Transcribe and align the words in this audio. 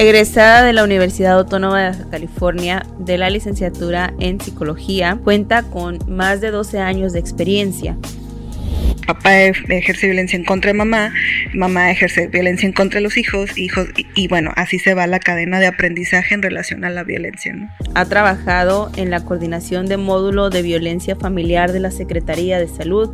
Egresada 0.00 0.64
de 0.64 0.72
la 0.72 0.82
Universidad 0.82 1.34
Autónoma 1.34 1.90
de 1.90 2.08
California 2.08 2.86
de 2.98 3.18
la 3.18 3.28
licenciatura 3.28 4.14
en 4.18 4.40
psicología, 4.40 5.18
cuenta 5.22 5.62
con 5.62 5.98
más 6.08 6.40
de 6.40 6.50
12 6.50 6.78
años 6.78 7.12
de 7.12 7.18
experiencia. 7.18 7.98
Papá 9.06 9.42
ejerce 9.42 10.06
violencia 10.06 10.38
en 10.38 10.46
contra 10.46 10.72
de 10.72 10.78
mamá, 10.78 11.12
mamá 11.52 11.90
ejerce 11.90 12.28
violencia 12.28 12.66
en 12.66 12.72
contra 12.72 12.96
de 12.96 13.02
los 13.02 13.18
hijos, 13.18 13.58
hijos 13.58 13.88
y, 14.14 14.26
bueno, 14.28 14.52
así 14.56 14.78
se 14.78 14.94
va 14.94 15.06
la 15.06 15.18
cadena 15.18 15.60
de 15.60 15.66
aprendizaje 15.66 16.34
en 16.34 16.40
relación 16.40 16.82
a 16.86 16.88
la 16.88 17.04
violencia. 17.04 17.54
Ha 17.94 18.06
trabajado 18.06 18.90
en 18.96 19.10
la 19.10 19.22
coordinación 19.26 19.84
de 19.84 19.98
módulo 19.98 20.48
de 20.48 20.62
violencia 20.62 21.14
familiar 21.14 21.72
de 21.72 21.80
la 21.80 21.90
Secretaría 21.90 22.58
de 22.58 22.68
Salud, 22.68 23.10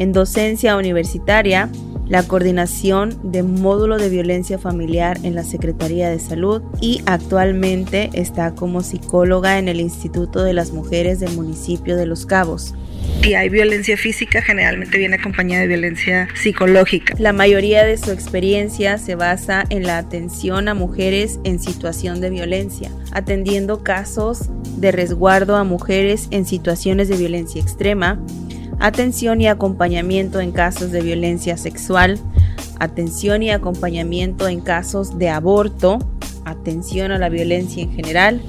en 0.00 0.12
docencia 0.12 0.78
universitaria, 0.78 1.68
la 2.08 2.22
coordinación 2.22 3.20
de 3.22 3.42
módulo 3.42 3.98
de 3.98 4.08
violencia 4.08 4.58
familiar 4.58 5.18
en 5.24 5.34
la 5.34 5.44
Secretaría 5.44 6.08
de 6.08 6.18
Salud 6.18 6.62
y 6.80 7.02
actualmente 7.04 8.08
está 8.14 8.54
como 8.54 8.82
psicóloga 8.82 9.58
en 9.58 9.68
el 9.68 9.78
Instituto 9.78 10.42
de 10.42 10.54
las 10.54 10.72
Mujeres 10.72 11.20
del 11.20 11.32
municipio 11.36 11.96
de 11.96 12.06
Los 12.06 12.24
Cabos. 12.24 12.74
Si 13.22 13.34
hay 13.34 13.50
violencia 13.50 13.98
física, 13.98 14.40
generalmente 14.40 14.96
viene 14.96 15.16
acompañada 15.16 15.60
de 15.60 15.68
violencia 15.68 16.28
psicológica. 16.34 17.14
La 17.18 17.34
mayoría 17.34 17.84
de 17.84 17.98
su 17.98 18.10
experiencia 18.10 18.96
se 18.96 19.14
basa 19.16 19.64
en 19.68 19.82
la 19.82 19.98
atención 19.98 20.68
a 20.68 20.74
mujeres 20.74 21.38
en 21.44 21.58
situación 21.58 22.22
de 22.22 22.30
violencia, 22.30 22.90
atendiendo 23.12 23.84
casos 23.84 24.48
de 24.78 24.92
resguardo 24.92 25.56
a 25.56 25.64
mujeres 25.64 26.28
en 26.30 26.46
situaciones 26.46 27.08
de 27.08 27.18
violencia 27.18 27.60
extrema, 27.60 28.18
atención 28.80 29.40
y 29.40 29.46
acompañamiento 29.46 30.40
en 30.40 30.52
casos 30.52 30.90
de 30.90 31.02
violencia 31.02 31.56
sexual, 31.56 32.18
atención 32.78 33.42
y 33.42 33.50
acompañamiento 33.50 34.48
en 34.48 34.60
casos 34.60 35.18
de 35.18 35.28
aborto, 35.28 35.98
atención 36.44 37.12
a 37.12 37.18
la 37.18 37.28
violencia 37.28 37.82
en 37.82 37.92
general. 37.92 38.42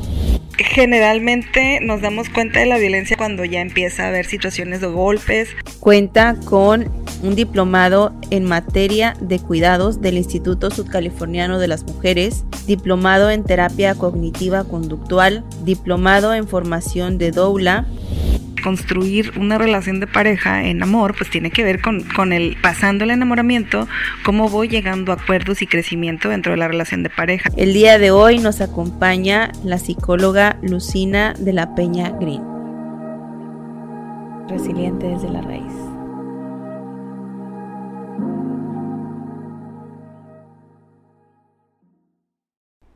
Generalmente 0.57 1.79
nos 1.81 2.01
damos 2.01 2.29
cuenta 2.29 2.59
de 2.59 2.65
la 2.65 2.77
violencia 2.77 3.17
cuando 3.17 3.43
ya 3.45 3.61
empieza 3.61 4.05
a 4.05 4.07
haber 4.07 4.25
situaciones 4.25 4.81
de 4.81 4.87
golpes. 4.87 5.49
Cuenta 5.79 6.35
con 6.45 6.89
un 7.23 7.35
diplomado 7.35 8.13
en 8.29 8.45
materia 8.45 9.15
de 9.19 9.39
cuidados 9.39 10.01
del 10.01 10.17
Instituto 10.17 10.71
Sudcaliforniano 10.71 11.59
de 11.59 11.67
las 11.67 11.83
Mujeres, 11.83 12.45
diplomado 12.67 13.29
en 13.29 13.43
terapia 13.43 13.95
cognitiva 13.95 14.63
conductual, 14.63 15.43
diplomado 15.63 16.33
en 16.33 16.47
formación 16.47 17.17
de 17.17 17.31
doula, 17.31 17.85
construir 18.61 19.33
una 19.37 19.57
relación 19.57 19.99
de 19.99 20.07
pareja 20.07 20.63
en 20.63 20.81
amor, 20.83 21.15
pues 21.17 21.29
tiene 21.29 21.51
que 21.51 21.63
ver 21.63 21.81
con, 21.81 22.03
con 22.03 22.33
el 22.33 22.57
pasando 22.61 23.03
el 23.03 23.11
enamoramiento, 23.11 23.87
cómo 24.23 24.49
voy 24.49 24.67
llegando 24.67 25.11
a 25.11 25.15
acuerdos 25.15 25.61
y 25.61 25.67
crecimiento 25.67 26.29
dentro 26.29 26.51
de 26.51 26.57
la 26.57 26.67
relación 26.67 27.03
de 27.03 27.09
pareja. 27.09 27.49
El 27.57 27.73
día 27.73 27.97
de 27.97 28.11
hoy 28.11 28.39
nos 28.39 28.61
acompaña 28.61 29.51
la 29.63 29.77
psicóloga 29.77 30.57
Lucina 30.61 31.33
de 31.37 31.53
la 31.53 31.75
Peña 31.75 32.09
Green. 32.19 32.43
Resiliente 34.47 35.07
desde 35.07 35.29
la 35.29 35.41
raíz. 35.41 35.80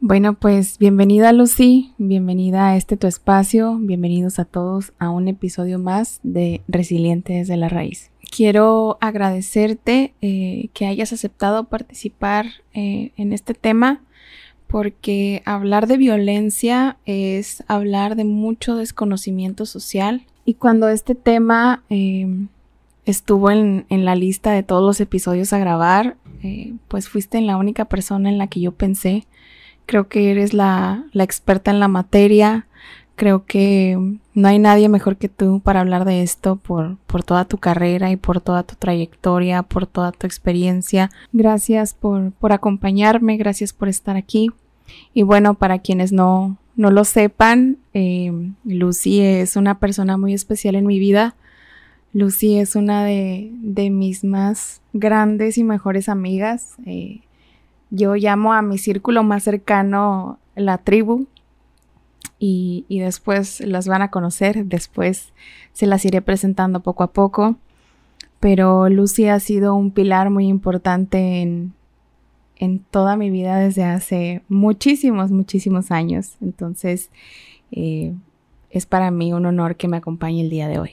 Bueno, 0.07 0.35
pues 0.35 0.77
bienvenida 0.77 1.33
Lucy, 1.33 1.95
bienvenida 1.97 2.67
a 2.67 2.77
este 2.77 2.95
tu 2.95 3.07
espacio, 3.07 3.79
bienvenidos 3.79 4.37
a 4.37 4.45
todos 4.45 4.93
a 4.99 5.09
un 5.09 5.27
episodio 5.27 5.79
más 5.79 6.19
de 6.21 6.61
Resiliente 6.67 7.33
desde 7.33 7.57
la 7.57 7.69
Raíz. 7.69 8.11
Quiero 8.29 8.99
agradecerte 9.01 10.13
eh, 10.21 10.69
que 10.75 10.85
hayas 10.85 11.11
aceptado 11.11 11.63
participar 11.63 12.45
eh, 12.75 13.13
en 13.17 13.33
este 13.33 13.55
tema 13.55 14.03
porque 14.67 15.41
hablar 15.43 15.87
de 15.87 15.97
violencia 15.97 16.97
es 17.07 17.63
hablar 17.67 18.15
de 18.15 18.25
mucho 18.25 18.75
desconocimiento 18.75 19.65
social. 19.65 20.27
Y 20.45 20.53
cuando 20.53 20.87
este 20.87 21.15
tema 21.15 21.81
em, 21.89 22.49
estuvo 23.07 23.49
en, 23.49 23.87
en, 23.89 24.05
la 24.05 24.13
lista 24.13 24.51
de 24.51 24.61
todos 24.61 24.83
los 24.83 25.01
episodios 25.01 25.51
a 25.51 25.57
grabar, 25.57 26.15
eh, 26.43 26.75
pues 26.89 27.09
fuiste 27.09 27.41
la 27.41 27.57
única 27.57 27.85
persona 27.85 28.29
en 28.29 28.37
la 28.37 28.45
que 28.45 28.59
yo 28.59 28.71
pensé 28.71 29.25
Creo 29.85 30.07
que 30.07 30.31
eres 30.31 30.53
la, 30.53 31.05
experta 31.13 31.71
en 31.71 31.79
la 31.79 31.87
materia. 31.87 32.67
Creo 33.15 33.45
que 33.45 34.17
no 34.33 34.47
hay 34.47 34.59
nadie 34.59 34.89
mejor 34.89 35.15
que 35.17 35.29
tú 35.29 35.61
para 35.61 35.79
hablar 35.79 36.03
de 36.03 36.21
esto 36.21 36.57
por, 36.57 36.97
por 37.07 37.23
toda 37.23 37.45
tu 37.45 37.57
carrera 37.57 38.11
y 38.11 38.17
por 38.17 38.41
toda 38.41 38.63
tu 38.63 38.75
trayectoria, 38.75 39.63
por 39.63 39.87
toda 39.87 40.11
tu 40.11 40.27
experiencia. 40.27 41.09
Gracias 41.31 41.93
por, 41.93 42.31
por 42.33 42.51
acompañarme, 42.51 43.37
gracias 43.37 43.71
por 43.71 43.87
estar 43.87 44.17
aquí. 44.17 44.49
Y 45.13 45.23
bueno, 45.23 45.53
para 45.53 45.79
quienes 45.79 46.11
no, 46.11 46.57
no 46.75 46.91
lo 46.91 47.05
sepan, 47.05 47.77
eh, 47.93 48.31
Lucy 48.65 49.21
es 49.21 49.55
una 49.55 49.79
persona 49.79 50.17
muy 50.17 50.33
especial 50.33 50.75
en 50.75 50.85
mi 50.85 50.99
vida. 50.99 51.35
Lucy 52.11 52.57
es 52.59 52.75
una 52.75 53.03
de, 53.03 53.51
de 53.61 53.89
mis 53.89 54.23
más 54.23 54.81
grandes 54.93 55.57
y 55.57 55.63
mejores 55.63 56.09
amigas. 56.09 56.75
Eh, 56.85 57.21
yo 57.95 58.15
llamo 58.15 58.53
a 58.53 58.61
mi 58.61 58.77
círculo 58.77 59.23
más 59.23 59.43
cercano 59.43 60.39
la 60.55 60.77
tribu 60.77 61.27
y, 62.37 62.85
después 62.89 63.61
las 63.61 63.87
van 63.87 64.01
a 64.01 64.11
conocer, 64.11 64.65
después 64.65 65.33
se 65.73 65.87
las 65.87 66.05
iré 66.05 66.21
presentando 66.21 66.81
poco 66.81 67.03
a 67.03 67.11
poco. 67.11 67.55
Pero 68.39 68.89
Lucy 68.89 69.27
ha 69.27 69.39
sido 69.39 69.75
un 69.75 69.91
pilar 69.91 70.29
muy 70.29 70.47
importante 70.47 71.41
en, 71.41 71.73
en 72.57 72.79
toda 72.79 73.15
mi 73.15 73.29
vida 73.31 73.57
desde 73.57 73.83
hace 73.83 74.43
muchísimos, 74.47 75.31
muchísimos 75.31 75.91
años. 75.91 76.35
Entonces, 76.41 77.09
eh, 77.71 78.13
es 78.69 78.85
para 78.85 79.09
mí 79.09 79.33
un 79.33 79.45
honor 79.45 79.77
que 79.77 79.87
me 79.87 79.97
acompañe 79.97 80.41
el 80.41 80.49
día 80.49 80.67
de 80.67 80.79
hoy. 80.79 80.91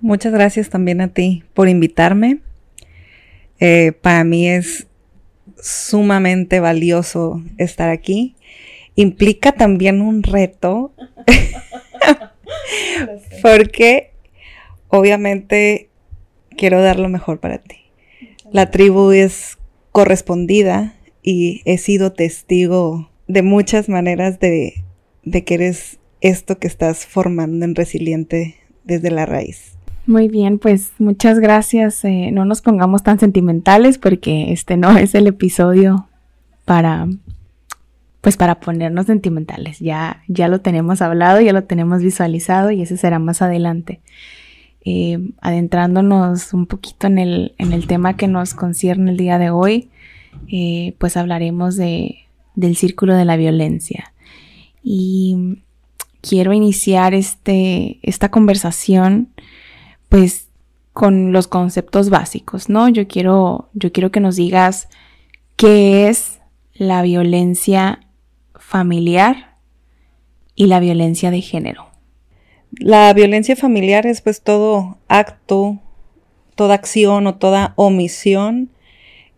Muchas 0.00 0.32
gracias 0.32 0.70
también 0.70 1.00
a 1.00 1.08
ti 1.08 1.42
por 1.52 1.68
invitarme. 1.68 2.38
Eh, 3.58 3.92
para 3.92 4.24
mí 4.24 4.48
es 4.48 4.86
sumamente 5.64 6.60
valioso 6.60 7.42
estar 7.56 7.88
aquí. 7.88 8.36
Implica 8.96 9.52
también 9.52 10.02
un 10.02 10.22
reto, 10.22 10.92
porque 13.42 14.12
obviamente 14.88 15.88
quiero 16.50 16.82
dar 16.82 17.00
lo 17.00 17.08
mejor 17.08 17.40
para 17.40 17.58
ti. 17.58 17.76
La 18.52 18.70
tribu 18.70 19.10
es 19.10 19.58
correspondida 19.90 20.94
y 21.22 21.62
he 21.64 21.78
sido 21.78 22.12
testigo 22.12 23.10
de 23.26 23.42
muchas 23.42 23.88
maneras 23.88 24.38
de, 24.38 24.84
de 25.22 25.44
que 25.44 25.54
eres 25.54 25.98
esto 26.20 26.58
que 26.58 26.66
estás 26.66 27.06
formando 27.06 27.64
en 27.64 27.74
resiliente 27.74 28.56
desde 28.84 29.10
la 29.10 29.24
raíz. 29.24 29.73
Muy 30.06 30.28
bien, 30.28 30.58
pues 30.58 30.92
muchas 30.98 31.40
gracias. 31.40 32.04
Eh, 32.04 32.30
no 32.30 32.44
nos 32.44 32.60
pongamos 32.60 33.02
tan 33.02 33.18
sentimentales 33.18 33.96
porque 33.96 34.52
este 34.52 34.76
no 34.76 34.96
es 34.98 35.14
el 35.14 35.26
episodio 35.26 36.08
para, 36.66 37.08
pues 38.20 38.36
para 38.36 38.60
ponernos 38.60 39.06
sentimentales. 39.06 39.78
Ya, 39.78 40.22
ya 40.28 40.48
lo 40.48 40.60
tenemos 40.60 41.00
hablado, 41.00 41.40
ya 41.40 41.54
lo 41.54 41.64
tenemos 41.64 42.02
visualizado 42.02 42.70
y 42.70 42.82
ese 42.82 42.98
será 42.98 43.18
más 43.18 43.40
adelante. 43.40 44.00
Eh, 44.84 45.30
adentrándonos 45.40 46.52
un 46.52 46.66
poquito 46.66 47.06
en 47.06 47.16
el, 47.18 47.54
en 47.56 47.72
el, 47.72 47.86
tema 47.86 48.18
que 48.18 48.28
nos 48.28 48.52
concierne 48.52 49.12
el 49.12 49.16
día 49.16 49.38
de 49.38 49.48
hoy, 49.48 49.88
eh, 50.48 50.94
pues 50.98 51.16
hablaremos 51.16 51.76
de, 51.76 52.16
del 52.54 52.76
círculo 52.76 53.14
de 53.14 53.24
la 53.24 53.38
violencia. 53.38 54.12
Y 54.82 55.62
quiero 56.20 56.52
iniciar 56.52 57.14
este, 57.14 57.98
esta 58.02 58.30
conversación 58.30 59.28
pues 60.14 60.46
con 60.92 61.32
los 61.32 61.48
conceptos 61.48 62.08
básicos, 62.08 62.68
¿no? 62.68 62.88
Yo 62.88 63.08
quiero, 63.08 63.68
yo 63.72 63.90
quiero 63.90 64.12
que 64.12 64.20
nos 64.20 64.36
digas 64.36 64.88
qué 65.56 66.06
es 66.08 66.38
la 66.72 67.02
violencia 67.02 67.98
familiar 68.54 69.56
y 70.54 70.68
la 70.68 70.78
violencia 70.78 71.32
de 71.32 71.40
género. 71.40 71.88
La 72.78 73.12
violencia 73.12 73.56
familiar 73.56 74.06
es 74.06 74.20
pues 74.20 74.40
todo 74.40 74.98
acto, 75.08 75.80
toda 76.54 76.74
acción 76.74 77.26
o 77.26 77.34
toda 77.34 77.72
omisión 77.74 78.70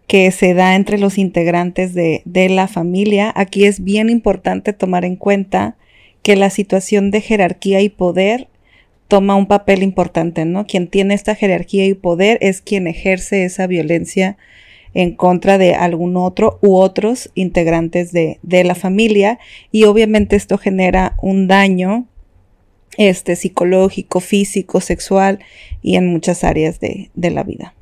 que 0.07 0.31
se 0.31 0.53
da 0.53 0.75
entre 0.75 0.99
los 0.99 1.17
integrantes 1.17 1.95
de, 1.95 2.21
de, 2.27 2.51
la 2.51 2.69
familia. 2.69 3.33
Aquí 3.35 3.65
es 3.65 3.83
bien 3.83 4.11
importante 4.11 4.75
tomar 4.75 5.07
en 5.07 5.17
cuenta 5.17 5.79
que 6.23 6.37
la 6.37 6.51
situación 6.51 7.11
de 7.11 7.23
jerarquía 7.23 7.81
y 7.81 7.89
poder 7.89 8.49
toma 9.09 9.37
un 9.37 9.47
papel 9.47 9.83
importante, 9.83 10.45
¿no? 10.45 10.67
Quien 10.67 10.89
tiene 10.89 11.15
esta 11.15 11.35
jerarquía 11.35 11.87
y 11.87 11.95
poder 11.95 12.39
es 12.41 12.61
quien 12.61 12.87
ejerce 12.87 13.45
esa 13.45 13.67
violencia 13.67 14.37
en 14.95 15.15
contra 15.15 15.59
de 15.59 15.75
algún 15.75 16.17
otro 16.17 16.59
u 16.63 16.77
otros 16.77 17.31
integrantes 17.35 18.13
de, 18.13 18.39
la 18.65 18.75
familia 18.75 19.39
y 19.71 19.85
obviamente 19.85 20.37
esto 20.37 20.57
genera 20.57 21.17
un 21.21 21.49
daño 21.49 22.07
este, 22.97 23.37
psicológico, 23.37 24.21
físico, 24.21 24.81
sexual 24.81 25.41
y 25.83 25.97
en 25.97 26.07
muchas 26.07 26.45
áreas 26.45 26.81
de, 26.81 27.11
la 27.15 27.43
vida. 27.43 27.75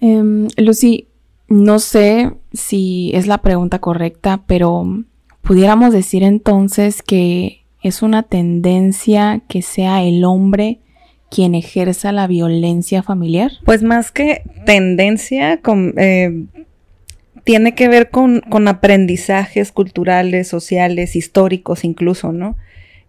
Em, 0.00 0.48
Lucy, 0.56 1.08
no 1.48 1.78
sé 1.78 2.32
si 2.54 3.10
es 3.12 3.26
la 3.26 3.42
pregunta 3.42 3.78
correcta, 3.78 4.42
pero 4.46 5.04
pudiéramos 5.42 5.92
decir 5.92 6.22
entonces 6.22 7.02
que 7.02 7.65
es 7.88 8.02
una 8.02 8.22
tendencia 8.22 9.42
que 9.48 9.62
sea 9.62 10.02
el 10.02 10.24
hombre 10.24 10.80
quien 11.30 11.54
ejerza 11.54 12.12
la 12.12 12.26
violencia 12.26 13.02
familiar? 13.02 13.52
Pues 13.64 13.82
más 13.82 14.10
que 14.10 14.42
tendencia, 14.64 15.60
eh, 15.96 16.44
tiene 17.44 17.74
que 17.74 17.88
ver 17.88 18.10
con, 18.10 18.42
aprendizajes 18.68 19.72
culturales, 19.72 20.48
sociales, 20.48 21.16
históricos 21.16 21.84
incluso, 21.84 22.32
¿no? 22.32 22.56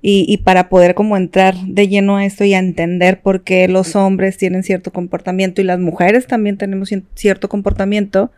Y, 0.10 0.38
para 0.38 0.70
poder 0.70 0.94
como 0.94 1.18
entrar 1.18 1.56
de 1.56 1.90
lleno 1.90 2.16
a 2.16 2.24
esto 2.24 2.46
y 2.46 2.54
a 2.54 2.60
entender 2.60 3.20
por 3.20 3.44
qué 3.44 3.68
los 3.68 3.96
hombres 3.96 4.38
tienen 4.38 4.64
cierto 4.64 4.94
comportamiento 4.94 5.60
y 5.60 5.66
las 5.66 5.80
mujeres 5.80 6.28
también 6.28 6.56
tenemos 6.56 6.94
cierto 7.16 7.50
comportamiento, 7.50 8.32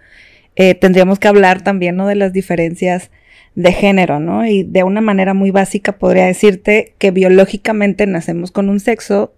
eh, 0.56 0.74
tendríamos 0.74 1.20
que 1.20 1.28
hablar 1.28 1.62
también, 1.62 1.96
¿no? 1.96 2.08
De 2.08 2.16
las 2.16 2.34
diferencias 2.34 3.12
de 3.60 3.74
género, 3.74 4.22
¿no? 4.22 4.46
Y 4.46 4.64
de 4.64 4.84
una 4.84 5.02
manera 5.02 5.34
muy 5.34 5.52
básica 5.52 5.98
podría 5.98 6.26
decirte 6.26 6.94
que 6.98 7.12
biológicamente 7.12 8.08
nacemos 8.08 8.52
con 8.52 8.70
un 8.70 8.80
sexo 8.80 9.34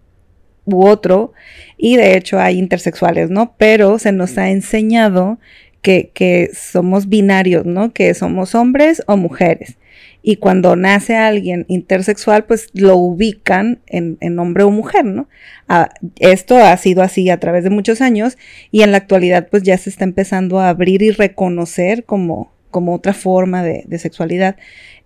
u 0.66 0.86
otro 0.86 1.34
y 1.76 1.96
de 1.96 2.16
hecho 2.16 2.40
hay 2.40 2.60
intersexuales, 2.60 3.32
¿no? 3.32 3.56
Pero 3.58 3.98
se 3.98 4.12
nos 4.12 4.38
ha 4.38 4.52
enseñado 4.52 5.40
que, 5.82 6.12
que 6.14 6.52
somos 6.54 7.10
binarios, 7.10 7.66
¿no? 7.66 7.94
Que 7.94 8.14
somos 8.14 8.54
hombres 8.54 9.02
o 9.08 9.18
mujeres. 9.18 9.78
Y 10.22 10.36
cuando 10.36 10.76
nace 10.76 11.16
alguien 11.16 11.66
intersexual, 11.68 12.46
pues 12.46 12.70
lo 12.74 12.98
ubican 12.98 13.80
en, 13.88 14.20
en 14.22 14.38
hombre 14.38 14.64
o 14.66 14.70
mujer, 14.70 15.04
¿no? 15.04 15.30
Ah, 15.68 15.90
esto 16.20 16.58
ha 16.58 16.78
sido 16.78 17.02
así 17.02 17.32
a 17.32 17.40
través 17.40 17.64
de 17.64 17.72
muchos 17.72 18.02
años 18.02 18.38
y 18.70 18.84
en 18.84 18.92
la 18.92 18.98
actualidad 18.98 19.48
pues 19.50 19.64
ya 19.64 19.80
se 19.80 19.90
está 19.90 20.04
empezando 20.04 20.60
a 20.60 20.70
abrir 20.70 21.02
y 21.02 21.10
reconocer 21.10 22.04
como, 22.04 22.52
como 22.72 22.96
otra 22.96 23.14
forma 23.14 23.64
de, 23.64 24.00
sexualidad. 24.00 24.56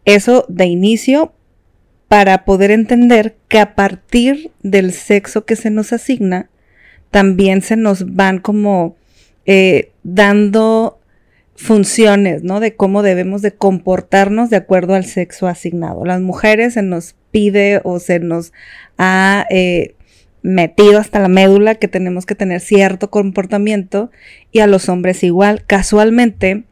Eso 0.06 0.46
de 0.48 0.66
inicio 0.66 1.34
para 2.08 2.46
poder 2.46 2.72
entender 2.72 3.36
que 3.48 3.60
a 3.60 3.76
partir 3.76 4.52
del 4.62 4.94
sexo 4.94 5.46
que 5.46 5.56
se 5.56 5.72
nos 5.72 5.92
asigna, 5.92 6.50
también 7.12 7.62
se 7.62 7.76
nos 7.76 8.16
van 8.16 8.40
como 8.40 8.96
eh, 9.46 9.92
dando 10.04 11.00
funciones, 11.56 12.44
¿no? 12.44 12.60
De 12.60 12.76
cómo 12.76 13.02
debemos 13.02 13.42
de 13.42 13.54
comportarnos 13.54 14.50
de 14.50 14.58
acuerdo 14.58 14.94
al 14.94 15.06
sexo 15.06 15.48
asignado. 15.48 16.06
Las 16.06 16.22
mujeres 16.22 16.74
se 16.74 16.82
nos 16.82 17.16
pide 17.32 17.82
o 17.84 18.00
se 18.00 18.20
nos 18.20 18.54
ha 18.98 19.46
eh, 19.50 19.96
metido 20.42 21.00
hasta 21.00 21.20
la 21.20 21.28
médula 21.28 21.76
que 21.76 21.88
tenemos 21.88 22.26
que 22.26 22.36
tener 22.36 22.62
cierto 22.62 23.10
comportamiento 23.10 24.12
y 24.52 24.60
a 24.60 24.68
los 24.68 24.90
hombres 24.90 25.24
igual. 25.24 25.64
Casualmente, 25.66 26.66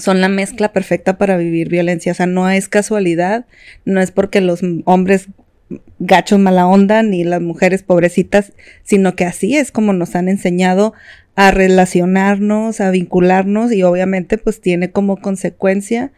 son 0.00 0.20
la 0.20 0.28
mezcla 0.28 0.72
perfecta 0.72 1.18
para 1.18 1.36
vivir 1.36 1.68
violencia. 1.68 2.12
O 2.12 2.14
sea, 2.14 2.26
no 2.26 2.48
es 2.50 2.68
casualidad, 2.68 3.46
no 3.84 4.00
es 4.00 4.10
porque 4.10 4.40
los 4.40 4.60
hombres 4.84 5.28
gachos 5.98 6.38
mala 6.38 6.66
onda 6.66 7.02
ni 7.02 7.24
las 7.24 7.40
mujeres 7.40 7.82
pobrecitas, 7.82 8.52
sino 8.84 9.14
que 9.16 9.24
así 9.24 9.56
es 9.56 9.70
como 9.70 9.92
nos 9.92 10.14
han 10.14 10.28
enseñado 10.28 10.94
a 11.36 11.50
relacionarnos, 11.50 12.80
a 12.80 12.90
vincularnos 12.90 13.72
y 13.72 13.82
obviamente 13.82 14.38
pues 14.38 14.60
tiene 14.60 14.90
como 14.90 15.18
consecuencia 15.18 16.10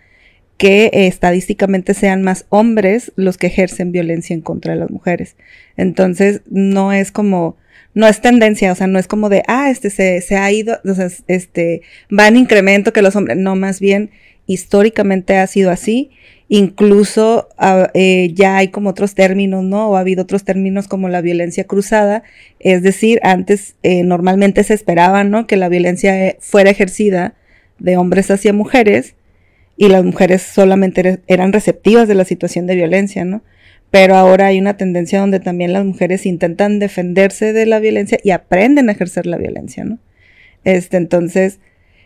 que 0.57 0.91
estadísticamente 0.93 1.95
sean 1.95 2.23
más 2.23 2.45
hombres 2.51 3.13
los 3.17 3.39
que 3.39 3.47
ejercen 3.47 3.93
violencia 3.93 4.35
en 4.35 4.43
contra 4.43 4.75
de 4.75 4.81
las 4.81 4.91
mujeres. 4.91 5.37
Entonces, 5.79 6.43
no 6.51 6.93
es 6.93 7.13
como 7.13 7.57
no 7.95 8.07
es 8.07 8.21
tendencia, 8.21 8.73
o 8.73 8.75
sea, 8.75 8.87
no 8.87 8.99
es 8.99 9.07
como 9.07 9.29
de, 9.29 9.43
ah, 9.49 9.71
este 9.71 9.91
se, 9.91 10.21
se 10.21 10.37
ha 10.37 10.51
ido, 10.53 10.79
o 10.85 10.95
sea, 10.95 11.09
este, 11.27 11.83
va 12.17 12.29
en 12.29 12.37
incremento 12.37 12.93
que 12.93 13.03
los 13.03 13.17
hombres, 13.17 13.37
no, 13.37 13.57
más 13.57 13.81
bien 13.81 14.11
históricamente 14.47 15.37
ha 15.37 15.47
sido 15.47 15.71
así, 15.71 16.11
incluso 16.49 17.49
ah, 17.57 17.91
eh, 17.95 18.33
ya 18.35 18.57
hay 18.57 18.69
como 18.69 18.91
otros 18.91 19.15
términos, 19.15 19.63
¿no? 19.63 19.91
O 19.91 19.97
ha 19.97 20.01
habido 20.01 20.23
otros 20.23 20.45
términos 20.45 20.89
como 20.89 21.09
la 21.09 21.21
violencia 21.21 21.65
cruzada, 21.65 22.25
es 22.59 22.83
decir, 22.83 23.21
antes 23.23 23.77
eh, 23.85 24.03
normalmente 24.03 24.65
se 24.65 24.75
esperaba, 24.75 25.23
¿no? 25.23 25.47
Que 25.47 25.57
la 25.57 25.69
violencia 25.69 26.27
eh, 26.27 26.37
fuera 26.41 26.71
ejercida 26.71 27.35
de 27.79 27.97
hombres 27.97 28.31
hacia 28.31 28.53
mujeres 28.53 29.15
y 29.77 29.89
las 29.89 30.05
mujeres 30.05 30.43
solamente 30.43 31.21
eran 31.29 31.53
receptivas 31.53 32.09
de 32.09 32.15
la 32.17 32.25
situación 32.25 32.67
de 32.67 32.75
violencia, 32.75 33.25
¿no? 33.25 33.43
Pero 33.91 34.15
ahora 34.17 34.47
hay 34.47 34.61
una 34.61 34.77
tendencia 34.77 35.21
donde 35.21 35.41
también 35.41 35.73
las 35.73 35.85
mujeres 35.85 36.27
intentan 36.27 36.79
defenderse 36.79 37.53
de 37.53 37.67
la 37.67 37.81
violencia 37.81 38.19
y 38.23 38.31
aprenden 38.31 38.89
a 38.89 38.93
ejercer 38.93 39.27
la 39.27 39.37
violencia, 39.37 39.85
¿no? 39.85 39.99
Este, 40.65 40.97
entonces, 40.97 41.59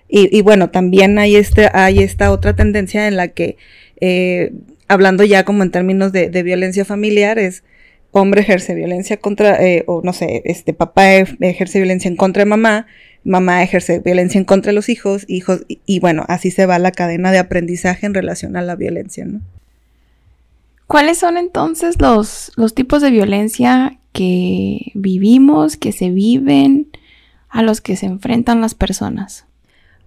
y, 0.08 0.42
bueno, 0.42 0.70
también 0.70 1.18
hay, 1.18 1.34
este, 1.34 1.68
hay 1.72 1.98
esta 1.98 2.30
otra 2.30 2.54
tendencia 2.54 3.08
en 3.08 3.16
la 3.16 3.28
que, 3.28 3.56
eh, 4.00 4.52
hablando 4.86 5.24
ya 5.24 5.44
como 5.44 5.64
en 5.64 5.72
términos 5.72 6.12
de, 6.12 6.28
violencia 6.42 6.84
familiar, 6.84 7.38
es 7.38 7.64
hombre 8.12 8.42
ejerce 8.42 8.74
violencia 8.74 9.16
contra, 9.16 9.60
eh, 9.60 9.82
o 9.86 10.02
no 10.04 10.12
sé, 10.12 10.42
este 10.44 10.72
papá 10.72 11.14
ejerce 11.14 11.80
violencia 11.80 12.08
en 12.08 12.16
contra 12.16 12.44
de 12.44 12.50
mamá, 12.50 12.86
mamá 13.24 13.62
ejerce 13.64 13.98
violencia 13.98 14.38
en 14.38 14.44
contra 14.44 14.70
de 14.70 14.76
los 14.76 14.88
hijos, 14.88 15.24
hijos, 15.26 15.64
y, 15.66 15.80
y 15.84 15.98
bueno, 15.98 16.24
así 16.28 16.52
se 16.52 16.66
va 16.66 16.78
la 16.78 16.92
cadena 16.92 17.32
de 17.32 17.38
aprendizaje 17.38 18.06
en 18.06 18.14
relación 18.14 18.56
a 18.56 18.62
la 18.62 18.76
violencia, 18.76 19.24
¿no? 19.24 19.40
¿Cuáles 20.86 21.18
son 21.18 21.36
entonces 21.36 22.00
los, 22.00 22.52
los 22.56 22.74
tipos 22.74 23.02
de 23.02 23.10
violencia 23.10 23.98
que 24.12 24.92
vivimos, 24.94 25.76
que 25.76 25.92
se 25.92 26.10
viven, 26.10 26.88
a 27.48 27.62
los 27.62 27.80
que 27.80 27.96
se 27.96 28.06
enfrentan 28.06 28.60
las 28.60 28.74
personas? 28.74 29.46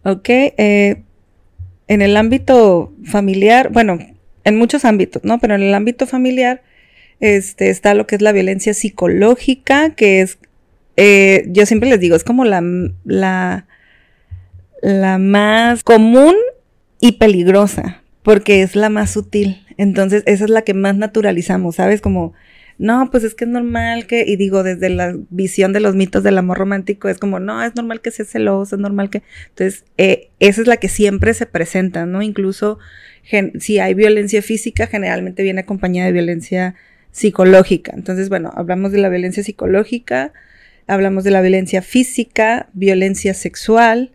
Ok, 0.03 0.29
eh, 0.29 1.03
en 1.87 2.01
el 2.01 2.15
ámbito 2.15 2.93
familiar, 3.03 3.71
bueno, 3.71 3.97
en 4.43 4.57
muchos 4.57 4.85
ámbitos, 4.85 5.23
¿no? 5.23 5.39
Pero 5.39 5.55
en 5.55 5.63
el 5.63 5.73
ámbito 5.73 6.05
familiar 6.07 6.61
este, 7.19 7.69
está 7.69 7.93
lo 7.93 8.07
que 8.07 8.15
es 8.15 8.21
la 8.21 8.31
violencia 8.31 8.73
psicológica, 8.73 9.95
que 9.95 10.21
es, 10.21 10.37
eh, 10.95 11.45
yo 11.49 11.65
siempre 11.65 11.89
les 11.89 11.99
digo, 11.99 12.15
es 12.15 12.23
como 12.23 12.45
la, 12.45 12.61
la, 13.03 13.67
la 14.81 15.17
más 15.17 15.83
común 15.83 16.35
y 16.99 17.13
peligrosa, 17.13 18.03
porque 18.27 18.61
es 18.61 18.75
la 18.75 18.89
más 18.89 19.11
sutil. 19.11 19.65
Entonces, 19.77 20.23
esa 20.25 20.43
es 20.43 20.49
la 20.49 20.63
que 20.63 20.73
más 20.73 20.97
naturalizamos, 20.97 21.77
¿sabes? 21.77 22.01
Como, 22.01 22.33
no, 22.77 23.09
pues 23.09 23.23
es 23.23 23.33
que 23.35 23.45
es 23.45 23.49
normal 23.49 24.05
que, 24.05 24.25
y 24.27 24.35
digo, 24.35 24.63
desde 24.63 24.89
la 24.89 25.15
visión 25.29 25.71
de 25.71 25.79
los 25.79 25.95
mitos 25.95 26.23
del 26.23 26.37
amor 26.37 26.57
romántico, 26.57 27.07
es 27.07 27.19
como, 27.19 27.39
no, 27.39 27.63
es 27.63 27.73
normal 27.77 28.01
que 28.01 28.11
sea 28.11 28.25
celoso, 28.25 28.75
es 28.75 28.81
normal 28.81 29.09
que. 29.09 29.23
Entonces, 29.47 29.85
eh, 29.97 30.27
esa 30.41 30.59
es 30.59 30.67
la 30.67 30.75
que 30.75 30.89
siempre 30.89 31.33
se 31.33 31.45
presenta, 31.45 32.05
¿no? 32.05 32.21
Incluso 32.21 32.79
si 33.59 33.79
hay 33.79 33.93
violencia 33.93 34.41
física, 34.41 34.87
generalmente 34.87 35.41
viene 35.41 35.61
acompañada 35.61 36.07
de 36.07 36.11
violencia 36.11 36.75
psicológica. 37.11 37.93
Entonces, 37.95 38.27
bueno, 38.27 38.51
hablamos 38.57 38.91
de 38.91 38.97
la 38.97 39.07
violencia 39.07 39.41
psicológica, 39.41 40.33
hablamos 40.85 41.23
de 41.23 41.31
la 41.31 41.39
violencia 41.39 41.81
física, 41.81 42.67
violencia 42.73 43.33
sexual, 43.33 44.11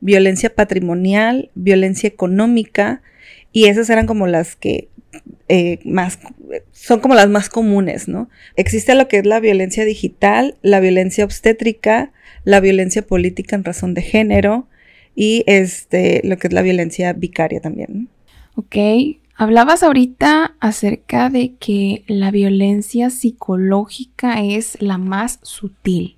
violencia 0.00 0.54
patrimonial, 0.54 1.50
violencia 1.54 2.08
económica, 2.08 3.00
y 3.54 3.66
esas 3.66 3.88
eran 3.88 4.06
como 4.06 4.26
las 4.26 4.56
que 4.56 4.88
eh, 5.48 5.78
más, 5.84 6.18
son 6.72 6.98
como 6.98 7.14
las 7.14 7.28
más 7.28 7.48
comunes, 7.48 8.08
¿no? 8.08 8.28
Existe 8.56 8.96
lo 8.96 9.06
que 9.06 9.18
es 9.18 9.26
la 9.26 9.38
violencia 9.38 9.84
digital, 9.84 10.56
la 10.60 10.80
violencia 10.80 11.24
obstétrica, 11.24 12.12
la 12.42 12.58
violencia 12.58 13.06
política 13.06 13.54
en 13.54 13.62
razón 13.62 13.94
de 13.94 14.02
género 14.02 14.66
y 15.14 15.44
este, 15.46 16.20
lo 16.24 16.36
que 16.36 16.48
es 16.48 16.52
la 16.52 16.62
violencia 16.62 17.12
vicaria 17.12 17.60
también. 17.60 18.08
Ok, 18.56 18.74
hablabas 19.36 19.84
ahorita 19.84 20.56
acerca 20.58 21.30
de 21.30 21.54
que 21.54 22.02
la 22.08 22.32
violencia 22.32 23.08
psicológica 23.08 24.42
es 24.42 24.82
la 24.82 24.98
más 24.98 25.38
sutil. 25.42 26.16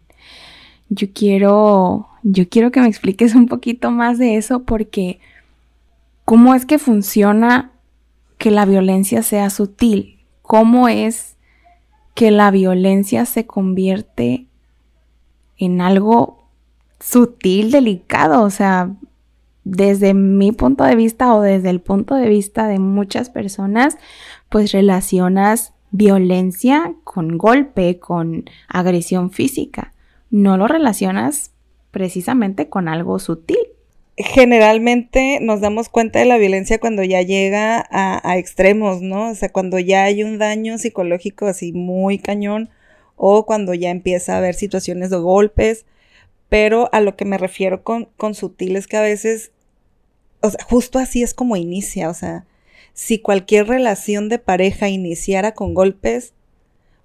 Yo 0.88 1.08
quiero, 1.12 2.08
yo 2.22 2.48
quiero 2.48 2.70
que 2.70 2.80
me 2.80 2.88
expliques 2.88 3.34
un 3.34 3.46
poquito 3.46 3.90
más 3.90 4.16
de 4.16 4.36
eso 4.36 4.62
porque 4.62 5.18
¿cómo 6.26 6.54
es 6.54 6.66
que 6.66 6.78
funciona 6.78 7.71
que 8.37 8.50
la 8.50 8.66
violencia 8.66 9.23
sea 9.23 9.49
sutil? 9.49 10.26
¿Cómo 10.42 10.88
es 10.88 11.37
que 12.14 12.30
la 12.30 12.50
violencia 12.50 13.25
se 13.25 13.47
convierte 13.47 14.49
en 15.56 15.80
algo 15.80 16.50
sutil, 17.00 17.71
delicado? 17.71 18.42
O 18.42 18.50
sea, 18.50 18.92
desde 19.62 20.14
mi 20.14 20.50
punto 20.50 20.83
de 20.83 20.97
vista 20.97 21.33
o 21.33 21.40
desde 21.40 21.71
el 21.71 21.80
punto 21.80 22.16
de 22.16 22.28
vista 22.28 22.66
de 22.66 22.80
muchas 22.80 23.30
personas, 23.30 23.97
pues 24.49 24.73
relacionas 24.73 25.75
violencia 25.92 26.92
con 27.04 27.38
golpe, 27.38 28.00
con 28.00 28.50
agresión 28.68 29.30
física. 29.30 29.92
No 30.30 30.56
lo 30.56 30.66
relacionas 30.66 31.52
precisamente 31.92 32.68
con 32.68 32.88
algo 32.88 33.21
sutil 33.21 33.75
generalmente 34.16 35.38
nos 35.40 35.61
damos 35.61 35.88
cuenta 35.88 36.18
de 36.18 36.25
la 36.25 36.38
violencia 36.38 36.80
cuando 36.80 37.04
ya 37.04 37.20
llega 37.23 37.87
a, 37.90 38.38
extremos, 38.38 39.02
¿no? 39.02 39.30
O 39.30 39.35
sea, 39.35 39.50
cuando 39.50 39.78
ya 39.78 40.04
hay 40.04 40.23
un 40.23 40.38
daño 40.38 40.78
psicológico 40.78 41.46
así 41.46 41.73
muy 41.73 42.18
cañón 42.18 42.70
o 43.16 43.44
cuando 43.46 43.75
ya 43.75 43.90
empieza 43.90 44.35
a 44.35 44.38
haber 44.38 44.54
situaciones 44.54 45.11
de 45.11 45.18
golpes. 45.18 45.87
pero 46.49 46.88
a 46.92 47.00
lo 47.00 47.16
que 47.16 47.25
me 47.25 47.38
refiero 47.38 47.82
con, 47.85 48.06
con 48.16 48.35
sutil 48.35 48.76
es 48.76 48.87
que 48.87 48.96
a 48.96 49.02
veces, 49.02 49.52
o 50.42 50.50
sea, 50.50 50.64
justo 50.64 50.99
así 50.99 51.23
es 51.23 51.35
como 51.35 51.56
inicia, 51.56 52.08
o 52.11 52.14
sea, 52.14 52.46
si 52.94 53.18
cualquier 53.18 53.68
relación 53.68 54.28
de 54.28 54.38
pareja 54.38 54.88
iniciara 54.88 55.52
con 55.54 55.75
golpes, 55.75 56.35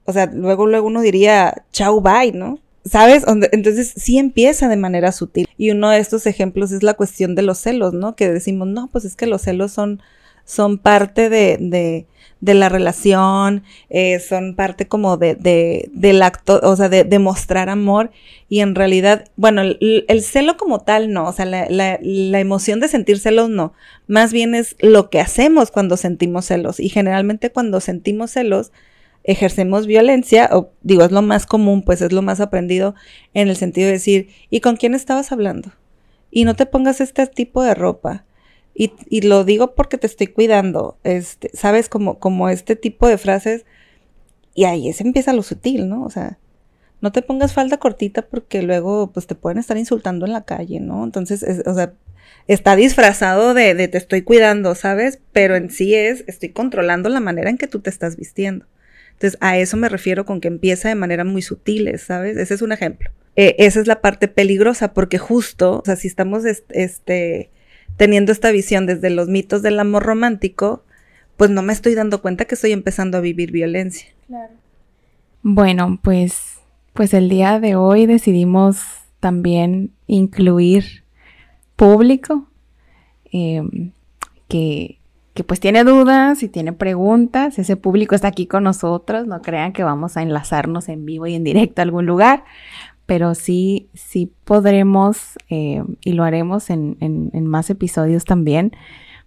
o 0.06 0.14
sea, 0.14 0.28
luego, 0.28 0.68
luego 0.68 0.88
uno 0.88 1.02
diría, 1.02 1.66
chau, 1.72 2.02
bye, 2.02 2.32
¿no? 2.34 2.60
¿Sabes? 2.84 3.24
Entonces 3.52 3.94
sí 3.96 4.18
empieza 4.18 4.68
de 4.68 4.78
manera 4.78 5.12
sutil. 5.12 5.48
Y 5.58 5.72
uno 5.72 5.90
de 5.90 6.00
estos 6.00 6.26
ejemplos 6.26 6.72
es 6.72 6.82
la 6.82 6.96
cuestión 6.96 7.36
de 7.36 7.44
los 7.44 7.60
celos, 7.60 7.94
¿no? 7.94 8.16
Que 8.16 8.32
decimos, 8.32 8.68
no, 8.68 8.90
pues 8.92 9.06
es 9.06 9.16
que 9.16 9.28
los 9.28 9.44
celos 9.44 9.72
son, 9.72 10.02
son 10.46 10.80
parte 10.80 11.30
de, 11.30 11.58
de, 11.60 12.08
de 12.42 12.54
la 12.56 12.70
relación, 12.70 13.64
eh, 13.90 14.20
son 14.20 14.56
parte 14.56 14.88
como 14.88 15.18
de, 15.18 15.36
de, 15.36 15.90
del 15.94 16.24
acto, 16.24 16.60
o 16.64 16.76
sea, 16.76 16.90
de, 16.90 17.20
mostrar 17.20 17.70
amor. 17.70 18.12
Y 18.50 18.62
en 18.62 18.74
realidad, 18.74 19.26
bueno, 19.36 19.62
el, 19.62 20.06
el 20.08 20.22
celo 20.24 20.58
como 20.58 20.80
tal 20.80 21.14
no, 21.14 21.28
o 21.28 21.34
sea, 21.34 21.46
la, 21.46 21.68
la, 21.70 22.40
emoción 22.40 22.80
de 22.80 22.88
sentir 22.88 23.20
celos 23.20 23.50
no. 23.50 23.74
Más 24.08 24.34
bien 24.34 24.56
es 24.56 24.76
lo 24.80 25.10
que 25.12 25.20
hacemos 25.20 25.70
cuando 25.70 25.98
sentimos 25.98 26.46
celos. 26.46 26.80
Y 26.80 26.90
generalmente 26.90 27.52
cuando 27.52 27.80
sentimos 27.80 28.32
celos, 28.32 28.72
ejercemos 29.24 29.88
violencia, 29.88 30.50
o 30.52 30.72
digo, 30.82 31.04
es 31.04 31.12
lo 31.12 31.22
más 31.22 31.46
común, 31.46 31.84
pues 31.84 32.02
es 32.02 32.12
lo 32.12 32.22
más 32.22 32.40
aprendido 32.40 32.96
en 33.34 33.50
el 33.50 33.56
sentido 33.56 33.88
de 33.88 33.94
decir, 33.94 34.30
¿y 34.50 34.62
con 34.62 34.76
quién 34.76 34.94
estabas 34.94 35.32
hablando? 35.32 35.72
Y 36.32 36.46
no 36.46 36.56
te 36.56 36.66
pongas 36.66 37.02
este 37.02 37.28
tipo 37.28 37.64
de 37.64 37.76
ropa. 37.76 38.26
Y, 38.74 38.94
y 39.10 39.22
lo 39.22 39.44
digo 39.44 39.76
porque 39.76 39.98
te 39.98 40.08
estoy 40.08 40.28
cuidando, 40.28 40.98
este, 41.04 41.52
sabes, 41.54 41.90
como, 41.90 42.20
como 42.20 42.50
este 42.50 42.76
tipo 42.76 43.08
de 43.08 43.18
frases, 43.18 43.66
y 44.54 44.64
ahí 44.64 44.92
se 44.94 45.04
empieza 45.04 45.34
lo 45.34 45.44
sutil, 45.44 45.90
¿no? 45.90 46.04
O 46.04 46.10
sea, 46.10 46.38
no 47.02 47.12
te 47.12 47.22
pongas 47.22 47.54
falda 47.54 47.78
cortita 47.78 48.22
porque 48.24 48.62
luego, 48.62 49.12
pues 49.12 49.28
te 49.28 49.36
pueden 49.36 49.58
estar 49.58 49.78
insultando 49.78 50.26
en 50.26 50.34
la 50.34 50.46
calle, 50.46 50.80
¿no? 50.80 51.04
Entonces, 51.04 51.44
o 51.66 51.74
sea, 51.74 51.94
está 52.48 52.76
disfrazado 52.76 53.54
de, 53.54 53.76
de 53.76 53.88
te 53.88 53.98
estoy 53.98 54.22
cuidando, 54.22 54.76
¿sabes? 54.76 55.20
Pero 55.34 55.56
en 55.56 55.70
sí 55.70 55.96
es, 55.96 56.24
estoy 56.28 56.50
controlando 56.50 57.10
la 57.10 57.20
manera 57.20 57.50
en 57.50 57.58
que 57.58 57.68
tú 57.68 57.80
te 57.80 57.90
estás 57.90 58.16
vistiendo. 58.18 58.66
Entonces, 59.22 59.38
a 59.40 59.56
eso 59.60 59.78
me 59.78 59.88
refiero 59.88 60.26
con 60.26 60.42
que 60.42 60.48
empieza 60.48 60.90
de 60.90 60.96
manera 60.96 61.24
muy 61.24 61.44
sutil, 61.44 61.96
¿sabes? 62.00 62.38
Ese 62.38 62.56
es 62.56 62.64
un 62.64 62.72
ejemplo. 62.72 63.12
Eh, 63.36 63.56
esa 63.60 63.80
es 63.80 63.86
la 63.86 64.02
parte 64.02 64.28
peligrosa 64.28 64.96
porque 64.96 65.20
justo, 65.20 65.78
o 65.78 65.86
sea, 65.86 65.96
si 65.96 66.08
estamos 66.08 66.44
este, 66.44 67.52
teniendo 67.98 68.32
esta 68.32 68.50
visión 68.50 68.88
desde 68.88 69.12
los 69.12 69.28
mitos 69.28 69.62
del 69.62 69.80
amor 69.80 70.02
romántico, 70.02 70.86
pues 71.38 71.52
no 71.52 71.62
me 71.62 71.72
estoy 71.72 71.94
dando 71.94 72.24
cuenta 72.24 72.46
que 72.46 72.56
estoy 72.56 72.72
empezando 72.72 73.20
a 73.20 73.22
vivir 73.22 73.52
violencia. 73.52 74.08
Claro. 74.26 74.54
Bueno, 75.44 76.00
pues, 76.02 76.58
pues 76.94 77.14
el 77.14 77.30
día 77.30 77.60
de 77.60 77.76
hoy 77.76 78.08
decidimos 78.08 78.82
también 79.20 79.92
incluir 80.08 81.04
público 81.76 82.50
eh, 83.32 83.62
que 84.48 84.98
pues 85.44 85.60
tiene 85.60 85.84
dudas 85.84 86.44
y 86.44 86.50
tiene 86.50 86.74
preguntas, 86.74 87.58
ese 87.60 87.78
público 87.78 88.16
está 88.16 88.28
aquí 88.28 88.48
con 88.48 88.64
nosotros, 88.64 89.28
no 89.28 89.42
crean 89.42 89.74
que 89.74 89.84
vamos 89.84 90.18
a 90.18 90.22
enlazarnos 90.22 90.90
en 90.90 91.06
vivo 91.06 91.28
y 91.28 91.36
en 91.36 91.44
directo 91.44 91.82
a 91.82 91.84
algún 91.84 92.06
lugar, 92.06 92.44
pero 93.06 93.36
sí, 93.36 93.90
sí 93.94 94.32
podremos, 94.46 95.38
eh, 95.50 95.84
y 96.04 96.14
lo 96.14 96.24
haremos 96.24 96.70
en, 96.70 96.98
en, 97.00 97.46
más 97.48 97.70
episodios 97.70 98.26
también, 98.26 98.72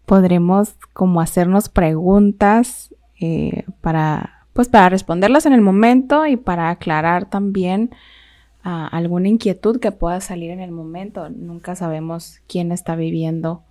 podremos 0.07 0.75
como 0.93 1.21
hacernos 1.21 1.69
preguntas 1.69 2.95
eh, 3.21 3.65
para, 3.81 4.47
pues 4.53 4.69
para 4.69 4.89
responderlas 4.89 5.47
en 5.47 5.53
el 5.53 5.61
momento 5.61 6.27
y 6.27 6.37
para 6.37 6.71
aclarar 6.71 7.29
también 7.29 7.91
uh, 8.65 8.89
alguna 8.91 9.29
inquietud 9.29 9.81
que 9.81 9.93
pueda 9.93 10.21
salir 10.21 10.51
en 10.51 10.61
el 10.61 10.71
momento. 10.71 11.29
Nunca 11.31 11.75
sabemos 11.75 12.41
quién 12.47 12.73
está 12.73 12.97
viviendo 12.97 13.63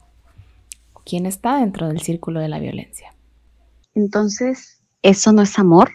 quién 1.05 1.25
está 1.25 1.57
dentro 1.57 1.87
del 1.87 2.01
círculo 2.01 2.39
de 2.39 2.49
la 2.49 2.59
violencia. 2.59 3.13
Entonces, 3.95 4.81
¿eso 5.01 5.31
no 5.33 5.41
es 5.41 5.57
amor? 5.59 5.91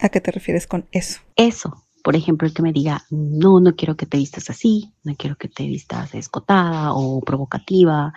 ¿A 0.00 0.08
qué 0.08 0.20
te 0.20 0.30
refieres 0.30 0.66
con 0.66 0.86
eso? 0.92 1.20
Eso. 1.36 1.84
Por 2.02 2.16
ejemplo, 2.16 2.48
el 2.48 2.54
que 2.54 2.62
me 2.62 2.72
diga, 2.72 3.04
no, 3.10 3.60
no 3.60 3.76
quiero 3.76 3.96
que 3.96 4.06
te 4.06 4.16
vistas 4.16 4.50
así, 4.50 4.92
no 5.04 5.14
quiero 5.16 5.36
que 5.36 5.48
te 5.48 5.64
vistas 5.64 6.14
escotada 6.14 6.92
o 6.94 7.20
provocativa, 7.20 8.12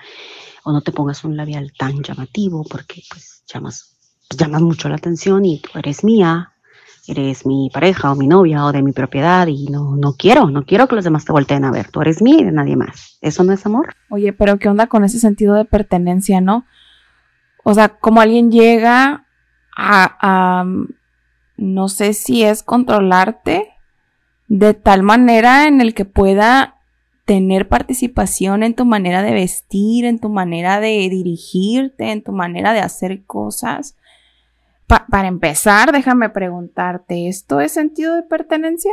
o 0.63 0.71
no 0.71 0.81
te 0.81 0.91
pongas 0.91 1.23
un 1.23 1.37
labial 1.37 1.71
tan 1.77 2.01
llamativo 2.01 2.63
porque 2.63 3.03
pues 3.09 3.43
llamas, 3.45 3.95
llamas 4.35 4.63
mucho 4.63 4.89
la 4.89 4.95
atención 4.95 5.45
y 5.45 5.59
tú 5.59 5.77
eres 5.77 6.03
mía, 6.03 6.54
eres 7.07 7.45
mi 7.45 7.69
pareja 7.73 8.11
o 8.11 8.15
mi 8.15 8.27
novia 8.27 8.65
o 8.65 8.71
de 8.71 8.81
mi 8.81 8.91
propiedad 8.91 9.47
y 9.47 9.67
no, 9.67 9.95
no 9.95 10.13
quiero, 10.13 10.49
no 10.49 10.65
quiero 10.65 10.87
que 10.87 10.95
los 10.95 11.03
demás 11.03 11.25
te 11.25 11.31
volteen 11.31 11.65
a 11.65 11.71
ver, 11.71 11.89
tú 11.91 12.01
eres 12.01 12.21
mí 12.21 12.39
y 12.39 12.43
de 12.43 12.51
nadie 12.51 12.75
más. 12.75 13.17
¿Eso 13.21 13.43
no 13.43 13.53
es 13.53 13.65
amor? 13.65 13.95
Oye, 14.09 14.33
pero 14.33 14.57
¿qué 14.57 14.69
onda 14.69 14.87
con 14.87 15.03
ese 15.03 15.19
sentido 15.19 15.55
de 15.55 15.65
pertenencia, 15.65 16.41
no? 16.41 16.65
O 17.63 17.73
sea, 17.73 17.89
como 17.89 18.21
alguien 18.21 18.51
llega 18.51 19.25
a, 19.75 20.17
a 20.21 20.65
no 21.57 21.89
sé 21.89 22.13
si 22.13 22.43
es 22.43 22.63
controlarte 22.63 23.69
de 24.47 24.73
tal 24.73 25.03
manera 25.03 25.67
en 25.67 25.81
el 25.81 25.93
que 25.93 26.05
pueda 26.05 26.75
tener 27.25 27.67
participación 27.67 28.61
en 28.61 28.75
tu 28.75 28.85
manera 28.85 29.23
de 29.23 29.33
vestir, 29.33 30.05
en 30.05 30.19
tu 30.19 30.29
manera 30.29 30.79
de 30.79 31.09
dirigirte, 31.09 32.11
en 32.11 32.23
tu 32.23 32.31
manera 32.31 32.73
de 32.73 32.81
hacer 32.81 33.25
cosas 33.25 33.95
para 34.87 35.27
empezar, 35.27 35.91
déjame 35.91 36.29
preguntarte, 36.29 37.27
¿esto 37.27 37.59
es 37.59 37.71
sentido 37.71 38.15
de 38.15 38.23
pertenencia? 38.23 38.91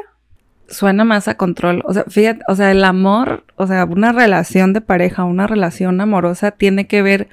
Suena 0.68 1.04
más 1.04 1.28
a 1.28 1.36
control. 1.36 1.82
O 1.84 1.92
sea, 1.92 2.04
fíjate, 2.08 2.42
o 2.48 2.54
sea, 2.54 2.70
el 2.70 2.82
amor, 2.84 3.44
o 3.56 3.66
sea, 3.66 3.84
una 3.84 4.12
relación 4.12 4.72
de 4.72 4.80
pareja, 4.80 5.24
una 5.24 5.46
relación 5.46 6.00
amorosa 6.00 6.52
tiene 6.52 6.86
que 6.86 7.02
ver 7.02 7.28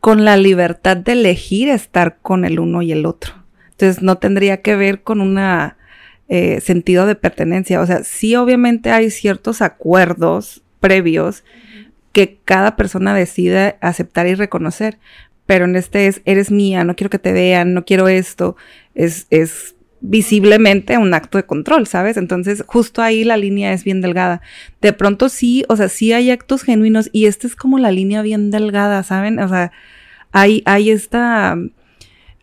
con 0.00 0.24
la 0.24 0.36
libertad 0.36 0.96
de 0.96 1.12
elegir 1.12 1.68
estar 1.68 2.18
con 2.20 2.44
el 2.44 2.60
uno 2.60 2.82
y 2.82 2.92
el 2.92 3.06
otro. 3.06 3.32
Entonces, 3.70 4.02
no 4.02 4.16
tendría 4.18 4.60
que 4.60 4.76
ver 4.76 5.02
con 5.02 5.20
un 5.20 5.38
eh, 6.28 6.60
sentido 6.60 7.06
de 7.06 7.14
pertenencia. 7.14 7.80
O 7.80 7.86
sea, 7.86 8.04
sí, 8.04 8.36
obviamente 8.36 8.90
hay 8.90 9.10
ciertos 9.10 9.62
acuerdos 9.62 10.62
previos 10.80 11.44
que 12.12 12.38
cada 12.44 12.76
persona 12.76 13.14
decide 13.14 13.76
aceptar 13.80 14.26
y 14.26 14.34
reconocer, 14.34 14.98
pero 15.48 15.64
en 15.64 15.76
este 15.76 16.08
es, 16.08 16.20
eres 16.26 16.50
mía, 16.50 16.84
no 16.84 16.94
quiero 16.94 17.08
que 17.08 17.18
te 17.18 17.32
vean, 17.32 17.72
no 17.72 17.86
quiero 17.86 18.06
esto, 18.06 18.54
es, 18.94 19.26
es 19.30 19.76
visiblemente 20.02 20.98
un 20.98 21.14
acto 21.14 21.38
de 21.38 21.46
control, 21.46 21.86
¿sabes? 21.86 22.18
Entonces, 22.18 22.62
justo 22.66 23.00
ahí 23.00 23.24
la 23.24 23.38
línea 23.38 23.72
es 23.72 23.82
bien 23.82 24.02
delgada. 24.02 24.42
De 24.82 24.92
pronto 24.92 25.30
sí, 25.30 25.64
o 25.70 25.76
sea, 25.76 25.88
sí 25.88 26.12
hay 26.12 26.30
actos 26.30 26.64
genuinos 26.64 27.08
y 27.14 27.24
esta 27.24 27.46
es 27.46 27.56
como 27.56 27.78
la 27.78 27.90
línea 27.90 28.20
bien 28.20 28.50
delgada, 28.50 29.02
¿saben? 29.04 29.38
O 29.38 29.48
sea, 29.48 29.72
hay, 30.32 30.62
hay 30.66 30.90
esta... 30.90 31.56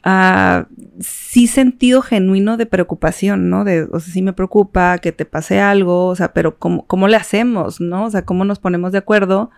Uh, 0.03 0.65
sí 0.99 1.45
sentido 1.45 2.01
genuino 2.01 2.57
de 2.57 2.65
preocupación, 2.65 3.51
¿no? 3.51 3.65
De, 3.65 3.83
o 3.83 3.99
sea, 3.99 4.13
sí 4.13 4.23
me 4.23 4.33
preocupa 4.33 4.97
que 4.97 5.11
te 5.11 5.25
pase 5.25 5.59
algo, 5.59 6.07
o 6.07 6.15
sea, 6.15 6.33
pero 6.33 6.57
¿cómo, 6.57 6.87
cómo 6.87 7.07
le 7.07 7.17
hacemos, 7.17 7.79
¿no? 7.79 8.05
O 8.05 8.09
sea, 8.09 8.25
¿cómo 8.25 8.45
nos 8.45 8.57
ponemos 8.57 8.91
de 8.91 8.97
acuerdo 8.97 9.51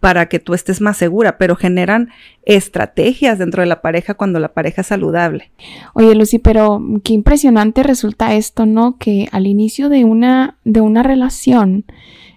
para 0.00 0.26
que 0.26 0.38
tú 0.38 0.54
estés 0.54 0.80
más 0.80 0.96
segura, 0.96 1.38
pero 1.38 1.56
generan 1.56 2.10
estrategias 2.44 3.38
dentro 3.38 3.62
de 3.62 3.66
la 3.66 3.82
pareja 3.82 4.14
cuando 4.14 4.40
la 4.40 4.52
pareja 4.52 4.80
es 4.80 4.88
saludable. 4.88 5.52
Oye, 5.94 6.14
Lucy, 6.14 6.38
pero 6.38 6.82
qué 7.04 7.12
impresionante 7.12 7.82
resulta 7.82 8.34
esto, 8.34 8.66
¿no? 8.66 8.98
Que 8.98 9.28
al 9.32 9.46
inicio 9.46 9.88
de 9.88 10.04
una, 10.04 10.58
de 10.64 10.80
una 10.80 11.02
relación, 11.02 11.84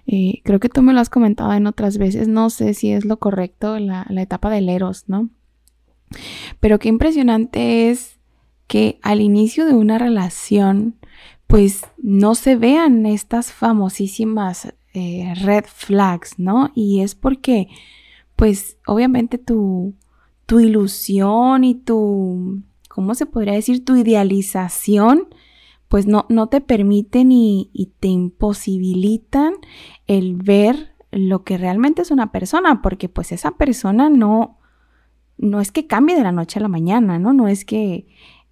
eh, 0.06 0.40
creo 0.44 0.60
que 0.60 0.68
tú 0.68 0.82
me 0.82 0.92
lo 0.92 1.00
has 1.00 1.10
comentado 1.10 1.52
en 1.52 1.66
otras 1.66 1.98
veces, 1.98 2.28
no 2.28 2.50
sé 2.50 2.74
si 2.74 2.92
es 2.92 3.04
lo 3.04 3.18
correcto, 3.18 3.78
la, 3.78 4.06
la 4.08 4.22
etapa 4.22 4.50
del 4.50 4.68
eros, 4.68 5.04
¿no? 5.08 5.28
Pero 6.60 6.78
qué 6.78 6.88
impresionante 6.88 7.90
es 7.90 8.18
que 8.66 8.98
al 9.02 9.20
inicio 9.20 9.66
de 9.66 9.74
una 9.74 9.98
relación, 9.98 10.96
pues 11.46 11.82
no 11.98 12.34
se 12.34 12.56
vean 12.56 13.06
estas 13.06 13.52
famosísimas 13.52 14.72
eh, 14.96 15.34
red 15.42 15.64
flags, 15.66 16.38
¿no? 16.38 16.70
Y 16.74 17.02
es 17.02 17.14
porque, 17.14 17.68
pues, 18.34 18.78
obviamente 18.86 19.36
tu, 19.36 19.94
tu 20.46 20.58
ilusión 20.58 21.64
y 21.64 21.74
tu, 21.74 22.62
¿cómo 22.88 23.14
se 23.14 23.26
podría 23.26 23.52
decir? 23.52 23.84
Tu 23.84 23.96
idealización, 23.96 25.28
pues 25.88 26.06
no, 26.06 26.24
no 26.30 26.46
te 26.48 26.62
permiten 26.62 27.30
y, 27.30 27.70
y 27.74 27.92
te 28.00 28.08
imposibilitan 28.08 29.52
el 30.06 30.34
ver 30.36 30.94
lo 31.10 31.44
que 31.44 31.58
realmente 31.58 32.00
es 32.00 32.10
una 32.10 32.32
persona, 32.32 32.80
porque 32.80 33.10
pues 33.10 33.32
esa 33.32 33.52
persona 33.52 34.08
no, 34.08 34.58
no 35.38 35.60
es 35.60 35.72
que 35.72 35.86
cambie 35.86 36.16
de 36.16 36.22
la 36.22 36.32
noche 36.32 36.58
a 36.58 36.62
la 36.62 36.68
mañana, 36.68 37.18
¿no? 37.18 37.32
No 37.32 37.48
es 37.48 37.64
que 37.64 38.06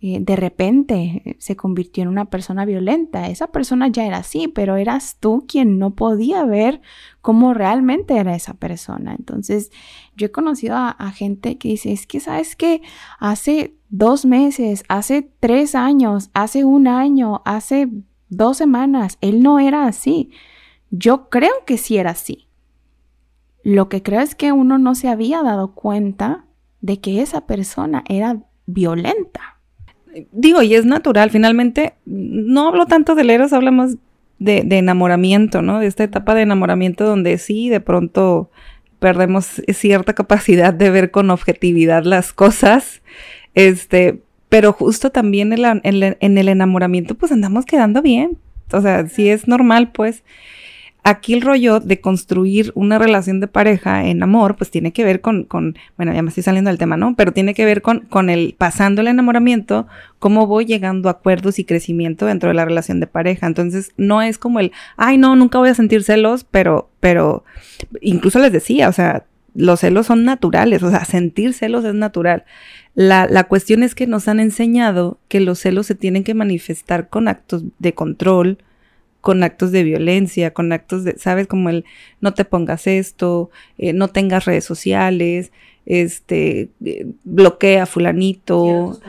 eh, 0.07 0.19
de 0.21 0.37
repente 0.37 1.23
eh, 1.25 1.37
se 1.39 1.57
convirtió 1.57 2.03
en 2.03 2.11
una 2.11 2.27
persona 2.27 2.67
violenta. 2.67 3.29
Esa 3.29 3.47
persona 3.47 3.89
ya 3.89 4.05
era 4.05 4.19
así, 4.19 4.49
pero 4.49 4.77
eras 4.77 5.17
tú 5.19 5.47
quien 5.49 5.79
no 5.79 5.95
podía 5.95 6.45
ver 6.45 6.83
cómo 7.23 7.55
realmente 7.55 8.19
era 8.19 8.35
esa 8.35 8.53
persona. 8.53 9.15
Entonces, 9.19 9.71
yo 10.15 10.27
he 10.27 10.31
conocido 10.31 10.77
a, 10.77 11.11
gente 11.13 11.57
que 11.57 11.69
dice, 11.69 11.91
es 11.91 12.07
que, 12.07 12.21
¿sabes 12.21 12.55
que 12.55 12.83
Hace 13.19 13.79
dos 13.89 14.27
meses, 14.27 14.85
hace 14.91 15.23
tres 15.41 15.75
años, 15.75 16.29
hace 16.35 16.67
un 16.67 16.87
año, 16.87 17.41
hace 17.47 17.89
dos 18.29 18.59
semanas, 18.59 19.17
él 19.23 19.43
no 19.43 19.59
era 19.59 19.87
así. 19.87 20.31
Yo 20.91 21.31
creo 21.31 21.55
que 21.65 21.79
sí 21.79 21.97
era 21.97 22.11
así. 22.11 22.47
Lo 23.63 23.89
que 23.89 24.03
creo 24.03 24.21
es 24.21 24.35
que 24.35 24.53
uno 24.53 24.77
no 24.77 24.95
se 24.95 25.09
había 25.09 25.43
dado 25.43 25.75
cuenta 25.75 26.45
de 26.83 27.01
que 27.01 27.23
esa 27.23 27.47
persona 27.47 28.05
era 28.07 28.45
violenta. 28.67 29.54
Digo, 30.33 30.63
y 30.63 30.75
es 30.75 30.85
natural, 30.85 31.31
finalmente, 31.31 31.95
no 32.05 32.69
hablo 32.69 32.87
tanto 32.87 33.15
de 33.15 33.25
leros, 33.25 33.53
hablamos 33.53 33.97
de, 34.39 34.63
de 34.65 34.79
enamoramiento, 34.79 35.63
¿no? 35.63 35.81
De 35.81 35.87
esta 35.87 36.05
etapa 36.05 36.35
de 36.35 36.43
enamoramiento 36.43 37.05
donde 37.05 37.39
sí, 37.39 37.69
de 37.69 37.81
pronto 37.81 38.51
perdemos 38.99 39.63
cierta 39.75 40.15
capacidad 40.15 40.73
de 40.73 40.91
ver 40.91 41.11
con 41.11 41.31
objetividad 41.31 42.05
las 42.05 42.33
cosas, 42.33 43.03
este, 43.55 44.21
pero 44.49 44.73
justo 44.73 45.11
también 45.11 45.53
en, 45.53 45.83
en 45.83 46.39
el 46.39 46.49
enamoramiento 46.49 47.15
pues 47.15 47.31
andamos 47.33 47.67
quedando 47.67 48.03
bien, 48.03 48.39
o 48.73 48.81
sea, 48.81 49.07
sí 49.09 49.29
es 49.29 49.47
normal 49.47 49.93
pues 49.93 50.25
aquí 51.05 51.35
el 51.35 51.43
rollo 51.43 51.81
de 51.81 52.01
construir 52.01 52.73
una 52.75 52.99
relación 52.99 53.39
de 53.39 53.47
pareja 53.47 54.07
en 54.07 54.23
amor, 54.23 54.57
pues 54.57 54.71
tiene 54.71 54.93
que 54.93 55.05
ver 55.05 55.21
con, 55.21 55.45
con, 55.45 55.77
bueno, 55.99 56.15
ya 56.15 56.23
me 56.23 56.31
estoy 56.31 56.43
saliendo 56.43 56.71
del 56.71 56.79
tema, 56.79 56.97
¿no? 56.97 57.15
Pero 57.15 57.33
tiene 57.33 57.53
que 57.53 57.67
ver 57.67 57.83
con, 57.83 58.01
con 58.01 58.31
el 58.31 58.55
pasando 58.57 59.03
el 59.03 59.09
enamoramiento, 59.09 59.87
cómo 60.19 60.47
voy 60.47 60.65
llegando 60.65 61.11
a 61.11 61.13
acuerdos 61.13 61.59
y 61.59 61.65
crecimiento 61.65 62.25
dentro 62.25 62.49
de 62.49 62.55
la 62.55 62.65
relación 62.65 63.01
de 63.01 63.07
pareja. 63.07 63.47
Entonces, 63.47 63.93
no 63.99 64.23
es 64.23 64.39
como 64.39 64.61
el, 64.61 64.73
ay, 64.97 65.19
no, 65.19 65.37
nunca 65.37 65.59
voy 65.59 65.69
a 65.69 65.75
sentir 65.75 66.03
celos, 66.03 66.45
pero, 66.51 66.89
pero, 67.01 67.45
incluso 68.01 68.39
les 68.39 68.51
decía, 68.51 68.89
o 68.89 68.93
sea, 68.93 69.27
los 69.55 69.81
celos 69.81 70.07
son 70.07 70.25
naturales, 70.25 70.83
o 70.83 70.91
sea, 70.91 71.05
sentir 71.05 71.53
celos 71.53 71.85
es 71.85 71.95
natural. 71.95 72.45
La, 72.95 73.27
la 73.27 73.45
cuestión 73.45 73.83
es 73.83 73.95
que 73.95 74.07
nos 74.07 74.27
han 74.27 74.41
enseñado 74.41 75.19
que 75.29 75.41
los 75.41 75.59
celos 75.59 75.87
se 75.87 75.95
tienen 75.95 76.25
que 76.25 76.33
manifestar 76.33 77.11
con 77.11 77.29
actos 77.29 77.63
de 77.79 77.93
control, 77.93 78.59
con 79.25 79.43
actos 79.43 79.73
de 79.73 79.85
violencia, 79.85 80.53
con 80.53 80.71
actos 80.71 81.03
de, 81.03 81.17
¿sabes? 81.19 81.47
Como 81.47 81.71
el 81.71 81.87
no 82.21 82.35
te 82.35 82.45
pongas 82.45 82.87
esto, 82.87 83.51
eh, 83.79 83.95
no 83.95 84.09
tengas 84.09 84.45
redes 84.45 84.67
sociales, 84.67 85.51
este, 85.87 86.69
eh, 86.85 87.07
bloquea 87.25 87.87
fulanito, 87.87 89.01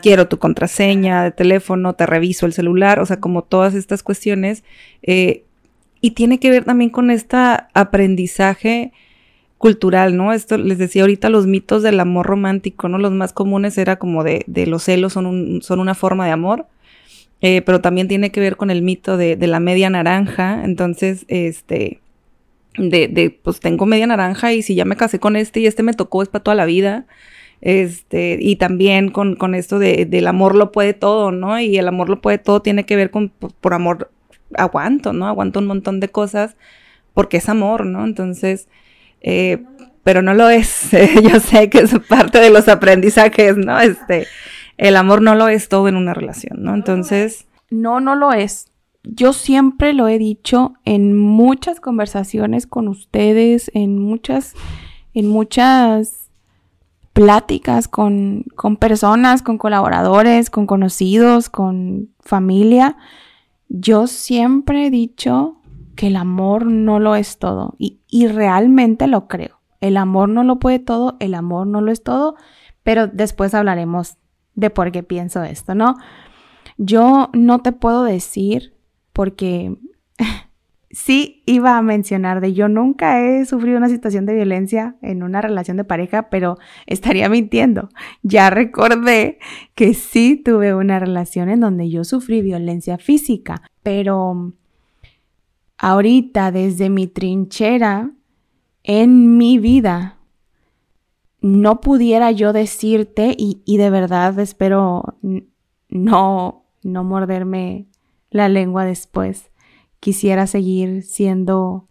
quiero 0.00 0.26
tu, 0.26 0.38
contraseña 0.38 1.22
de 1.22 1.32
teléfono, 1.32 1.92
te 1.92 2.06
reviso 2.06 2.46
el 2.46 2.54
celular, 2.54 2.98
o 2.98 3.04
sea, 3.04 3.20
como 3.20 3.42
todas 3.42 3.74
estas 3.74 4.02
cuestiones. 4.02 4.64
Eh, 5.02 5.44
y 6.00 6.12
tiene 6.12 6.40
que 6.40 6.50
ver 6.50 6.64
también 6.64 6.88
con 6.88 7.10
este 7.10 7.36
aprendizaje 7.74 8.90
cultural, 9.58 10.16
¿no? 10.16 10.32
Esto 10.32 10.56
les 10.56 10.78
decía 10.78 11.02
ahorita 11.02 11.28
los 11.28 11.46
mitos 11.46 11.82
del 11.82 12.00
amor 12.00 12.24
romántico, 12.24 12.88
¿no? 12.88 12.96
Los 12.96 13.12
más 13.12 13.34
comunes 13.34 13.76
era 13.76 13.96
como 13.96 14.24
de, 14.24 14.44
de 14.46 14.66
los 14.66 14.84
celos 14.84 15.12
son, 15.12 15.26
un, 15.26 15.60
son 15.60 15.78
una 15.78 15.94
forma 15.94 16.24
de 16.24 16.32
amor 16.32 16.66
eh, 17.42 17.62
pero 17.62 17.80
también 17.80 18.08
tiene 18.08 18.30
que 18.30 18.40
ver 18.40 18.56
con 18.56 18.70
el 18.70 18.82
mito 18.82 19.16
de, 19.16 19.36
la 19.36 19.60
media 19.60 19.90
naranja. 19.90 20.62
Entonces, 20.64 21.24
este, 21.28 22.00
de, 22.76 23.08
de, 23.08 23.30
pues 23.30 23.60
tengo 23.60 23.86
media 23.86 24.06
naranja 24.06 24.52
y 24.52 24.62
si 24.62 24.74
ya 24.74 24.84
me 24.84 24.96
casé 24.96 25.18
con 25.18 25.36
este 25.36 25.60
y 25.60 25.66
este 25.66 25.82
me 25.82 25.94
tocó 25.94 26.22
es 26.22 26.28
para 26.28 26.44
toda 26.44 26.54
la 26.54 26.66
vida. 26.66 27.06
Este, 27.60 28.38
y 28.40 28.56
también 28.56 29.10
con, 29.10 29.36
con 29.36 29.54
esto 29.54 29.78
de, 29.78 30.06
del 30.06 30.26
amor 30.26 30.54
lo 30.54 30.72
puede 30.72 30.94
todo, 30.94 31.30
¿no? 31.30 31.60
Y 31.60 31.76
el 31.76 31.88
amor 31.88 32.08
lo 32.08 32.20
puede 32.20 32.38
todo 32.38 32.62
tiene 32.62 32.84
que 32.84 32.96
ver 32.96 33.10
con, 33.10 33.28
por, 33.28 33.74
amor, 33.74 34.10
aguanto, 34.56 35.12
¿no? 35.12 35.26
Aguanto 35.26 35.58
un 35.58 35.66
montón 35.66 36.00
de 36.00 36.08
cosas 36.08 36.56
porque 37.12 37.38
es 37.38 37.48
amor, 37.48 37.84
¿no? 37.84 38.04
Entonces, 38.04 38.68
eh, 39.20 39.62
pero 40.04 40.22
no 40.22 40.34
lo 40.34 40.48
es. 40.48 40.88
Yo 41.22 41.40
sé 41.40 41.68
que 41.68 41.80
es 41.80 41.98
parte 42.08 42.40
de 42.40 42.50
los 42.50 42.68
aprendizajes, 42.68 43.56
¿no? 43.56 43.78
Este, 43.80 44.26
el 44.80 44.96
amor 44.96 45.20
no 45.20 45.34
lo 45.34 45.48
es 45.48 45.68
todo 45.68 45.88
en 45.88 45.96
una 45.96 46.14
relación, 46.14 46.62
¿no? 46.62 46.74
Entonces... 46.74 47.46
No, 47.68 48.00
no 48.00 48.16
lo 48.16 48.32
es. 48.32 48.72
Yo 49.02 49.34
siempre 49.34 49.92
lo 49.92 50.08
he 50.08 50.16
dicho 50.16 50.72
en 50.86 51.14
muchas 51.14 51.80
conversaciones 51.80 52.66
con 52.66 52.88
ustedes, 52.88 53.70
en 53.74 53.98
muchas, 53.98 54.54
en 55.12 55.28
muchas 55.28 56.30
pláticas 57.12 57.88
con, 57.88 58.44
con 58.56 58.78
personas, 58.78 59.42
con 59.42 59.58
colaboradores, 59.58 60.48
con 60.48 60.66
conocidos, 60.66 61.50
con 61.50 62.08
familia. 62.18 62.96
Yo 63.68 64.06
siempre 64.06 64.86
he 64.86 64.90
dicho 64.90 65.56
que 65.94 66.06
el 66.06 66.16
amor 66.16 66.64
no 66.64 67.00
lo 67.00 67.16
es 67.16 67.36
todo 67.36 67.74
y, 67.76 68.00
y 68.08 68.28
realmente 68.28 69.08
lo 69.08 69.28
creo. 69.28 69.60
El 69.82 69.98
amor 69.98 70.30
no 70.30 70.42
lo 70.42 70.58
puede 70.58 70.78
todo, 70.78 71.18
el 71.20 71.34
amor 71.34 71.66
no 71.66 71.82
lo 71.82 71.92
es 71.92 72.02
todo, 72.02 72.36
pero 72.82 73.08
después 73.08 73.52
hablaremos 73.52 74.16
de 74.54 74.70
por 74.70 74.92
qué 74.92 75.02
pienso 75.02 75.42
esto, 75.42 75.74
¿no? 75.74 75.96
Yo 76.76 77.30
no 77.32 77.60
te 77.60 77.72
puedo 77.72 78.04
decir 78.04 78.74
porque 79.12 79.76
sí 80.90 81.42
iba 81.46 81.76
a 81.76 81.82
mencionar 81.82 82.40
de 82.40 82.52
yo 82.52 82.68
nunca 82.68 83.20
he 83.20 83.44
sufrido 83.46 83.78
una 83.78 83.88
situación 83.88 84.26
de 84.26 84.34
violencia 84.34 84.96
en 85.02 85.22
una 85.22 85.40
relación 85.40 85.76
de 85.76 85.84
pareja, 85.84 86.30
pero 86.30 86.58
estaría 86.86 87.28
mintiendo. 87.28 87.88
Ya 88.22 88.50
recordé 88.50 89.38
que 89.74 89.94
sí 89.94 90.40
tuve 90.42 90.74
una 90.74 90.98
relación 90.98 91.48
en 91.48 91.60
donde 91.60 91.90
yo 91.90 92.04
sufrí 92.04 92.42
violencia 92.42 92.98
física, 92.98 93.62
pero 93.82 94.52
ahorita 95.78 96.52
desde 96.52 96.90
mi 96.90 97.06
trinchera 97.06 98.10
en 98.82 99.36
mi 99.36 99.58
vida 99.58 100.19
no 101.40 101.80
pudiera 101.80 102.30
yo 102.30 102.52
decirte, 102.52 103.34
y, 103.36 103.76
de 103.76 103.90
verdad 103.90 104.38
espero 104.38 105.18
no, 105.88 106.66
no 106.82 107.04
morderme 107.04 107.88
la 108.30 108.48
lengua 108.48 108.84
después, 108.84 109.50
quisiera 110.00 110.46
seguir 110.46 111.02
siendo 111.02 111.88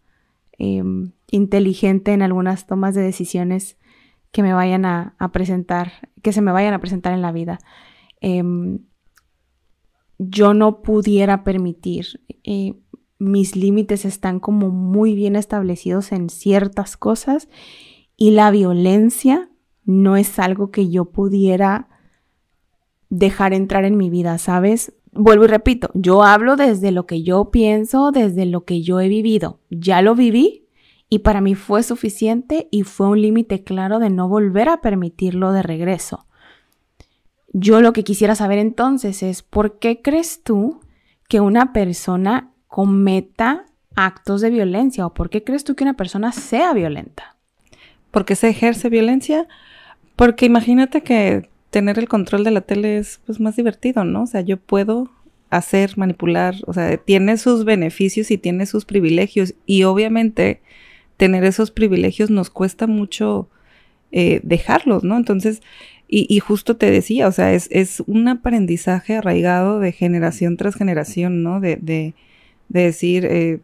em, 0.58 1.12
inteligente 1.32 2.14
en 2.14 2.22
algunas 2.22 2.68
tomas 2.68 2.96
de 2.96 3.02
decisiones 3.02 3.78
que 4.32 4.44
me 4.44 4.54
vayan 4.54 4.86
a, 4.86 5.16
presentar, 5.34 6.10
que 6.22 6.34
se 6.34 6.42
me 6.42 6.52
vayan 6.52 6.74
a 6.74 6.80
presentar 6.80 7.14
en 7.14 7.22
la 7.22 7.32
vida. 7.32 7.60
Em, 8.22 8.80
yo 10.20 10.54
no 10.54 10.82
pudiera 10.82 11.44
permitir, 11.44 12.22
eh, 12.44 12.76
mis 13.18 13.56
límites 13.56 14.06
están 14.06 14.40
como 14.40 14.70
muy 14.70 15.16
bien 15.16 15.36
establecidos 15.36 16.12
en 16.12 16.30
ciertas 16.30 16.98
cosas 16.98 17.50
y 18.20 18.32
la 18.32 18.52
violencia 18.52 19.50
no 19.86 20.18
es 20.18 20.40
algo 20.40 20.72
que 20.72 20.90
yo 20.90 21.06
pudiera 21.06 21.88
dejar 23.10 23.54
entrar 23.54 23.86
en 23.86 23.98
mi 23.98 24.10
vida, 24.10 24.38
¿sabes? 24.38 24.94
Vuelvo 25.14 25.46
y 25.46 25.48
repito, 25.48 25.90
yo 25.94 26.24
hablo 26.24 26.58
desde 26.58 26.92
lo 26.92 27.08
que 27.08 27.24
yo 27.24 27.50
pienso, 27.50 28.12
desde 28.12 28.46
lo 28.46 28.66
que 28.66 28.84
yo 28.84 29.00
he 29.00 29.08
vivido. 29.08 29.62
Ya 29.70 30.02
lo 30.02 30.16
viví 30.16 30.68
y 31.10 31.20
para 31.20 31.40
mí 31.40 31.56
fue 31.56 31.82
suficiente 31.82 32.68
y 32.72 32.84
fue 32.84 33.08
un 33.08 33.22
límite 33.22 33.64
claro 33.64 34.00
de 34.00 34.10
no 34.10 34.28
volver 34.28 34.68
a 34.68 34.82
permitirlo 34.82 35.54
de 35.54 35.64
regreso. 35.64 36.28
Yo 37.54 37.80
lo 37.80 37.94
que 37.94 38.04
quisiera 38.04 38.36
saber 38.36 38.60
entonces 38.60 39.24
es, 39.24 39.44
¿por 39.44 39.80
qué 39.80 40.02
crees 40.02 40.44
tú 40.44 40.82
que 41.30 41.40
una 41.40 41.72
persona 41.72 42.52
cometa 42.68 43.66
actos 43.96 44.42
de 44.42 44.50
violencia 44.50 45.08
o 45.08 45.14
por 45.14 45.30
qué 45.30 45.46
crees 45.46 45.64
tú 45.64 45.76
que 45.76 45.86
una 45.86 45.96
persona 45.96 46.34
sea 46.34 46.74
violenta? 46.74 47.39
¿Por 48.12 48.26
qué 48.26 48.36
se 48.36 48.50
ejerce 48.50 48.90
violencia? 48.90 49.48
Porque 50.16 50.46
imagínate 50.46 51.02
que 51.02 51.50
tener 51.70 52.00
el 52.00 52.08
control 52.08 52.44
de 52.44 52.52
la 52.52 52.62
tele 52.62 52.98
es 52.98 53.22
pues, 53.26 53.40
más 53.40 53.56
divertido, 53.56 54.04
¿no? 54.04 54.24
O 54.24 54.28
sea, 54.28 54.42
yo 54.42 54.58
puedo 54.58 55.10
hacer, 55.50 55.98
manipular, 55.98 56.56
o 56.68 56.74
sea, 56.74 56.98
tiene 56.98 57.38
sus 57.38 57.66
beneficios 57.66 58.32
y 58.32 58.38
tiene 58.38 58.66
sus 58.66 58.86
privilegios 58.86 59.56
y 59.66 59.84
obviamente 59.84 60.62
tener 61.18 61.44
esos 61.44 61.72
privilegios 61.72 62.30
nos 62.30 62.50
cuesta 62.50 62.88
mucho 62.88 63.50
eh, 64.12 64.42
dejarlos, 64.44 65.04
¿no? 65.04 65.18
Entonces, 65.18 65.62
y, 66.12 66.40
justo 66.40 66.76
te 66.76 66.90
decía, 66.90 67.28
o 67.28 67.32
sea, 67.32 67.54
es, 67.54 67.68
es, 67.70 68.02
un 68.08 68.28
aprendizaje 68.28 69.18
arraigado 69.18 69.80
de 69.80 69.92
generación 69.92 70.58
tras 70.58 70.74
generación, 70.74 71.44
¿no? 71.44 71.60
De, 71.60 71.76
de, 71.76 72.16
de 72.68 72.82
decir, 72.82 73.26
eh, 73.26 73.60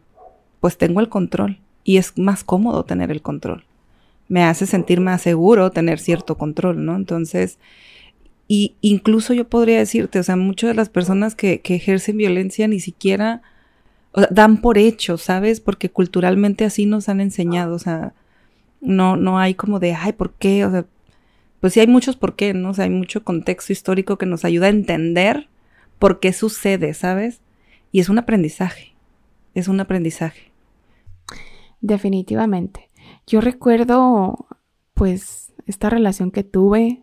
pues 0.60 0.78
tengo 0.78 1.00
el 1.00 1.08
control 1.08 1.58
y 1.82 1.96
es 1.96 2.16
más 2.16 2.44
cómodo 2.44 2.84
tener 2.84 3.10
el 3.10 3.20
control 3.20 3.65
me 4.28 4.44
hace 4.44 4.66
sentir 4.66 5.00
más 5.00 5.22
seguro 5.22 5.70
tener 5.70 5.98
cierto 5.98 6.36
control, 6.36 6.84
¿no? 6.84 6.96
Entonces, 6.96 7.58
y 8.48 8.76
incluso 8.80 9.34
yo 9.34 9.48
podría 9.48 9.78
decirte, 9.78 10.18
o 10.18 10.22
sea, 10.22 10.36
muchas 10.36 10.68
de 10.68 10.74
las 10.74 10.88
personas 10.88 11.34
que, 11.34 11.60
que 11.60 11.74
ejercen 11.74 12.16
violencia 12.16 12.68
ni 12.68 12.80
siquiera 12.80 13.42
dan 14.30 14.60
por 14.60 14.78
hecho, 14.78 15.18
¿sabes? 15.18 15.60
Porque 15.60 15.90
culturalmente 15.90 16.64
así 16.64 16.86
nos 16.86 17.08
han 17.08 17.20
enseñado, 17.20 17.74
o 17.74 17.78
sea, 17.78 18.14
no, 18.80 19.16
no 19.16 19.38
hay 19.38 19.54
como 19.54 19.78
de, 19.78 19.94
ay, 19.94 20.12
¿por 20.12 20.32
qué? 20.32 20.64
O 20.64 20.70
sea, 20.70 20.86
pues 21.60 21.74
sí 21.74 21.80
hay 21.80 21.86
muchos 21.86 22.16
por 22.16 22.34
qué, 22.34 22.54
¿no? 22.54 22.70
O 22.70 22.74
sea, 22.74 22.84
hay 22.84 22.90
mucho 22.90 23.24
contexto 23.24 23.72
histórico 23.72 24.16
que 24.16 24.26
nos 24.26 24.44
ayuda 24.44 24.66
a 24.66 24.70
entender 24.70 25.48
por 25.98 26.20
qué 26.20 26.32
sucede, 26.32 26.94
¿sabes? 26.94 27.40
Y 27.92 28.00
es 28.00 28.08
un 28.08 28.18
aprendizaje, 28.18 28.94
es 29.54 29.68
un 29.68 29.80
aprendizaje. 29.80 30.52
Definitivamente. 31.80 32.88
Yo 33.26 33.40
recuerdo, 33.40 34.46
pues, 34.94 35.52
esta 35.66 35.90
relación 35.90 36.30
que 36.30 36.44
tuve 36.44 37.02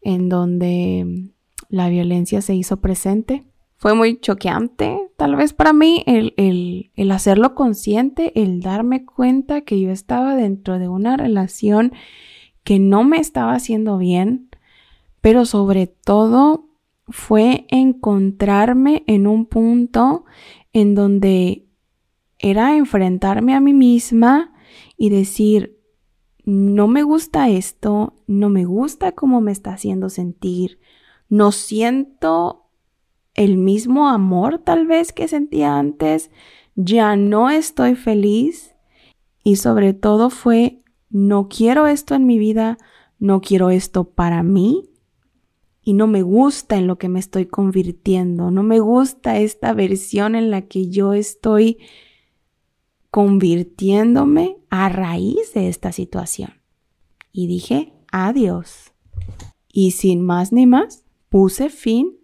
en 0.00 0.28
donde 0.28 1.32
la 1.68 1.88
violencia 1.88 2.40
se 2.42 2.54
hizo 2.54 2.78
presente. 2.78 3.44
fue 3.76 3.94
muy 3.94 4.18
choqueante, 4.18 4.98
tal 5.16 5.36
vez 5.36 5.52
para 5.52 5.72
mí, 5.72 6.02
el, 6.06 6.34
el, 6.36 6.90
el, 6.96 7.10
hacerlo 7.12 7.54
consciente, 7.54 8.32
el 8.40 8.60
darme 8.60 9.04
cuenta 9.04 9.60
que 9.60 9.80
yo 9.80 9.90
estaba 9.90 10.34
dentro 10.34 10.80
de 10.80 10.88
una 10.88 11.16
relación 11.16 11.92
que 12.64 12.80
no 12.80 13.04
me 13.04 13.18
estaba 13.18 13.52
haciendo 13.52 13.96
bien, 13.96 14.48
pero 15.20 15.44
sobre 15.44 15.86
todo 15.86 16.66
fue 17.06 17.66
encontrarme 17.68 19.04
en 19.06 19.28
un 19.28 19.46
punto 19.46 20.24
en 20.72 20.96
donde 20.96 21.66
era 22.40 22.76
enfrentarme 22.76 23.54
a 23.54 23.60
mí 23.60 23.72
misma 23.72 24.52
y 24.98 25.10
decir, 25.10 25.78
no 26.44 26.88
me 26.88 27.02
gusta 27.02 27.48
esto, 27.48 28.14
no 28.26 28.50
me 28.50 28.64
gusta 28.64 29.12
cómo 29.12 29.40
me 29.40 29.52
está 29.52 29.72
haciendo 29.72 30.10
sentir, 30.10 30.80
no 31.28 31.52
siento 31.52 32.66
el 33.34 33.56
mismo 33.56 34.08
amor 34.08 34.58
tal 34.58 34.86
vez 34.86 35.12
que 35.12 35.28
sentía 35.28 35.78
antes, 35.78 36.30
ya 36.74 37.16
no 37.16 37.48
estoy 37.48 37.94
feliz 37.94 38.74
y 39.44 39.56
sobre 39.56 39.94
todo 39.94 40.30
fue, 40.30 40.82
no 41.10 41.48
quiero 41.48 41.86
esto 41.86 42.14
en 42.14 42.26
mi 42.26 42.38
vida, 42.38 42.76
no 43.18 43.40
quiero 43.40 43.70
esto 43.70 44.10
para 44.10 44.42
mí 44.42 44.90
y 45.82 45.92
no 45.92 46.06
me 46.06 46.22
gusta 46.22 46.76
en 46.76 46.86
lo 46.86 46.98
que 46.98 47.08
me 47.08 47.20
estoy 47.20 47.46
convirtiendo, 47.46 48.50
no 48.50 48.62
me 48.62 48.80
gusta 48.80 49.38
esta 49.38 49.72
versión 49.74 50.34
en 50.34 50.50
la 50.50 50.62
que 50.62 50.88
yo 50.88 51.12
estoy 51.12 51.78
convirtiéndome 53.10 54.58
a 54.70 54.88
raíz 54.88 55.54
de 55.54 55.68
esta 55.68 55.92
situación. 55.92 56.60
Y 57.32 57.46
dije, 57.46 57.92
adiós. 58.12 58.92
Y 59.72 59.92
sin 59.92 60.22
más 60.22 60.52
ni 60.52 60.66
más, 60.66 61.04
puse 61.28 61.70
fin 61.70 62.18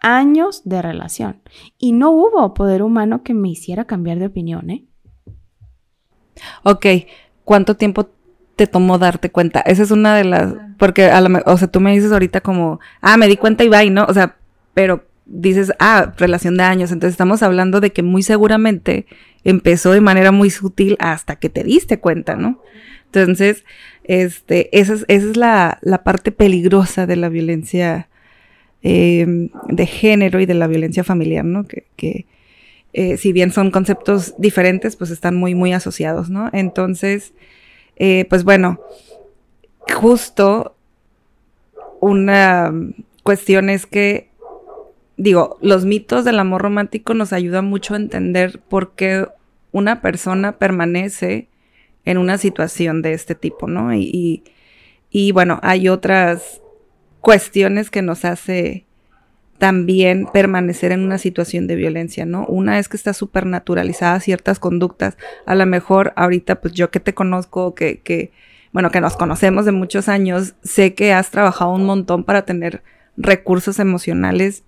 años 0.00 0.62
de 0.64 0.82
relación 0.82 1.42
y 1.78 1.92
no 1.92 2.10
hubo 2.10 2.54
poder 2.54 2.82
humano 2.82 3.22
que 3.22 3.34
me 3.34 3.48
hiciera 3.48 3.84
cambiar 3.84 4.18
de 4.18 4.26
opinión, 4.26 4.70
¿eh? 4.70 4.84
Ok, 6.62 6.86
¿cuánto 7.44 7.76
tiempo 7.76 8.08
te 8.56 8.66
tomó 8.66 8.98
darte 8.98 9.30
cuenta? 9.30 9.60
Esa 9.60 9.82
es 9.82 9.90
una 9.90 10.16
de 10.16 10.24
las, 10.24 10.54
porque 10.78 11.06
a 11.06 11.20
lo, 11.20 11.40
o 11.46 11.56
sea, 11.56 11.68
tú 11.68 11.80
me 11.80 11.92
dices 11.92 12.12
ahorita 12.12 12.40
como, 12.40 12.80
ah, 13.00 13.16
me 13.16 13.26
di 13.26 13.36
cuenta 13.36 13.64
y 13.64 13.68
va 13.68 13.84
y 13.84 13.90
no, 13.90 14.04
o 14.04 14.14
sea, 14.14 14.36
pero 14.74 15.07
dices, 15.28 15.72
ah, 15.78 16.12
relación 16.16 16.56
de 16.56 16.64
años, 16.64 16.90
entonces 16.90 17.12
estamos 17.12 17.42
hablando 17.42 17.80
de 17.80 17.92
que 17.92 18.02
muy 18.02 18.22
seguramente 18.22 19.06
empezó 19.44 19.92
de 19.92 20.00
manera 20.00 20.32
muy 20.32 20.50
sutil 20.50 20.96
hasta 20.98 21.36
que 21.36 21.48
te 21.48 21.62
diste 21.62 22.00
cuenta, 22.00 22.34
¿no? 22.34 22.60
Entonces, 23.06 23.64
este, 24.04 24.76
esa 24.78 24.94
es, 24.94 25.04
esa 25.08 25.30
es 25.30 25.36
la, 25.36 25.78
la 25.82 26.02
parte 26.02 26.32
peligrosa 26.32 27.06
de 27.06 27.16
la 27.16 27.28
violencia 27.28 28.08
Em, 28.80 29.48
de 29.66 29.86
género 29.86 30.38
y 30.38 30.46
de 30.46 30.54
la 30.54 30.68
violencia 30.68 31.02
familiar, 31.02 31.44
¿no? 31.44 31.66
Que, 31.66 32.26
eh, 32.92 33.16
si 33.16 33.32
bien 33.32 33.50
son 33.50 33.72
conceptos 33.72 34.34
diferentes, 34.38 34.94
pues 34.94 35.10
están 35.10 35.34
muy, 35.34 35.56
muy 35.56 35.72
asociados, 35.72 36.30
¿no? 36.30 36.48
Entonces, 36.52 37.32
eh, 37.96 38.24
pues 38.30 38.44
bueno, 38.44 38.80
justo 39.92 40.76
una 42.00 42.72
cuestión 43.24 43.68
es 43.68 43.84
que, 43.86 44.28
digo, 45.18 45.58
los 45.60 45.84
mitos 45.84 46.24
del 46.24 46.38
amor 46.38 46.62
romántico 46.62 47.12
nos 47.12 47.34
ayudan 47.34 47.66
mucho 47.66 47.92
a 47.92 47.98
entender 47.98 48.60
por 48.60 48.94
qué 48.94 49.26
una 49.70 50.00
persona 50.00 50.56
permanece 50.58 51.48
en 52.06 52.16
una 52.16 52.38
situación 52.38 53.02
de 53.02 53.12
este 53.12 53.34
tipo, 53.34 53.68
¿no? 53.68 53.92
y, 53.92 54.42
y 55.10 55.32
bueno, 55.32 55.60
hay 55.62 55.90
otras 55.90 56.62
cuestiones 57.20 57.90
que 57.90 58.00
nos 58.00 58.24
hace 58.24 58.86
también 59.58 60.26
permanecer 60.32 60.92
en 60.92 61.00
una 61.00 61.18
situación 61.18 61.66
de 61.66 61.74
violencia, 61.74 62.24
¿no? 62.24 62.46
Una 62.46 62.78
es 62.78 62.88
que 62.88 62.96
está 62.96 63.12
súper 63.12 63.44
naturalizada 63.44 64.20
ciertas 64.20 64.60
conductas. 64.60 65.18
A 65.46 65.56
lo 65.56 65.66
mejor 65.66 66.12
ahorita, 66.16 66.60
pues 66.60 66.74
yo 66.74 66.90
que 66.90 67.00
te 67.00 67.12
conozco, 67.12 67.74
que, 67.74 68.00
que, 68.00 68.30
bueno, 68.72 68.90
que 68.90 69.00
nos 69.00 69.16
conocemos 69.16 69.64
de 69.64 69.72
muchos 69.72 70.08
años, 70.08 70.54
sé 70.62 70.94
que 70.94 71.12
has 71.12 71.30
trabajado 71.30 71.72
un 71.72 71.84
montón 71.84 72.22
para 72.22 72.42
tener 72.42 72.84
recursos 73.16 73.80
emocionales 73.80 74.62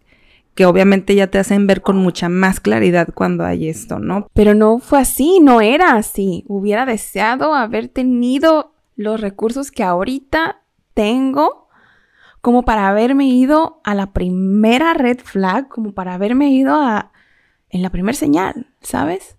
que 0.54 0.66
obviamente 0.66 1.14
ya 1.14 1.28
te 1.28 1.38
hacen 1.38 1.66
ver 1.66 1.80
con 1.80 1.96
mucha 1.96 2.28
más 2.28 2.60
claridad 2.60 3.08
cuando 3.14 3.44
hay 3.44 3.68
esto, 3.68 3.98
¿no? 3.98 4.26
Pero 4.34 4.54
no 4.54 4.78
fue 4.78 5.00
así, 5.00 5.40
no 5.40 5.60
era 5.60 5.94
así. 5.94 6.44
Hubiera 6.48 6.86
deseado 6.86 7.54
haber 7.54 7.88
tenido 7.88 8.74
los 8.96 9.20
recursos 9.20 9.70
que 9.70 9.82
ahorita 9.82 10.62
tengo 10.94 11.68
como 12.40 12.62
para 12.62 12.88
haberme 12.88 13.28
ido 13.28 13.80
a 13.84 13.94
la 13.94 14.12
primera 14.12 14.94
red 14.94 15.18
flag, 15.18 15.68
como 15.68 15.92
para 15.92 16.14
haberme 16.14 16.50
ido 16.50 16.74
a 16.74 17.12
en 17.68 17.82
la 17.82 17.90
primera 17.90 18.16
señal, 18.16 18.66
¿sabes? 18.80 19.36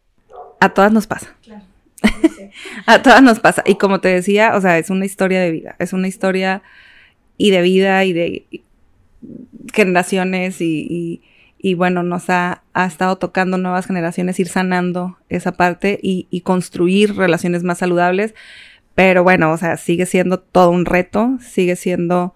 A 0.59 0.69
todas 0.69 0.91
nos 0.91 1.07
pasa. 1.07 1.35
Claro. 1.43 1.63
a 2.85 3.01
todas 3.01 3.21
nos 3.21 3.39
pasa. 3.39 3.63
Y 3.65 3.75
como 3.75 3.99
te 3.99 4.09
decía, 4.09 4.55
o 4.55 4.61
sea, 4.61 4.77
es 4.77 4.89
una 4.89 5.05
historia 5.05 5.41
de 5.41 5.51
vida, 5.51 5.75
es 5.79 5.93
una 5.93 6.07
historia 6.07 6.63
y 7.37 7.51
de 7.51 7.61
vida 7.61 8.03
y 8.05 8.13
de 8.13 8.63
generaciones 9.73 10.61
y, 10.61 11.21
y, 11.57 11.73
bueno, 11.75 12.03
nos 12.03 12.29
ha, 12.29 12.63
ha, 12.73 12.85
estado 12.85 13.17
tocando 13.17 13.57
nuevas 13.57 13.85
generaciones 13.85 14.39
ir 14.39 14.47
sanando 14.47 15.17
esa 15.29 15.51
parte 15.53 15.99
y, 16.01 16.27
y 16.29 16.41
construir 16.41 17.15
relaciones 17.15 17.63
más 17.63 17.79
saludables. 17.79 18.33
Pero 18.95 19.23
bueno, 19.23 19.51
o 19.51 19.57
sea, 19.57 19.77
sigue 19.77 20.05
siendo 20.05 20.39
todo 20.39 20.69
un 20.71 20.85
reto, 20.85 21.37
sigue 21.39 21.75
siendo 21.75 22.35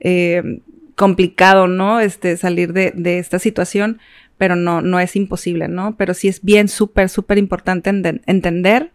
eh, 0.00 0.60
complicado, 0.94 1.68
¿no? 1.68 2.00
Este, 2.00 2.36
salir 2.36 2.72
de, 2.72 2.92
de, 2.94 3.18
esta 3.18 3.38
situación, 3.38 3.98
pero 4.38 4.56
no, 4.56 4.82
no 4.82 5.00
es 5.00 5.16
imposible, 5.16 5.68
¿no? 5.68 5.96
Pero 5.96 6.14
sí 6.14 6.28
es 6.28 6.42
bien 6.42 6.68
súper, 6.68 7.08
súper 7.08 7.38
importante 7.38 7.90
entender 7.90 8.92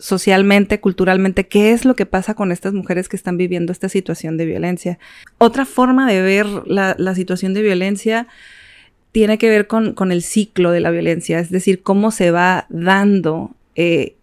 socialmente, 0.00 0.80
culturalmente, 0.80 1.46
qué 1.46 1.72
es 1.72 1.84
lo 1.84 1.94
que 1.94 2.06
pasa 2.06 2.34
con 2.34 2.50
estas 2.50 2.72
mujeres 2.72 3.08
que 3.08 3.16
están 3.16 3.36
viviendo 3.36 3.70
esta 3.70 3.88
situación 3.88 4.36
de 4.36 4.46
violencia. 4.46 4.98
Otra 5.38 5.66
forma 5.66 6.10
de 6.10 6.22
ver 6.22 6.46
la, 6.66 7.14
situación 7.14 7.54
de 7.54 7.62
violencia 7.62 8.26
tiene 9.12 9.38
que 9.38 9.50
ver 9.50 9.66
con, 9.66 9.92
con, 9.92 10.10
el 10.10 10.22
ciclo 10.22 10.72
de 10.72 10.80
la 10.80 10.90
violencia, 10.90 11.38
es 11.38 11.50
decir, 11.50 11.82
cómo 11.82 12.10
se 12.10 12.30
va 12.30 12.66
dando 12.70 13.50
eh, 13.74 14.16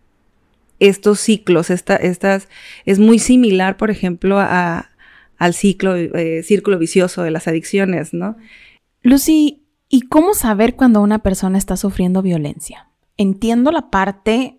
estos 0.79 1.19
ciclos, 1.19 1.69
esta, 1.69 1.95
estas, 1.95 2.49
es 2.85 2.99
muy 2.99 3.19
similar, 3.19 3.77
por 3.77 3.91
ejemplo, 3.91 4.39
a, 4.39 4.89
al 5.37 5.53
ciclo, 5.53 5.95
eh, 5.95 6.43
círculo 6.43 6.79
vicioso 6.79 7.23
de 7.23 7.31
las 7.31 7.47
adicciones, 7.47 8.13
¿no? 8.13 8.37
Lucy, 9.03 9.63
¿y 9.89 10.01
cómo 10.01 10.33
saber 10.33 10.75
cuando 10.75 11.01
una 11.01 11.19
persona 11.19 11.57
está 11.57 11.77
sufriendo 11.77 12.21
violencia? 12.21 12.89
Entiendo 13.17 13.71
la 13.71 13.89
parte 13.89 14.56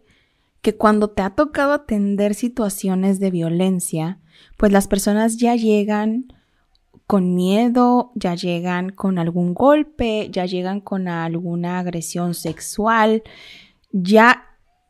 que 0.62 0.76
cuando 0.76 1.08
te 1.10 1.22
ha 1.22 1.30
tocado 1.30 1.72
atender 1.72 2.34
situaciones 2.34 3.20
de 3.20 3.30
violencia, 3.30 4.20
pues 4.56 4.72
las 4.72 4.88
personas 4.88 5.36
ya 5.36 5.54
llegan 5.54 6.32
con 7.06 7.34
miedo, 7.34 8.12
ya 8.14 8.34
llegan 8.34 8.90
con 8.90 9.18
algún 9.18 9.54
golpe, 9.54 10.28
ya 10.30 10.46
llegan 10.46 10.80
con 10.80 11.08
alguna 11.08 11.78
agresión 11.78 12.34
sexual, 12.34 13.22
ya, 13.92 14.44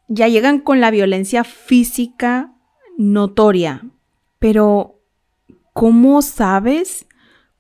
ya 0.09 0.27
llegan 0.29 0.61
con 0.61 0.81
la 0.81 0.91
violencia 0.91 1.45
física 1.45 2.55
notoria. 2.97 3.85
Pero 4.39 4.99
¿Cómo 5.79 6.23
sabes 6.23 7.07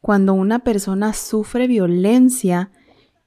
cuando 0.00 0.34
una 0.34 0.64
persona 0.64 1.12
sufre 1.12 1.68
violencia 1.68 2.72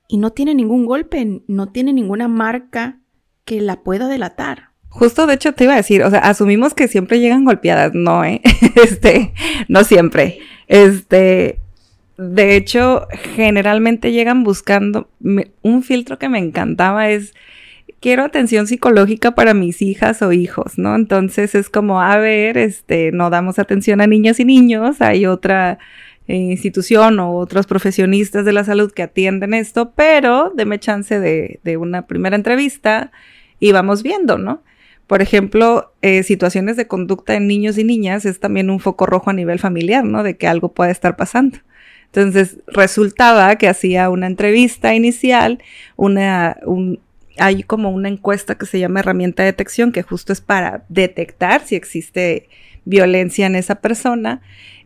y 0.10 0.18
no 0.18 0.32
tiene 0.32 0.54
ningún 0.54 0.86
golpe, 0.86 1.46
no 1.48 1.70
tiene 1.70 1.94
ninguna 1.94 2.28
marca 2.28 3.00
que 3.46 3.62
la 3.62 3.84
pueda 3.84 4.10
delatar? 4.10 4.71
Justo, 4.92 5.26
de 5.26 5.36
hecho, 5.36 5.54
te 5.54 5.64
iba 5.64 5.74
a 5.74 5.78
decir, 5.78 6.04
o 6.04 6.10
sea, 6.10 6.20
asumimos 6.20 6.74
que 6.74 6.90
siempre 6.90 7.20
llegan 7.20 7.46
golpeadas, 7.46 7.94
no, 7.94 8.26
¿eh? 8.26 8.42
Este, 8.76 9.34
no 9.70 9.86
siempre. 9.86 10.40
Este, 10.68 11.60
de 12.18 12.56
hecho, 12.58 13.08
generalmente 13.36 14.12
llegan 14.12 14.44
buscando, 14.44 15.10
un 15.62 15.84
filtro 15.84 16.20
que 16.20 16.28
me 16.28 16.40
encantaba 16.40 17.10
es, 17.10 17.34
quiero 18.02 18.26
atención 18.26 18.68
psicológica 18.68 19.34
para 19.34 19.54
mis 19.54 19.82
hijas 19.82 20.22
o 20.22 20.34
hijos, 20.34 20.78
¿no? 20.78 20.94
Entonces 20.96 21.56
es 21.56 21.70
como, 21.70 22.02
a 22.02 22.18
ver, 22.18 22.58
este, 22.58 23.14
no 23.14 23.30
damos 23.30 23.60
atención 23.60 24.02
a 24.02 24.08
niñas 24.08 24.42
y 24.42 24.46
niños, 24.46 25.02
hay 25.02 25.26
otra 25.26 25.80
eh, 26.28 26.36
institución 26.36 27.18
o 27.22 27.34
otros 27.38 27.66
profesionistas 27.66 28.44
de 28.44 28.52
la 28.52 28.66
salud 28.66 28.92
que 28.92 29.04
atienden 29.04 29.54
esto, 29.54 29.94
pero 29.96 30.52
deme 30.54 30.80
chance 30.80 31.18
de, 31.18 31.62
de 31.64 31.78
una 31.78 32.08
primera 32.08 32.36
entrevista 32.36 33.12
y 33.58 33.72
vamos 33.72 34.04
viendo, 34.04 34.38
¿no? 34.38 34.64
Por 35.12 35.22
ejemplo, 35.22 35.92
eh, 36.02 36.24
situaciones 36.24 36.78
de 36.78 36.88
conducta 36.88 37.36
en 37.36 37.46
niños 37.46 37.78
y 37.78 37.84
niñas 37.84 38.24
es 38.24 38.40
también 38.40 38.70
un 38.70 38.80
foco 38.80 39.06
rojo 39.06 39.30
a 39.30 39.34
nivel 39.34 39.60
familiar, 39.60 40.06
¿no? 40.06 40.24
De 40.24 40.38
que 40.38 40.48
algo 40.48 40.72
puede 40.72 40.94
estar 40.94 41.18
pasando. 41.18 41.58
Entonces, 42.06 42.60
resultaba 42.68 43.58
que 43.58 43.68
hacía 43.68 44.10
una 44.10 44.28
entrevista 44.28 44.96
inicial, 44.96 45.62
una, 45.98 46.56
un, 46.66 47.02
hay 47.38 47.64
como 47.64 47.90
una 47.90 48.08
encuesta 48.08 48.58
que 48.58 48.66
se 48.66 48.80
llama 48.80 49.02
herramienta 49.02 49.44
de 49.44 49.48
detección, 49.48 49.92
que 49.92 50.02
justo 50.02 50.32
es 50.32 50.40
para 50.40 50.86
detectar 50.88 51.68
si 51.68 51.76
existe 51.76 52.48
violencia 52.86 53.48
en 53.48 53.58
esa 53.58 53.82
persona. 53.82 54.42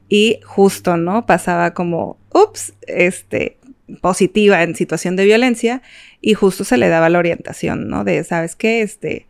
Y 0.10 0.40
justo, 0.44 0.98
¿no? 0.98 1.28
Pasaba 1.28 1.76
como, 1.76 2.18
ups, 2.34 2.74
este, 2.88 3.58
positiva 4.02 4.64
en 4.64 4.76
situación 4.76 5.18
de 5.18 5.26
violencia 5.26 5.84
y 6.20 6.34
justo 6.34 6.64
se 6.64 6.78
le 6.78 6.90
daba 6.90 7.10
la 7.10 7.20
orientación, 7.20 7.90
¿no? 7.90 8.04
De, 8.04 8.24
¿sabes 8.24 8.56
qué? 8.56 8.82
Este, 8.82 9.28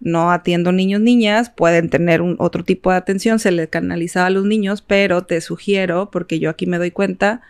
no 0.00 0.30
atiendo 0.30 0.72
niños, 0.72 1.00
niñas, 1.00 1.50
pueden 1.50 1.88
tener 1.88 2.22
un, 2.22 2.36
otro 2.38 2.64
tipo 2.64 2.90
de 2.90 2.96
atención, 2.96 3.38
se 3.38 3.50
le 3.50 3.68
canalizaba 3.68 4.26
a 4.26 4.30
los 4.30 4.44
niños, 4.44 4.82
pero 4.82 5.24
te 5.24 5.40
sugiero, 5.40 6.10
porque 6.10 6.38
yo 6.38 6.50
aquí 6.50 6.66
me 6.66 6.78
doy 6.78 6.90
cuenta 6.90 7.40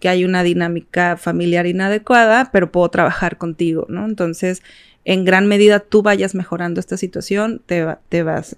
que 0.00 0.08
hay 0.08 0.24
una 0.24 0.42
dinámica 0.42 1.16
familiar 1.16 1.66
inadecuada, 1.66 2.50
pero 2.52 2.70
puedo 2.70 2.88
trabajar 2.90 3.38
contigo, 3.38 3.86
¿no? 3.88 4.04
Entonces, 4.04 4.62
en 5.04 5.24
gran 5.24 5.46
medida 5.46 5.80
tú 5.80 6.02
vayas 6.02 6.34
mejorando 6.34 6.80
esta 6.80 6.96
situación, 6.96 7.62
te, 7.64 7.86
te 8.08 8.22
vas 8.22 8.56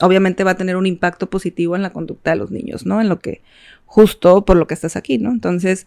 obviamente 0.00 0.44
va 0.44 0.52
a 0.52 0.56
tener 0.56 0.76
un 0.76 0.86
impacto 0.86 1.30
positivo 1.30 1.76
en 1.76 1.82
la 1.82 1.92
conducta 1.92 2.30
de 2.30 2.36
los 2.36 2.50
niños, 2.50 2.86
¿no? 2.86 3.00
En 3.00 3.08
lo 3.08 3.18
que, 3.18 3.42
justo 3.86 4.44
por 4.44 4.56
lo 4.56 4.66
que 4.66 4.74
estás 4.74 4.96
aquí, 4.96 5.18
¿no? 5.18 5.30
Entonces, 5.30 5.86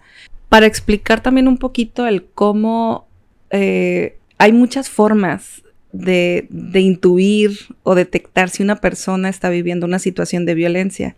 para 0.50 0.68
explicar 0.68 1.22
también 1.22 1.48
un 1.48 1.58
poquito 1.58 2.06
el 2.06 2.26
cómo 2.26 3.08
eh, 3.50 4.18
hay 4.38 4.52
muchas 4.54 4.90
formas 4.90 5.64
de, 5.94 6.48
intuir 6.74 7.52
o 7.84 7.96
detectar 7.96 8.50
si 8.50 8.64
una 8.64 8.82
persona 8.82 9.30
está 9.30 9.50
viviendo 9.50 9.86
una 9.86 10.00
situación 10.00 10.46
de 10.46 10.56
violencia. 10.56 11.16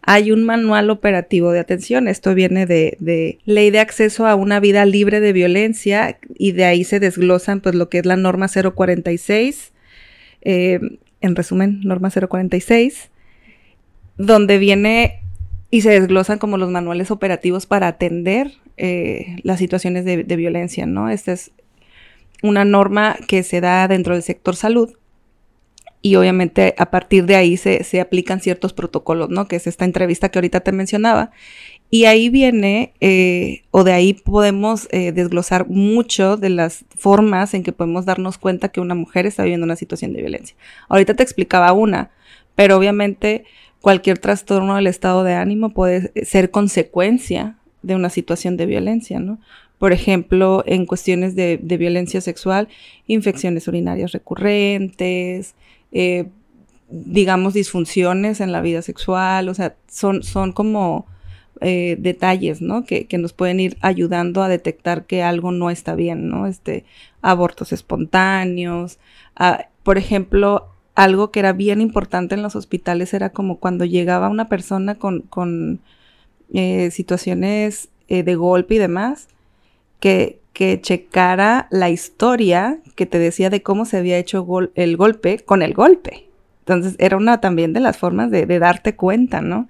Hay 0.00 0.32
un 0.32 0.44
manual 0.44 0.90
operativo 0.90 1.52
de 1.52 1.60
atención. 1.60 2.08
Esto 2.08 2.34
viene 2.34 2.64
de, 2.66 3.38
Ley 3.44 3.70
de 3.70 3.80
Acceso 3.80 4.26
a 4.26 4.34
una 4.34 4.58
Vida 4.58 4.84
Libre 4.86 5.20
de 5.20 5.32
Violencia 5.32 6.18
y 6.36 6.52
de 6.52 6.64
ahí 6.64 6.84
se 6.84 6.98
desglosan 6.98 7.60
pues 7.60 7.74
lo 7.74 7.88
que 7.88 7.98
es 7.98 8.06
la 8.06 8.16
norma 8.16 8.48
046. 8.48 9.72
Eh, 10.42 10.80
en 11.20 11.36
resumen, 11.36 11.80
norma 11.84 12.10
046, 12.10 13.10
donde 14.16 14.58
viene 14.58 15.20
y 15.70 15.82
se 15.82 15.90
desglosan 15.90 16.38
como 16.38 16.58
los 16.58 16.70
manuales 16.70 17.10
operativos 17.12 17.66
para 17.66 17.86
atender 17.86 18.52
eh, 18.76 19.36
las 19.42 19.58
situaciones 19.58 20.04
de, 20.04 20.24
violencia, 20.36 20.84
¿no? 20.84 21.08
Esta 21.08 21.32
es 21.32 21.52
una 22.42 22.64
norma 22.64 23.16
que 23.28 23.42
se 23.42 23.60
da 23.60 23.88
dentro 23.88 24.14
del 24.14 24.22
sector 24.22 24.56
salud 24.56 24.96
y 26.02 26.16
obviamente 26.16 26.74
a 26.78 26.90
partir 26.90 27.26
de 27.26 27.36
ahí 27.36 27.56
se, 27.56 28.00
aplican 28.00 28.40
ciertos 28.40 28.72
protocolos, 28.72 29.30
¿no? 29.30 29.46
Que 29.46 29.54
es 29.56 29.68
esta 29.68 29.84
entrevista 29.84 30.30
que 30.30 30.38
ahorita 30.38 30.60
te 30.60 30.72
mencionaba. 30.72 31.30
Y 31.90 32.06
ahí 32.06 32.28
viene, 32.28 32.92
eh, 33.00 33.62
o 33.70 33.84
de 33.84 33.92
ahí 33.92 34.12
podemos 34.12 34.88
eh, 34.90 35.12
desglosar 35.12 35.68
mucho 35.68 36.36
de 36.36 36.50
las 36.50 36.84
formas 36.96 37.54
en 37.54 37.62
que 37.62 37.72
podemos 37.72 38.04
darnos 38.04 38.36
cuenta 38.36 38.70
que 38.70 38.80
una 38.80 38.96
mujer 38.96 39.26
está 39.26 39.44
viviendo 39.44 39.64
una 39.64 39.76
situación 39.76 40.12
de 40.12 40.22
violencia. 40.22 40.56
Ahorita 40.88 41.14
te 41.14 41.22
explicaba 41.22 41.72
una, 41.72 42.10
pero 42.56 42.76
obviamente 42.76 43.44
cualquier 43.80 44.18
trastorno 44.18 44.74
del 44.74 44.88
estado 44.88 45.22
de 45.22 45.34
ánimo 45.34 45.70
puede 45.70 46.12
ser 46.24 46.50
consecuencia 46.50 47.58
de 47.82 47.94
una 47.94 48.10
situación 48.10 48.56
de 48.56 48.66
violencia, 48.66 49.20
¿no? 49.20 49.38
Por 49.82 49.92
ejemplo, 49.92 50.62
en 50.64 50.86
cuestiones 50.86 51.34
de, 51.34 51.56
violencia 51.56 52.20
sexual, 52.20 52.68
infecciones 53.08 53.66
urinarias 53.66 54.12
recurrentes, 54.12 55.56
eh, 55.90 56.28
digamos, 56.88 57.52
disfunciones 57.52 58.40
en 58.40 58.52
la 58.52 58.60
vida 58.60 58.82
sexual, 58.82 59.48
o 59.48 59.54
sea, 59.54 59.74
son, 59.88 60.22
son 60.22 60.52
como 60.52 61.06
eh, 61.60 61.96
detalles, 61.98 62.62
¿no? 62.62 62.84
Que, 62.84 63.08
nos 63.18 63.32
pueden 63.32 63.58
ir 63.58 63.76
ayudando 63.80 64.44
a 64.44 64.48
detectar 64.48 65.04
que 65.04 65.24
algo 65.24 65.50
no 65.50 65.68
está 65.68 65.96
bien, 65.96 66.28
¿no? 66.28 66.46
Este, 66.46 66.84
abortos 67.20 67.72
espontáneos, 67.72 69.00
por 69.82 69.98
ejemplo, 69.98 70.68
algo 70.94 71.32
que 71.32 71.40
era 71.40 71.52
bien 71.52 71.80
importante 71.80 72.36
en 72.36 72.42
los 72.44 72.54
hospitales 72.54 73.14
era 73.14 73.30
como 73.30 73.58
cuando 73.58 73.84
llegaba 73.84 74.28
una 74.28 74.48
persona 74.48 74.94
con, 74.94 75.22
con 75.22 75.80
eh, 76.54 76.92
situaciones 76.92 77.88
de 78.08 78.34
golpe 78.36 78.76
y 78.76 78.78
demás, 78.78 79.26
que, 80.02 80.40
que 80.52 80.80
checara 80.80 81.68
la 81.70 81.88
historia 81.88 82.80
que 82.96 83.06
te 83.06 83.20
decía 83.20 83.50
de 83.50 83.62
cómo 83.62 83.84
se 83.84 83.98
había 83.98 84.18
hecho 84.18 84.44
el 84.74 84.96
golpe 84.96 85.38
con 85.38 85.62
el 85.62 85.74
golpe. 85.74 86.28
Entonces 86.62 86.96
era 86.98 87.16
una 87.16 87.40
también 87.40 87.72
de 87.72 87.78
las 87.78 87.98
formas 87.98 88.32
de, 88.32 88.46
darte 88.58 88.96
cuenta, 88.96 89.42
¿no? 89.42 89.68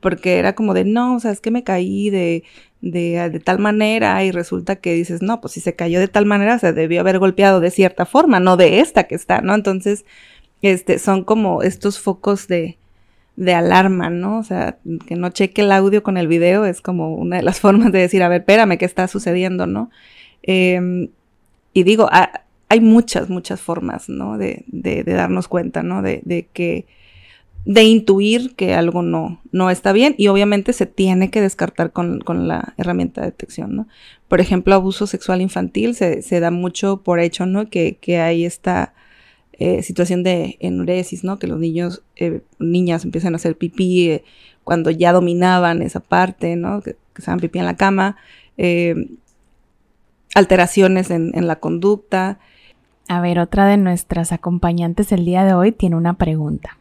Porque 0.00 0.38
era 0.38 0.54
como 0.54 0.72
de, 0.72 0.86
no, 0.86 1.16
o 1.16 1.20
sea, 1.20 1.32
es 1.32 1.42
que 1.42 1.50
me 1.50 1.64
caí 1.64 2.08
de, 2.08 2.44
de, 2.80 3.28
de, 3.30 3.40
tal 3.40 3.58
manera 3.58 4.24
y 4.24 4.30
resulta 4.30 4.76
que 4.76 4.94
dices, 4.94 5.20
no, 5.20 5.42
pues 5.42 5.52
si 5.52 5.60
se 5.60 5.76
cayó 5.76 6.00
de 6.00 6.08
tal 6.08 6.24
manera, 6.24 6.58
se 6.58 6.72
debió 6.72 7.00
haber 7.02 7.18
golpeado 7.18 7.60
de 7.60 7.70
cierta 7.70 8.06
forma, 8.06 8.40
no 8.40 8.56
de 8.56 8.80
esta 8.80 9.04
que 9.04 9.16
está, 9.16 9.42
¿no? 9.42 9.54
Entonces, 9.54 10.06
este, 10.62 10.98
son 10.98 11.24
como 11.24 11.62
estos 11.62 12.00
focos 12.00 12.48
de, 12.48 12.77
de 13.38 13.54
alarma, 13.54 14.10
¿no? 14.10 14.38
O 14.38 14.42
sea, 14.42 14.78
que 15.06 15.14
no 15.14 15.30
cheque 15.30 15.62
el 15.62 15.70
audio 15.70 16.02
con 16.02 16.16
el 16.16 16.26
video 16.26 16.64
es 16.64 16.80
como 16.80 17.14
una 17.14 17.36
de 17.36 17.44
las 17.44 17.60
formas 17.60 17.92
de 17.92 18.00
decir, 18.00 18.22
a 18.24 18.28
ver, 18.28 18.40
espérame, 18.40 18.76
¿qué 18.78 18.84
está 18.84 19.06
sucediendo, 19.06 19.66
no? 19.66 19.90
Em, 20.42 21.10
y 21.72 21.84
digo, 21.84 22.08
hay 22.68 22.80
muchas, 22.80 23.30
muchas 23.30 23.60
formas, 23.60 24.08
¿no? 24.08 24.38
De, 24.38 24.64
de, 24.66 25.04
darnos 25.04 25.46
cuenta, 25.46 25.84
¿no? 25.84 26.02
De, 26.02 26.20
de, 26.24 26.48
que, 26.52 26.86
de 27.64 27.84
intuir 27.84 28.56
que 28.56 28.74
algo 28.74 29.02
no, 29.02 29.40
no 29.52 29.70
está 29.70 29.92
bien 29.92 30.16
y 30.18 30.26
obviamente 30.26 30.72
se 30.72 30.86
tiene 30.86 31.30
que 31.30 31.40
descartar 31.40 31.92
con, 31.92 32.20
con 32.20 32.48
la 32.48 32.74
herramienta 32.76 33.20
de 33.20 33.28
detección, 33.28 33.76
¿no? 33.76 33.86
Por 34.26 34.40
ejemplo, 34.40 34.74
abuso 34.74 35.06
sexual 35.06 35.40
infantil 35.42 35.94
se, 35.94 36.22
se 36.22 36.40
da 36.40 36.50
mucho 36.50 37.02
por 37.04 37.20
hecho, 37.20 37.46
¿no? 37.46 37.70
Que, 37.70 37.98
que 38.00 38.18
hay 38.18 38.44
esta 38.44 38.94
eh, 39.58 39.82
situación 39.82 40.22
de 40.22 40.56
enuresis, 40.60 41.24
¿no? 41.24 41.38
Que 41.38 41.46
los 41.46 41.58
niños, 41.58 42.02
eh, 42.16 42.42
niñas 42.58 43.04
empiezan 43.04 43.34
a 43.34 43.36
hacer 43.36 43.56
pipí 43.56 44.10
eh, 44.10 44.24
cuando 44.64 44.90
ya 44.90 45.12
dominaban 45.12 45.82
esa 45.82 46.00
parte, 46.00 46.56
¿no? 46.56 46.80
Que, 46.80 46.96
que 47.14 47.22
se 47.22 47.30
hagan 47.30 47.40
pipí 47.40 47.58
en 47.58 47.64
la 47.64 47.76
cama, 47.76 48.16
alteraciones 50.34 51.10
en, 51.10 51.32
en 51.34 51.46
la 51.46 51.56
conducta. 51.56 52.38
A 53.08 53.20
ver, 53.20 53.38
otra 53.38 53.66
de 53.66 53.76
nuestras 53.76 54.32
acompañantes 54.32 55.12
el 55.12 55.24
día 55.24 55.44
de 55.44 55.54
hoy 55.54 55.72
tiene 55.72 55.96
una 55.96 56.14
pregunta. 56.14 56.78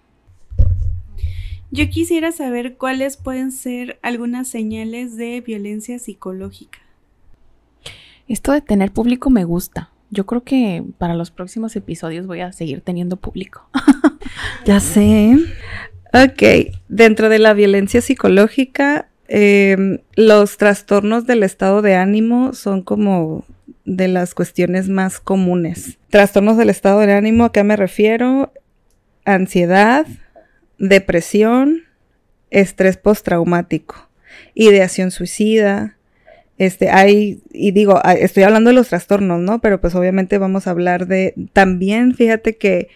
Yo 1.70 1.90
quisiera 1.90 2.32
saber 2.32 2.78
cuáles 2.78 3.18
pueden 3.18 3.52
ser 3.52 4.00
algunas 4.02 4.48
señales 4.48 5.18
de 5.18 5.42
violencia 5.42 6.00
psicológica. 6.00 6.80
Esto 8.28 8.52
de 8.52 8.62
tener 8.62 8.92
público 8.92 9.30
me 9.30 9.44
gusta. 9.44 9.92
Yo 10.10 10.26
creo 10.26 10.44
que 10.44 10.84
para 10.98 11.16
los 11.16 11.32
próximos 11.32 11.76
episodios 11.76 12.28
voy 12.28 12.42
a 12.42 12.52
seguir 12.52 12.82
teniendo 12.82 13.18
público. 13.18 13.70
ya 14.66 14.80
sé. 14.80 15.38
Ok, 16.14 16.74
dentro 16.88 17.30
de 17.30 17.40
la 17.40 17.54
violencia 17.54 18.02
psicológica, 18.02 19.10
em, 19.28 20.00
los 20.16 20.58
trastornos 20.58 21.26
del 21.26 21.44
estado 21.44 21.82
de 21.82 21.96
ánimo 21.96 22.54
son 22.54 22.82
como 22.82 23.46
de 23.84 24.08
las 24.08 24.34
cuestiones 24.34 24.88
más 24.88 25.20
comunes. 25.20 25.98
Trastornos 26.10 26.58
del 26.58 26.70
estado 26.70 27.00
de 27.00 27.14
ánimo, 27.14 27.46
¿a 27.46 27.52
qué 27.52 27.64
me 27.64 27.76
refiero? 27.76 28.54
Ansiedad, 29.26 30.06
depresión, 30.78 31.84
estrés 32.50 32.98
postraumático, 32.98 34.10
ideación 34.54 35.12
suicida, 35.12 35.97
este, 36.58 36.90
hay, 36.90 37.42
y 37.54 37.72
digo, 37.72 38.00
ah, 38.04 38.14
estoy 38.14 38.44
hablando 38.44 38.70
de 38.70 38.76
los 38.76 38.90
trastornos, 38.90 39.40
¿no? 39.40 39.60
Pero 39.60 39.80
pues 39.80 39.94
obviamente 39.96 40.38
vamos 40.38 40.68
a 40.68 40.72
hablar 40.72 41.08
de, 41.08 41.34
también 41.54 42.16
fíjate 42.16 42.58
que 42.58 42.90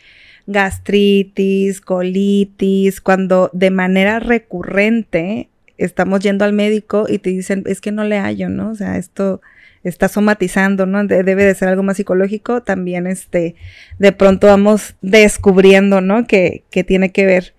gastritis, 0.47 1.81
colitis, 1.81 3.01
cuando 3.01 3.49
de 3.53 3.69
manera 3.69 4.19
recurrente 4.19 5.49
estamos 5.77 6.21
yendo 6.21 6.45
al 6.45 6.53
médico 6.53 7.05
y 7.07 7.19
te 7.19 7.29
dicen, 7.29 7.63
es 7.67 7.81
que 7.81 7.91
no 7.91 8.03
le 8.03 8.17
hallo, 8.19 8.49
¿no? 8.49 8.71
O 8.71 8.75
sea, 8.75 8.97
esto 8.97 9.41
está 9.83 10.07
somatizando, 10.07 10.85
¿no? 10.85 11.03
debe 11.05 11.43
de 11.43 11.55
ser 11.55 11.67
algo 11.69 11.81
más 11.81 11.97
psicológico, 11.97 12.61
también 12.61 13.07
este, 13.07 13.55
de 13.97 14.11
pronto 14.11 14.47
vamos 14.47 14.95
descubriendo, 15.01 16.01
¿no? 16.01 16.27
Que, 16.27 16.63
que 16.69 16.83
tiene 16.83 17.11
que 17.11 17.25
ver 17.25 17.53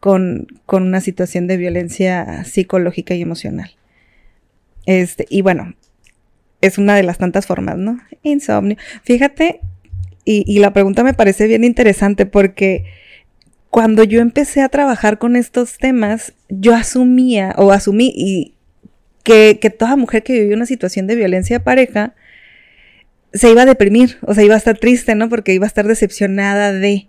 con, 0.00 0.48
con 0.66 0.82
una 0.82 1.00
situación 1.00 1.46
de 1.46 1.56
violencia 1.56 2.44
psicológica 2.44 3.14
y 3.14 3.22
emocional. 3.22 3.70
Este, 4.86 5.26
y 5.28 5.42
bueno, 5.42 5.74
es 6.60 6.78
una 6.78 6.94
de 6.94 7.02
las 7.02 7.18
tantas 7.18 7.46
formas, 7.46 7.76
¿no? 7.76 7.98
Insomnio. 8.22 8.76
Fíjate, 9.02 9.60
y, 10.24 10.58
la 10.60 10.72
pregunta 10.72 11.02
me 11.02 11.14
parece 11.14 11.48
bien 11.48 11.64
interesante 11.64 12.24
porque 12.24 12.84
cuando 13.68 14.04
yo 14.04 14.20
empecé 14.20 14.60
a 14.60 14.68
trabajar 14.68 15.18
con 15.18 15.34
estos 15.34 15.78
temas, 15.78 16.34
yo 16.48 16.74
asumía 16.74 17.54
o 17.56 17.72
asumí 17.72 18.12
y 18.14 18.54
que, 19.24 19.58
que 19.60 19.70
toda 19.70 19.96
mujer 19.96 20.22
que 20.22 20.34
vivió 20.34 20.54
una 20.54 20.66
situación 20.66 21.08
de 21.08 21.16
violencia 21.16 21.64
pareja 21.64 22.14
se 23.32 23.50
iba 23.50 23.62
a 23.62 23.66
deprimir, 23.66 24.18
o 24.22 24.34
sea, 24.34 24.44
iba 24.44 24.54
a 24.54 24.58
estar 24.58 24.78
triste, 24.78 25.14
¿no? 25.14 25.28
Porque 25.28 25.54
iba 25.54 25.66
a 25.66 25.68
estar 25.68 25.86
decepcionada 25.86 26.72
de... 26.72 27.08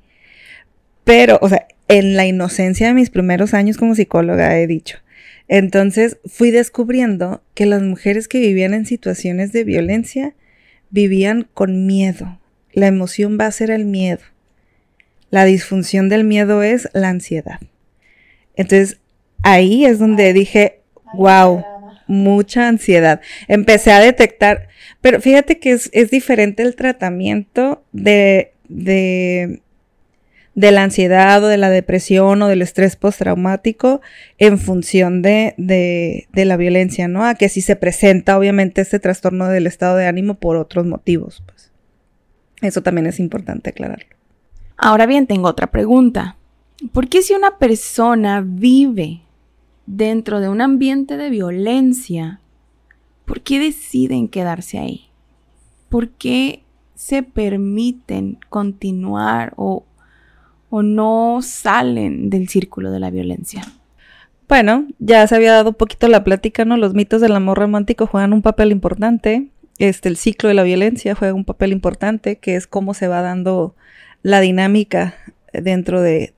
Pero, 1.04 1.40
o 1.42 1.50
sea, 1.50 1.68
en 1.88 2.16
la 2.16 2.26
inocencia 2.26 2.88
de 2.88 2.94
mis 2.94 3.10
primeros 3.10 3.54
años 3.54 3.78
como 3.78 3.96
psicóloga 3.96 4.58
he 4.58 4.68
dicho, 4.68 5.00
entonces 5.48 6.18
fui 6.26 6.52
descubriendo 6.52 7.44
que 7.54 7.66
las 7.66 7.82
mujeres 7.82 8.28
que 8.28 8.40
vivían 8.40 8.74
en 8.74 8.86
situaciones 8.86 9.52
de 9.52 9.64
violencia 9.64 10.36
vivían 10.90 11.48
con 11.54 11.86
miedo. 11.86 12.40
La 12.74 12.88
emoción 12.88 13.38
va 13.40 13.48
a 13.48 13.52
ser 13.52 13.72
el 13.72 13.86
miedo. 13.86 14.22
La 15.30 15.46
disfunción 15.46 16.10
del 16.10 16.24
miedo 16.24 16.64
es 16.64 16.90
la 16.94 17.10
ansiedad. 17.10 17.60
Entonces 18.56 19.00
ahí 19.44 19.86
es 19.86 20.00
donde 20.00 20.34
dije, 20.34 20.82
wow, 21.14 21.64
mucha 22.08 22.68
ansiedad. 22.68 23.22
Empecé 23.48 23.92
a 23.92 24.00
detectar, 24.00 24.68
pero 25.00 25.22
fíjate 25.22 25.60
que 25.60 25.72
es, 25.72 25.90
es 25.94 26.12
diferente 26.12 26.64
el 26.64 26.76
tratamiento 26.76 27.84
de, 27.92 28.54
de, 28.68 29.62
de, 30.56 30.72
la 30.72 30.84
ansiedad 30.84 31.44
o 31.44 31.48
de 31.48 31.58
la 31.58 31.70
depresión 31.70 32.42
o 32.42 32.48
del 32.48 32.62
estrés 32.62 32.96
postraumático 32.96 34.02
en 34.38 34.58
función 34.58 35.22
de, 35.22 35.54
de, 35.58 36.28
de 36.32 36.46
la 36.46 36.58
violencia, 36.58 37.08
¿no? 37.08 37.26
A 37.26 37.36
que 37.36 37.50
si 37.50 37.62
se 37.62 37.76
presenta 37.76 38.38
obviamente 38.38 38.82
este 38.82 39.00
trastorno 39.00 39.48
del 39.48 39.68
estado 39.68 39.98
de 39.98 40.08
ánimo 40.08 40.36
por 40.36 40.58
otros 40.58 40.86
motivos, 40.86 41.44
pues. 41.46 41.72
Eso 42.62 42.84
también 42.84 43.08
es 43.08 43.20
importante 43.20 43.72
aclararlo. 43.72 44.16
Ahora 44.78 45.06
bien, 45.06 45.28
tengo 45.28 45.48
otra 45.48 45.68
pregunta. 45.68 46.38
¿Por 46.94 47.08
qué 47.08 47.22
si 47.22 47.34
una 47.34 47.58
persona 47.58 48.44
vive 48.46 49.22
dentro 49.86 50.40
de 50.40 50.50
un 50.50 50.62
ambiente 50.62 51.18
de 51.18 51.30
violencia, 51.30 52.40
¿por 53.26 53.42
qué 53.42 53.60
deciden 53.60 54.28
quedarse 54.28 54.80
ahí? 54.80 55.10
¿Por 55.90 56.10
qué 56.10 56.64
se 56.96 57.24
permiten 57.24 58.38
continuar 58.50 59.54
o, 59.58 59.86
o 60.72 60.82
no 60.82 61.42
salen 61.44 62.32
del 62.32 62.48
círculo 62.48 62.92
de 62.92 63.00
la 63.00 63.12
violencia? 63.12 63.62
Bueno, 64.52 64.88
ya 65.00 65.26
se 65.28 65.36
había 65.36 65.54
dado 65.54 65.70
un 65.70 65.76
poquito 65.76 66.08
la 66.08 66.24
plática, 66.24 66.66
¿no? 66.66 66.76
Los 66.76 66.94
mitos 66.94 67.22
del 67.22 67.36
amor 67.36 67.58
romántico 67.58 68.08
juegan 68.08 68.34
un 68.34 68.42
papel 68.42 68.72
importante. 68.72 69.48
Este, 69.78 70.10
el 70.10 70.18
ciclo 70.18 70.50
de 70.50 70.56
la 70.56 70.64
violencia 70.64 71.16
juega 71.16 71.34
un 71.34 71.46
papel 71.46 71.72
importante, 71.72 72.38
que 72.38 72.56
es 72.56 72.68
cómo 72.68 72.94
se 72.94 73.08
va 73.08 73.22
dando 73.22 73.76
la 74.24 74.42
dinámica 74.42 75.16
dentro 75.54 76.02
de, 76.02 76.34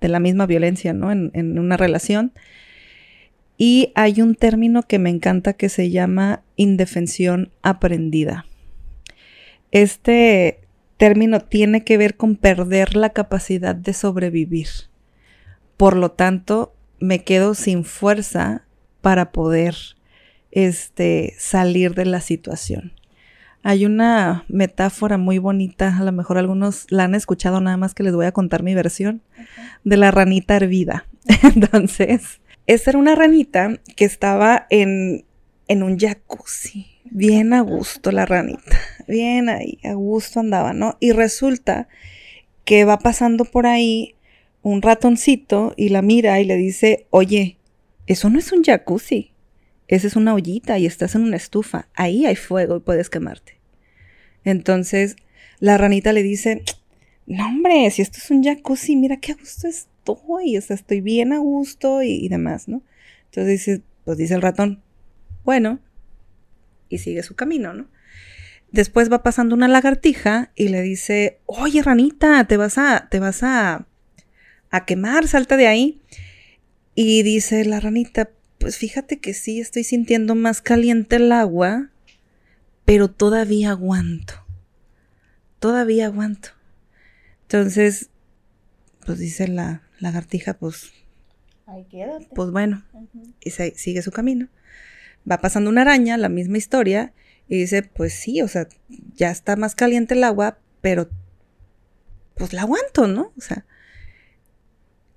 la 0.00 0.20
misma 0.20 0.46
violencia, 0.46 0.92
¿no? 0.92 1.12
En, 1.12 1.58
una 1.58 1.76
relación. 1.76 2.32
Y 3.56 3.92
hay 3.94 4.20
un 4.20 4.34
término 4.34 4.82
que 4.82 4.98
me 4.98 5.10
encanta 5.10 5.52
que 5.52 5.68
se 5.68 5.90
llama 5.90 6.42
indefensión 6.56 7.52
aprendida. 7.62 8.44
Este 9.70 10.63
término 10.96 11.40
tiene 11.40 11.84
que 11.84 11.98
ver 11.98 12.16
con 12.16 12.36
perder 12.36 12.96
la 12.96 13.10
capacidad 13.10 13.74
de 13.74 13.92
sobrevivir. 13.92 14.68
Por 15.76 15.96
lo 15.96 16.10
tanto, 16.12 16.74
me 17.00 17.24
quedo 17.24 17.54
sin 17.54 17.84
fuerza 17.84 18.64
para 19.00 19.32
poder 19.32 19.76
este, 20.50 21.34
salir 21.38 21.94
de 21.94 22.06
la 22.06 22.20
situación. 22.20 22.92
Hay 23.62 23.86
una 23.86 24.44
metáfora 24.48 25.16
muy 25.16 25.38
bonita, 25.38 25.96
a 25.96 26.04
lo 26.04 26.12
mejor 26.12 26.38
algunos 26.38 26.86
la 26.90 27.04
han 27.04 27.14
escuchado, 27.14 27.60
nada 27.60 27.76
más 27.76 27.94
que 27.94 28.02
les 28.02 28.14
voy 28.14 28.26
a 28.26 28.32
contar 28.32 28.62
mi 28.62 28.74
versión, 28.74 29.22
de 29.84 29.96
la 29.96 30.10
ranita 30.10 30.56
hervida. 30.56 31.06
Entonces, 31.42 32.40
esa 32.66 32.90
era 32.90 32.98
una 32.98 33.14
ranita 33.14 33.80
que 33.96 34.04
estaba 34.04 34.66
en, 34.70 35.24
en 35.66 35.82
un 35.82 35.98
jacuzzi, 35.98 36.93
bien 37.14 37.54
a 37.54 37.60
gusto 37.60 38.10
la 38.10 38.26
ranita, 38.26 38.76
bien 39.08 39.48
ahí, 39.48 39.78
a 39.84 39.94
gusto 39.94 40.40
andaba, 40.40 40.74
¿no? 40.74 40.98
Y 41.00 41.12
resulta 41.12 41.88
que 42.64 42.84
va 42.84 42.98
pasando 42.98 43.44
por 43.44 43.66
ahí 43.66 44.16
un 44.62 44.82
ratoncito 44.82 45.74
y 45.76 45.90
la 45.90 46.02
mira 46.02 46.40
y 46.40 46.44
le 46.44 46.56
dice, 46.56 47.06
oye, 47.10 47.56
eso 48.06 48.30
no 48.30 48.38
es 48.38 48.50
un 48.50 48.64
jacuzzi, 48.64 49.30
esa 49.86 50.08
es 50.08 50.16
una 50.16 50.34
ollita 50.34 50.78
y 50.78 50.86
estás 50.86 51.14
en 51.14 51.22
una 51.22 51.36
estufa. 51.36 51.88
Ahí 51.94 52.26
hay 52.26 52.36
fuego 52.36 52.76
y 52.76 52.80
puedes 52.80 53.10
quemarte. 53.10 53.58
Entonces 54.42 55.16
la 55.60 55.78
ranita 55.78 56.12
le 56.12 56.24
dice, 56.24 56.62
no 57.26 57.46
hombre, 57.46 57.88
si 57.90 58.02
esto 58.02 58.18
es 58.18 58.30
un 58.30 58.42
jacuzzi, 58.42 58.96
mira 58.96 59.18
qué 59.18 59.32
a 59.32 59.36
gusto 59.36 59.68
estoy, 59.68 60.56
o 60.56 60.60
sea, 60.60 60.74
estoy 60.74 61.00
bien 61.00 61.32
a 61.32 61.38
gusto 61.38 62.02
y, 62.02 62.28
demás, 62.28 62.66
¿no? 62.66 62.82
Entonces 63.26 63.52
dice, 63.52 63.82
pues 64.04 64.18
dice 64.18 64.34
el 64.34 64.42
ratón, 64.42 64.82
bueno, 65.44 65.78
y 66.94 66.98
sigue 66.98 67.22
su 67.22 67.34
camino, 67.34 67.74
¿no? 67.74 67.88
Después 68.70 69.10
va 69.10 69.22
pasando 69.22 69.54
una 69.54 69.68
lagartija 69.68 70.50
y 70.54 70.68
le 70.68 70.82
dice, 70.82 71.38
oye, 71.46 71.82
ranita, 71.82 72.44
te 72.46 72.56
vas 72.56 72.78
a, 72.78 73.08
te 73.08 73.20
vas 73.20 73.42
a, 73.42 73.86
a 74.70 74.84
quemar, 74.84 75.28
salta 75.28 75.56
de 75.56 75.66
ahí. 75.66 76.00
Y 76.94 77.22
dice 77.22 77.64
la 77.64 77.80
ranita, 77.80 78.30
pues 78.58 78.78
fíjate 78.78 79.18
que 79.18 79.34
sí, 79.34 79.60
estoy 79.60 79.84
sintiendo 79.84 80.34
más 80.34 80.60
caliente 80.62 81.16
el 81.16 81.30
agua, 81.32 81.90
pero 82.84 83.08
todavía 83.08 83.70
aguanto. 83.70 84.34
Todavía 85.58 86.06
aguanto. 86.06 86.50
Entonces, 87.42 88.10
pues 89.06 89.18
dice 89.18 89.48
la 89.48 89.82
lagartija, 90.00 90.54
pues... 90.54 90.92
Ahí 91.66 91.84
quédate. 91.84 92.28
Pues 92.34 92.50
bueno, 92.50 92.84
y 93.40 93.50
sigue 93.50 94.02
su 94.02 94.10
camino. 94.10 94.48
Va 95.30 95.38
pasando 95.38 95.70
una 95.70 95.82
araña, 95.82 96.16
la 96.16 96.28
misma 96.28 96.58
historia, 96.58 97.12
y 97.48 97.58
dice, 97.58 97.82
pues 97.82 98.14
sí, 98.14 98.42
o 98.42 98.48
sea, 98.48 98.68
ya 99.14 99.30
está 99.30 99.56
más 99.56 99.74
caliente 99.74 100.14
el 100.14 100.24
agua, 100.24 100.58
pero 100.80 101.10
pues 102.36 102.52
la 102.52 102.62
aguanto, 102.62 103.06
¿no? 103.06 103.32
O 103.36 103.40
sea, 103.40 103.64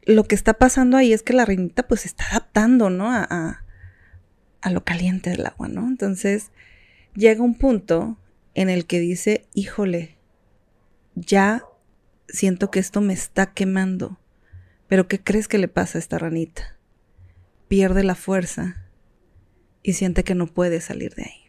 lo 0.04 0.24
que 0.26 0.36
está 0.36 0.54
pasando 0.54 0.98
ahí 0.98 1.14
es 1.14 1.24
que 1.24 1.34
la 1.34 1.46
reinita 1.46 1.88
pues 1.88 2.02
se 2.02 2.08
está 2.08 2.26
adaptando, 2.32 2.90
¿no? 2.90 3.12
A, 3.12 3.64
a, 4.62 4.70
lo 4.72 4.84
caliente 4.84 5.30
del 5.30 5.46
agua, 5.46 5.68
¿no? 5.68 5.88
Entonces 5.88 6.52
llega 7.16 7.42
un 7.42 7.56
punto 7.56 8.18
en 8.54 8.70
el 8.70 8.86
que 8.86 9.00
dice, 9.00 9.46
híjole, 9.54 10.18
ya 11.16 11.64
siento 12.28 12.70
que 12.70 12.80
esto 12.80 13.00
me 13.02 13.14
está 13.14 13.54
quemando. 13.54 14.20
Pero 14.88 15.08
¿qué 15.08 15.22
crees 15.22 15.48
que 15.48 15.58
le 15.58 15.68
pasa 15.68 15.98
a 15.98 16.02
esta 16.02 16.18
ranita? 16.18 16.78
Pierde 17.68 18.04
la 18.04 18.16
fuerza 18.16 18.87
y 19.84 19.94
siente 19.94 20.24
que 20.24 20.36
no 20.36 20.48
puede 20.48 20.82
salir 20.82 21.14
de 21.16 21.24
ahí. 21.24 21.48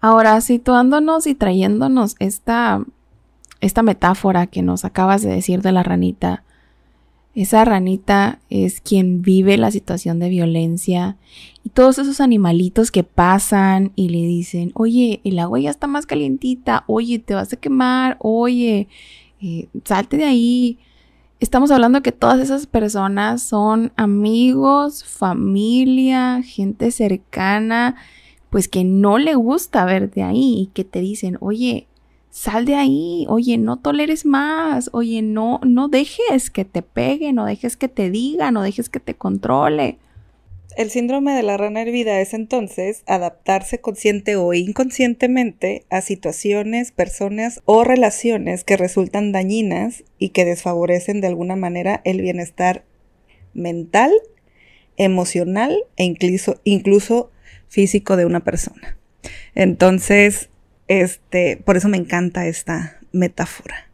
Ahora, 0.00 0.40
situándonos 0.40 1.26
y 1.26 1.34
trayéndonos 1.34 2.16
esta, 2.18 2.84
esta 3.60 3.82
metáfora 3.82 4.46
que 4.46 4.62
nos 4.62 4.84
acabas 4.84 5.22
de 5.22 5.30
decir 5.30 5.62
de 5.62 5.72
la 5.72 5.82
ranita, 5.82 6.44
esa 7.36 7.66
ranita 7.66 8.40
es 8.48 8.80
quien 8.80 9.20
vive 9.20 9.58
la 9.58 9.70
situación 9.70 10.18
de 10.18 10.30
violencia 10.30 11.18
y 11.62 11.68
todos 11.68 11.98
esos 11.98 12.22
animalitos 12.22 12.90
que 12.90 13.04
pasan 13.04 13.92
y 13.94 14.08
le 14.08 14.22
dicen, 14.26 14.72
oye, 14.74 15.20
el 15.22 15.38
agua 15.38 15.60
ya 15.60 15.68
está 15.68 15.86
más 15.86 16.06
calientita, 16.06 16.84
oye, 16.86 17.18
te 17.18 17.34
vas 17.34 17.52
a 17.52 17.56
quemar, 17.58 18.16
oye, 18.20 18.88
eh, 19.42 19.68
salte 19.84 20.16
de 20.16 20.24
ahí. 20.24 20.78
Estamos 21.38 21.70
hablando 21.70 22.00
que 22.00 22.12
todas 22.12 22.40
esas 22.40 22.66
personas 22.66 23.42
son 23.42 23.92
amigos, 23.96 25.04
familia, 25.04 26.40
gente 26.42 26.90
cercana, 26.90 27.96
pues 28.48 28.68
que 28.68 28.84
no 28.84 29.18
le 29.18 29.34
gusta 29.34 29.84
verte 29.84 30.22
ahí 30.22 30.60
y 30.62 30.66
que 30.72 30.84
te 30.84 31.00
dicen, 31.00 31.36
oye, 31.40 31.88
sal 32.30 32.64
de 32.64 32.76
ahí, 32.76 33.26
oye, 33.28 33.58
no 33.58 33.76
toleres 33.76 34.24
más, 34.24 34.88
oye, 34.94 35.20
no, 35.20 35.60
no 35.62 35.88
dejes 35.88 36.48
que 36.48 36.64
te 36.64 36.80
pegue, 36.80 37.34
no 37.34 37.44
dejes 37.44 37.76
que 37.76 37.88
te 37.88 38.08
diga, 38.08 38.50
no 38.50 38.62
dejes 38.62 38.88
que 38.88 39.00
te 39.00 39.14
controle. 39.14 39.98
El 40.76 40.90
síndrome 40.90 41.32
de 41.32 41.42
la 41.42 41.56
rana 41.56 41.80
hervida 41.80 42.20
es 42.20 42.34
entonces 42.34 43.02
adaptarse 43.06 43.80
consciente 43.80 44.36
o 44.36 44.52
inconscientemente 44.52 45.86
a 45.88 46.02
situaciones, 46.02 46.92
personas 46.92 47.62
o 47.64 47.82
relaciones 47.82 48.62
que 48.62 48.76
resultan 48.76 49.32
dañinas 49.32 50.04
y 50.18 50.28
que 50.28 50.44
desfavorecen 50.44 51.22
de 51.22 51.28
alguna 51.28 51.56
manera 51.56 52.02
el 52.04 52.20
bienestar 52.20 52.84
mental, 53.54 54.12
emocional 54.98 55.74
e 55.96 56.04
incluso, 56.04 56.60
incluso 56.64 57.30
físico 57.68 58.18
de 58.18 58.26
una 58.26 58.44
persona. 58.44 58.98
Entonces, 59.54 60.50
este, 60.88 61.56
por 61.56 61.78
eso 61.78 61.88
me 61.88 61.96
encanta 61.96 62.46
esta 62.46 63.00
metáfora, 63.12 63.90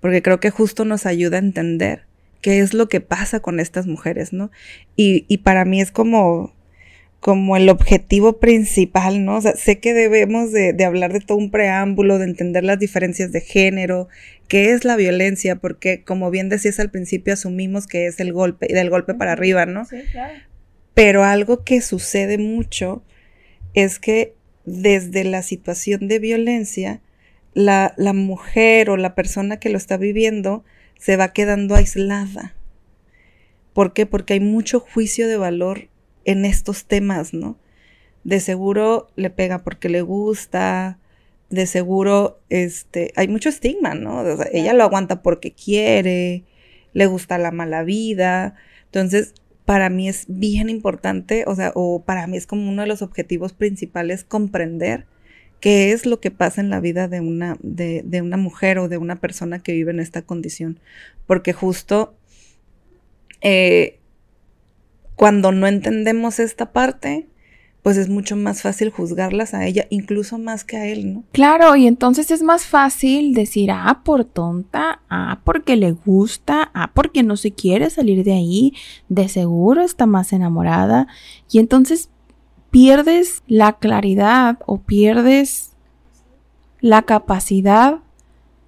porque 0.00 0.20
creo 0.20 0.40
que 0.40 0.50
justo 0.50 0.84
nos 0.84 1.06
ayuda 1.06 1.38
a 1.38 1.40
entender 1.40 2.07
qué 2.40 2.60
es 2.60 2.74
lo 2.74 2.88
que 2.88 3.00
pasa 3.00 3.40
con 3.40 3.60
estas 3.60 3.86
mujeres, 3.86 4.32
¿no? 4.32 4.50
Y, 4.96 5.24
y 5.28 5.38
para 5.38 5.64
mí 5.64 5.80
es 5.80 5.90
como, 5.90 6.54
como 7.20 7.56
el 7.56 7.68
objetivo 7.68 8.38
principal, 8.38 9.24
¿no? 9.24 9.36
O 9.36 9.40
sea, 9.40 9.56
sé 9.56 9.78
que 9.78 9.92
debemos 9.94 10.52
de, 10.52 10.72
de, 10.72 10.84
hablar 10.84 11.12
de 11.12 11.20
todo 11.20 11.38
un 11.38 11.50
preámbulo, 11.50 12.18
de 12.18 12.24
entender 12.24 12.64
las 12.64 12.78
diferencias 12.78 13.32
de 13.32 13.40
género, 13.40 14.08
qué 14.46 14.70
es 14.70 14.84
la 14.84 14.96
violencia, 14.96 15.56
porque 15.56 16.02
como 16.04 16.30
bien 16.30 16.48
decías 16.48 16.78
al 16.80 16.90
principio, 16.90 17.34
asumimos 17.34 17.86
que 17.86 18.06
es 18.06 18.20
el 18.20 18.32
golpe, 18.32 18.66
y 18.70 18.74
del 18.74 18.90
golpe 18.90 19.14
para 19.14 19.32
arriba, 19.32 19.66
¿no? 19.66 19.84
Sí, 19.84 19.98
claro. 20.12 20.34
Pero 20.94 21.24
algo 21.24 21.64
que 21.64 21.80
sucede 21.80 22.38
mucho 22.38 23.04
es 23.74 23.98
que 23.98 24.34
desde 24.64 25.24
la 25.24 25.42
situación 25.42 26.08
de 26.08 26.18
violencia, 26.18 27.00
la, 27.54 27.94
la, 27.96 28.12
mujer 28.12 28.90
o 28.90 28.96
la 28.96 29.14
persona 29.14 29.58
que 29.58 29.70
lo 29.70 29.78
está 29.78 29.96
viviendo 29.96 30.64
se 30.98 31.16
va 31.16 31.32
quedando 31.32 31.74
aislada. 31.74 32.54
¿Por 33.72 33.92
qué? 33.92 34.06
Porque 34.06 34.34
hay 34.34 34.40
mucho 34.40 34.80
juicio 34.80 35.28
de 35.28 35.36
valor 35.36 35.88
en 36.24 36.44
estos 36.44 36.84
temas, 36.84 37.32
¿no? 37.32 37.56
De 38.24 38.40
seguro 38.40 39.08
le 39.16 39.30
pega 39.30 39.62
porque 39.62 39.88
le 39.88 40.02
gusta, 40.02 40.98
de 41.50 41.66
seguro 41.66 42.40
este, 42.50 43.12
hay 43.16 43.28
mucho 43.28 43.48
estigma, 43.48 43.94
¿no? 43.94 44.20
O 44.20 44.36
sea, 44.36 44.48
ella 44.52 44.74
lo 44.74 44.84
aguanta 44.84 45.22
porque 45.22 45.52
quiere, 45.52 46.44
le 46.92 47.06
gusta 47.06 47.38
la 47.38 47.52
mala 47.52 47.84
vida. 47.84 48.56
Entonces, 48.86 49.34
para 49.64 49.90
mí 49.90 50.08
es 50.08 50.24
bien 50.28 50.70
importante, 50.70 51.44
o 51.46 51.54
sea, 51.54 51.72
o 51.74 52.02
para 52.02 52.26
mí 52.26 52.36
es 52.36 52.46
como 52.46 52.68
uno 52.68 52.82
de 52.82 52.88
los 52.88 53.02
objetivos 53.02 53.52
principales 53.52 54.24
comprender 54.24 55.06
qué 55.60 55.92
es 55.92 56.06
lo 56.06 56.20
que 56.20 56.30
pasa 56.30 56.60
en 56.60 56.70
la 56.70 56.80
vida 56.80 57.08
de 57.08 57.20
una, 57.20 57.56
de, 57.60 58.02
una 58.22 58.36
mujer 58.36 58.78
o 58.78 58.88
de 58.88 58.98
una 58.98 59.16
persona 59.16 59.58
que 59.58 59.72
vive 59.72 59.90
en 59.90 60.00
esta 60.00 60.22
condición. 60.22 60.80
Porque 61.26 61.52
justo 61.52 62.14
eh, 63.40 63.98
cuando 65.14 65.52
no 65.52 65.66
entendemos 65.66 66.38
esta 66.38 66.72
parte, 66.72 67.28
pues 67.82 67.96
es 67.96 68.08
mucho 68.08 68.36
más 68.36 68.62
fácil 68.62 68.90
juzgarlas 68.90 69.54
a 69.54 69.66
ella, 69.66 69.86
incluso 69.90 70.38
más 70.38 70.64
que 70.64 70.76
a 70.76 70.86
él, 70.86 71.14
¿no? 71.14 71.24
Claro, 71.32 71.74
y 71.76 71.86
entonces 71.86 72.30
es 72.30 72.42
más 72.42 72.66
fácil 72.66 73.34
decir, 73.34 73.70
ah, 73.72 74.02
por 74.04 74.24
tonta, 74.24 75.00
ah, 75.08 75.40
porque 75.44 75.76
le 75.76 75.92
gusta, 75.92 76.70
ah, 76.74 76.92
porque 76.94 77.22
no 77.22 77.36
se 77.36 77.52
quiere 77.52 77.88
salir 77.90 78.24
de 78.24 78.32
ahí, 78.32 78.74
de 79.08 79.28
seguro 79.28 79.82
está 79.82 80.06
más 80.06 80.32
enamorada, 80.32 81.06
y 81.50 81.60
entonces 81.60 82.10
pierdes 82.70 83.42
la 83.46 83.74
claridad 83.74 84.58
o 84.66 84.78
pierdes 84.78 85.72
la 86.80 87.02
capacidad 87.02 87.98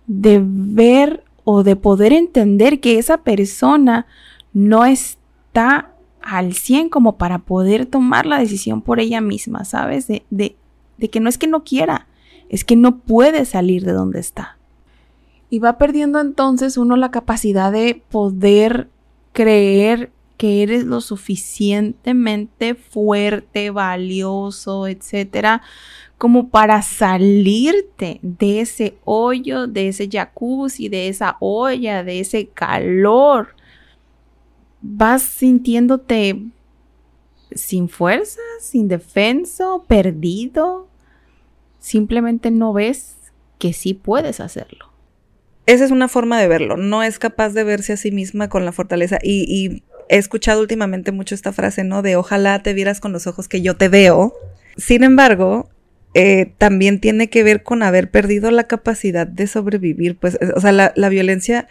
de 0.06 0.40
ver 0.42 1.24
o 1.44 1.62
de 1.62 1.76
poder 1.76 2.12
entender 2.12 2.80
que 2.80 2.98
esa 2.98 3.18
persona 3.18 4.06
no 4.52 4.84
está 4.84 5.92
al 6.22 6.52
100 6.52 6.88
como 6.88 7.16
para 7.16 7.38
poder 7.38 7.86
tomar 7.86 8.26
la 8.26 8.38
decisión 8.38 8.82
por 8.82 9.00
ella 9.00 9.20
misma, 9.20 9.64
¿sabes? 9.64 10.06
De, 10.06 10.24
de, 10.30 10.56
de 10.98 11.08
que 11.08 11.20
no 11.20 11.28
es 11.28 11.38
que 11.38 11.46
no 11.46 11.64
quiera, 11.64 12.06
es 12.48 12.64
que 12.64 12.76
no 12.76 12.98
puede 12.98 13.44
salir 13.44 13.84
de 13.84 13.92
donde 13.92 14.20
está. 14.20 14.58
Y 15.48 15.58
va 15.58 15.78
perdiendo 15.78 16.20
entonces 16.20 16.76
uno 16.76 16.96
la 16.96 17.10
capacidad 17.10 17.72
de 17.72 18.02
poder 18.10 18.88
creer 19.32 20.10
que 20.40 20.62
eres 20.62 20.84
lo 20.84 21.02
suficientemente 21.02 22.74
fuerte, 22.74 23.68
valioso, 23.68 24.86
etcétera, 24.86 25.60
como 26.16 26.48
para 26.48 26.80
salirte 26.80 28.20
de 28.22 28.62
ese 28.62 28.94
hoyo, 29.04 29.66
de 29.66 29.88
ese 29.88 30.08
jacuzzi, 30.10 30.88
de 30.88 31.08
esa 31.08 31.36
olla, 31.40 32.02
de 32.04 32.20
ese 32.20 32.48
calor 32.48 33.54
vas 34.80 35.20
sintiéndote 35.20 36.42
sin 37.52 37.90
fuerzas, 37.90 38.74
indefenso, 38.74 39.84
perdido. 39.86 40.88
Simplemente 41.80 42.50
no 42.50 42.72
ves 42.72 43.16
que 43.58 43.74
sí 43.74 43.92
puedes 43.92 44.40
hacerlo. 44.40 44.90
Esa 45.66 45.84
es 45.84 45.90
una 45.90 46.08
forma 46.08 46.40
de 46.40 46.48
verlo. 46.48 46.78
No 46.78 47.02
es 47.02 47.18
capaz 47.18 47.50
de 47.50 47.64
verse 47.64 47.92
a 47.92 47.96
sí 47.96 48.10
misma 48.10 48.48
con 48.48 48.64
la 48.64 48.72
fortaleza. 48.72 49.18
Y, 49.22 49.82
he 50.10 50.18
escuchado 50.18 50.60
últimamente 50.60 51.12
mucho 51.12 51.36
esta 51.36 51.52
frase, 51.52 51.84
¿no? 51.84 52.02
De 52.02 52.16
ojalá 52.16 52.62
te 52.62 52.74
vieras 52.74 53.00
con 53.00 53.12
los 53.12 53.28
ojos 53.28 53.46
que 53.46 53.62
yo 53.62 53.76
te 53.76 53.88
veo. 53.88 54.34
Sin 54.76 55.04
embargo, 55.04 55.70
eh, 56.14 56.52
también 56.58 57.00
tiene 57.00 57.30
que 57.30 57.44
ver 57.44 57.62
con 57.62 57.84
haber 57.84 58.10
perdido 58.10 58.50
la 58.50 58.64
capacidad 58.64 59.26
de 59.28 59.46
sobrevivir. 59.46 60.16
Pues, 60.16 60.36
o 60.56 60.60
sea, 60.60 60.72
la 60.72 61.08
violencia, 61.08 61.68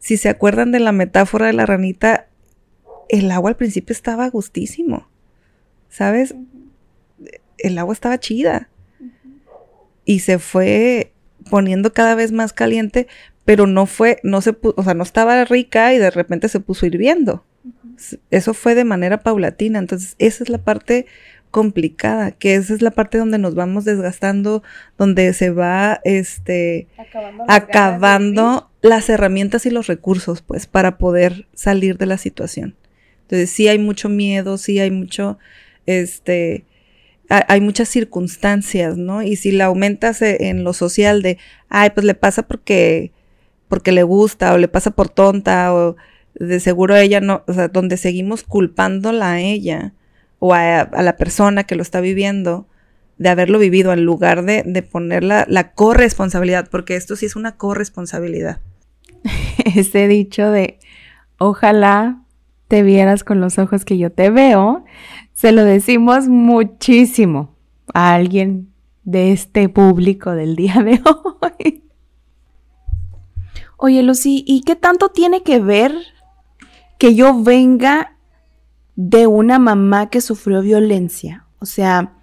si 0.00 0.16
se 0.16 0.28
acuerdan 0.28 0.72
de 0.72 0.80
la 0.80 0.90
metáfora 0.90 1.46
de 1.46 1.52
la 1.52 1.64
ranita, 1.64 2.26
el 3.08 3.30
agua 3.30 3.50
al 3.50 3.56
principio 3.56 3.92
estaba 3.92 4.28
gustísimo, 4.30 5.08
¿sabes? 5.88 6.34
El 7.58 7.78
agua 7.78 7.94
estaba 7.94 8.18
chida. 8.18 8.68
Y 10.04 10.20
se 10.20 10.40
fue 10.40 11.12
poniendo 11.50 11.92
cada 11.92 12.16
vez 12.16 12.32
más 12.32 12.52
caliente, 12.52 13.06
pero 13.44 13.68
no 13.68 13.86
fue, 13.86 14.18
no 14.24 14.40
se 14.40 14.52
puso, 14.52 14.74
o 14.76 14.82
sea, 14.82 14.94
no 14.94 15.04
estaba 15.04 15.44
rica 15.44 15.94
y 15.94 15.98
de 15.98 16.10
repente 16.10 16.48
se 16.48 16.58
puso 16.58 16.84
hirviendo. 16.84 17.44
Eso 18.30 18.54
fue 18.54 18.74
de 18.74 18.84
manera 18.84 19.22
paulatina. 19.22 19.78
Entonces, 19.78 20.16
esa 20.18 20.44
es 20.44 20.50
la 20.50 20.58
parte 20.58 21.06
complicada, 21.50 22.32
que 22.32 22.54
esa 22.54 22.74
es 22.74 22.82
la 22.82 22.90
parte 22.90 23.16
donde 23.16 23.38
nos 23.38 23.54
vamos 23.54 23.84
desgastando, 23.84 24.62
donde 24.98 25.32
se 25.32 25.50
va 25.50 26.00
este 26.04 26.86
acabando 27.48 28.70
las 28.82 29.08
herramientas 29.08 29.64
y 29.64 29.70
los 29.70 29.86
recursos, 29.86 30.42
pues, 30.42 30.66
para 30.66 30.98
poder 30.98 31.46
salir 31.54 31.96
de 31.96 32.06
la 32.06 32.18
situación. 32.18 32.76
Entonces 33.22 33.50
sí 33.50 33.68
hay 33.68 33.78
mucho 33.78 34.08
miedo, 34.08 34.58
sí 34.58 34.78
hay 34.78 34.90
mucho, 34.90 35.38
este, 35.86 36.64
hay 37.28 37.60
muchas 37.60 37.88
circunstancias, 37.88 38.96
¿no? 38.96 39.22
Y 39.22 39.36
si 39.36 39.50
la 39.50 39.64
aumentas 39.64 40.22
e, 40.22 40.48
en 40.48 40.62
lo 40.62 40.72
social 40.72 41.22
de, 41.22 41.38
ay, 41.68 41.90
pues 41.90 42.04
le 42.04 42.14
pasa 42.14 42.46
porque, 42.46 43.12
porque 43.68 43.92
le 43.92 44.02
gusta, 44.02 44.52
o 44.52 44.58
le 44.58 44.68
pasa 44.68 44.92
por 44.92 45.08
tonta, 45.08 45.74
o 45.74 45.96
de 46.38 46.60
seguro 46.60 46.96
ella 46.96 47.20
no, 47.20 47.42
o 47.46 47.52
sea, 47.52 47.68
donde 47.68 47.96
seguimos 47.96 48.42
culpándola 48.42 49.32
a 49.32 49.40
ella, 49.40 49.92
o 50.38 50.54
a, 50.54 50.84
la 51.02 51.16
persona 51.16 51.64
que 51.64 51.76
lo 51.76 51.82
está 51.82 52.00
viviendo, 52.00 52.66
de 53.18 53.30
haberlo 53.30 53.58
vivido, 53.58 53.92
en 53.92 54.04
lugar 54.04 54.44
de, 54.44 54.62
de 54.64 54.82
poner 54.82 55.24
la, 55.24 55.46
la 55.48 55.72
corresponsabilidad, 55.72 56.68
porque 56.70 56.96
esto 56.96 57.16
sí 57.16 57.26
es 57.26 57.36
una 57.36 57.56
corresponsabilidad. 57.56 58.60
Ese 59.74 60.08
dicho 60.08 60.50
de, 60.50 60.78
ojalá 61.38 62.22
te 62.68 62.82
vieras 62.82 63.24
con 63.24 63.40
los 63.40 63.58
ojos 63.58 63.84
que 63.84 63.96
yo 63.96 64.12
te 64.12 64.30
veo, 64.30 64.84
se 65.32 65.52
lo 65.52 65.64
decimos 65.64 66.28
muchísimo 66.28 67.54
a 67.94 68.14
alguien 68.14 68.72
de 69.04 69.32
este 69.32 69.68
público 69.68 70.32
del 70.32 70.56
día 70.56 70.82
de 70.82 71.00
hoy. 71.40 71.82
Oye, 73.78 74.02
Lucy, 74.02 74.44
¿y 74.46 74.62
qué 74.62 74.74
tanto 74.74 75.10
tiene 75.10 75.42
que 75.42 75.60
ver 75.60 75.92
que 76.98 77.14
yo 77.14 77.42
venga 77.42 78.16
de 78.94 79.26
una 79.26 79.58
mamá 79.58 80.10
que 80.10 80.20
sufrió 80.20 80.62
violencia? 80.62 81.46
O 81.58 81.66
sea, 81.66 82.14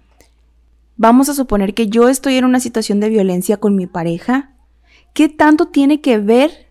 vamos 0.96 1.28
a 1.28 1.34
suponer 1.34 1.74
que 1.74 1.88
yo 1.88 2.08
estoy 2.08 2.36
en 2.36 2.44
una 2.44 2.60
situación 2.60 3.00
de 3.00 3.08
violencia 3.08 3.58
con 3.58 3.76
mi 3.76 3.86
pareja. 3.86 4.52
¿Qué 5.12 5.28
tanto 5.28 5.66
tiene 5.66 6.00
que 6.00 6.18
ver 6.18 6.64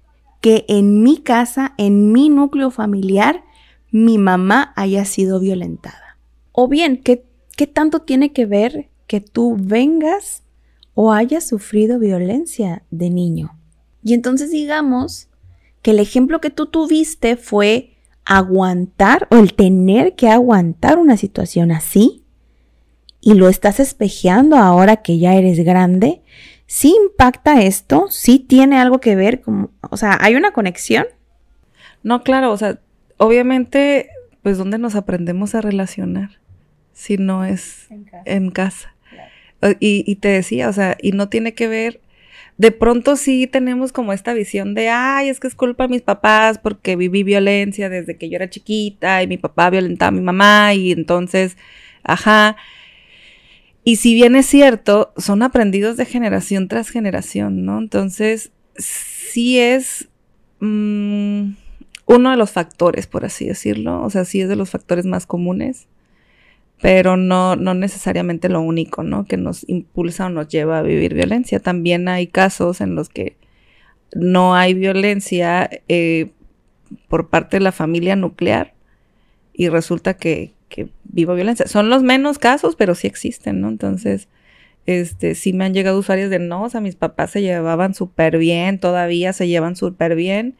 que 0.43 0.65
en 0.67 1.01
mi 1.03 1.19
casa, 1.19 1.73
en 1.77 2.11
mi 2.11 2.27
núcleo 2.27 2.69
familiar, 2.69 3.45
mi 3.91 4.17
mamá 4.17 4.73
haya 4.75 5.05
sido 5.05 5.39
violentada. 5.39 6.17
O 6.51 6.67
bien, 6.67 6.97
¿qué, 6.97 7.25
qué 7.55 7.65
tanto 7.65 8.01
tiene 8.01 8.33
que 8.33 8.45
ver 8.45 8.89
que 9.07 9.21
tú 9.21 9.55
vengas 9.57 10.43
o 10.95 11.13
hayas 11.13 11.47
sufrido 11.47 11.97
violencia 11.97 12.83
de 12.91 13.09
niño? 13.09 13.57
Y 14.03 14.15
entonces 14.15 14.51
digamos 14.51 15.29
que 15.81 15.91
el 15.91 15.99
ejemplo 15.99 16.41
que 16.41 16.49
tú 16.49 16.65
tuviste 16.65 17.37
fue 17.37 17.92
aguantar 18.25 19.27
o 19.31 19.37
el 19.37 19.53
tener 19.53 20.15
que 20.15 20.29
aguantar 20.29 20.97
una 20.97 21.17
situación 21.17 21.71
así 21.71 22.23
y 23.21 23.35
lo 23.35 23.47
estás 23.49 23.79
espejeando 23.79 24.57
ahora 24.57 24.97
que 24.97 25.17
ya 25.17 25.33
eres 25.35 25.59
grande, 25.63 26.21
¿sí 26.67 26.93
impacta 27.03 27.61
esto? 27.61 28.07
¿Sí 28.09 28.39
tiene 28.39 28.77
algo 28.79 28.99
que 28.99 29.15
ver? 29.15 29.41
Como, 29.41 29.71
o 29.89 29.97
sea, 29.97 30.17
¿hay 30.19 30.35
una 30.35 30.51
conexión? 30.51 31.05
No, 32.03 32.23
claro, 32.23 32.51
o 32.51 32.57
sea, 32.57 32.79
obviamente, 33.17 34.09
pues 34.41 34.57
¿dónde 34.57 34.77
nos 34.77 34.95
aprendemos 34.95 35.55
a 35.55 35.61
relacionar? 35.61 36.41
Si 36.91 37.17
no 37.17 37.45
es 37.45 37.87
en 38.25 38.51
casa. 38.51 38.93
Y, 39.79 40.15
te 40.17 40.27
decía, 40.27 40.67
o 40.67 40.73
sea, 40.73 40.97
y 41.01 41.13
no 41.13 41.29
tiene 41.29 41.53
que 41.53 41.69
ver, 41.69 42.01
de 42.57 42.71
pronto 42.71 43.15
sí 43.15 43.47
tenemos 43.47 43.91
como 43.91 44.13
esta 44.13 44.33
visión 44.33 44.73
de, 44.73 44.89
ay, 44.89 45.29
es 45.29 45.39
que 45.39 45.47
es 45.47 45.55
culpa 45.55 45.85
de 45.85 45.89
mis 45.89 46.01
papás 46.01 46.59
porque 46.59 46.95
viví 46.95 47.23
violencia 47.23 47.89
desde 47.89 48.17
que 48.17 48.29
yo 48.29 48.35
era 48.35 48.49
chiquita 48.49 49.23
y 49.23 49.27
mi 49.27 49.37
papá 49.37 49.69
violentaba 49.69 50.09
a 50.09 50.11
mi 50.11 50.21
mamá 50.21 50.73
y 50.73 50.91
entonces, 50.91 51.57
ajá. 52.03 52.55
Y 53.83 53.97
si 53.97 54.13
bien 54.13 54.35
es 54.35 54.45
cierto, 54.45 55.13
son 55.17 55.43
aprendidos 55.43 55.97
de 55.97 56.05
generación 56.05 56.67
tras 56.67 56.89
generación, 56.89 57.65
¿no? 57.65 57.79
Entonces, 57.79 58.51
sí 58.77 59.59
es... 59.59 60.07
Mm, 60.59 61.51
uno 62.05 62.31
de 62.31 62.37
los 62.37 62.51
factores, 62.51 63.07
por 63.07 63.25
así 63.25 63.45
decirlo. 63.45 64.01
O 64.03 64.09
sea, 64.09 64.25
sí 64.25 64.41
es 64.41 64.49
de 64.49 64.55
los 64.55 64.69
factores 64.69 65.05
más 65.05 65.25
comunes, 65.25 65.87
pero 66.83 67.15
no, 67.15 67.55
no 67.55 67.75
necesariamente 67.75 68.49
lo 68.49 68.59
único, 68.59 69.03
¿no? 69.03 69.23
Que 69.23 69.37
nos 69.37 69.63
impulsa 69.69 70.25
o 70.25 70.29
nos 70.29 70.49
lleva 70.49 70.79
a 70.79 70.81
vivir 70.81 71.13
violencia. 71.13 71.61
También 71.61 72.09
hay 72.09 72.27
casos 72.27 72.81
en 72.81 72.93
los 72.93 73.07
que 73.07 73.37
no 74.13 74.53
hay 74.53 74.73
violencia 74.73 75.69
eh, 75.87 76.31
por 77.07 77.29
parte 77.29 77.55
de 77.55 77.63
la 77.63 77.71
familia 77.71 78.17
nuclear 78.17 78.73
y 79.53 79.69
resulta 79.69 80.15
que, 80.15 80.51
que 80.67 80.89
vivo 81.05 81.35
violencia. 81.35 81.67
Son 81.67 81.89
los 81.89 82.03
menos 82.03 82.37
casos, 82.37 82.75
pero 82.75 82.95
sí 82.95 83.07
existen, 83.07 83.61
¿no? 83.61 83.69
Entonces, 83.69 84.27
este, 84.85 85.35
sí 85.35 85.53
me 85.53 85.63
han 85.63 85.73
llegado 85.73 85.97
usuarios 85.97 86.29
de 86.29 86.39
no, 86.39 86.63
o 86.63 86.69
sea, 86.69 86.81
mis 86.81 86.95
papás 86.95 87.31
se 87.31 87.41
llevaban 87.41 87.93
súper 87.93 88.37
bien, 88.37 88.77
todavía 88.77 89.31
se 89.31 89.47
llevan 89.47 89.77
súper 89.77 90.15
bien 90.15 90.57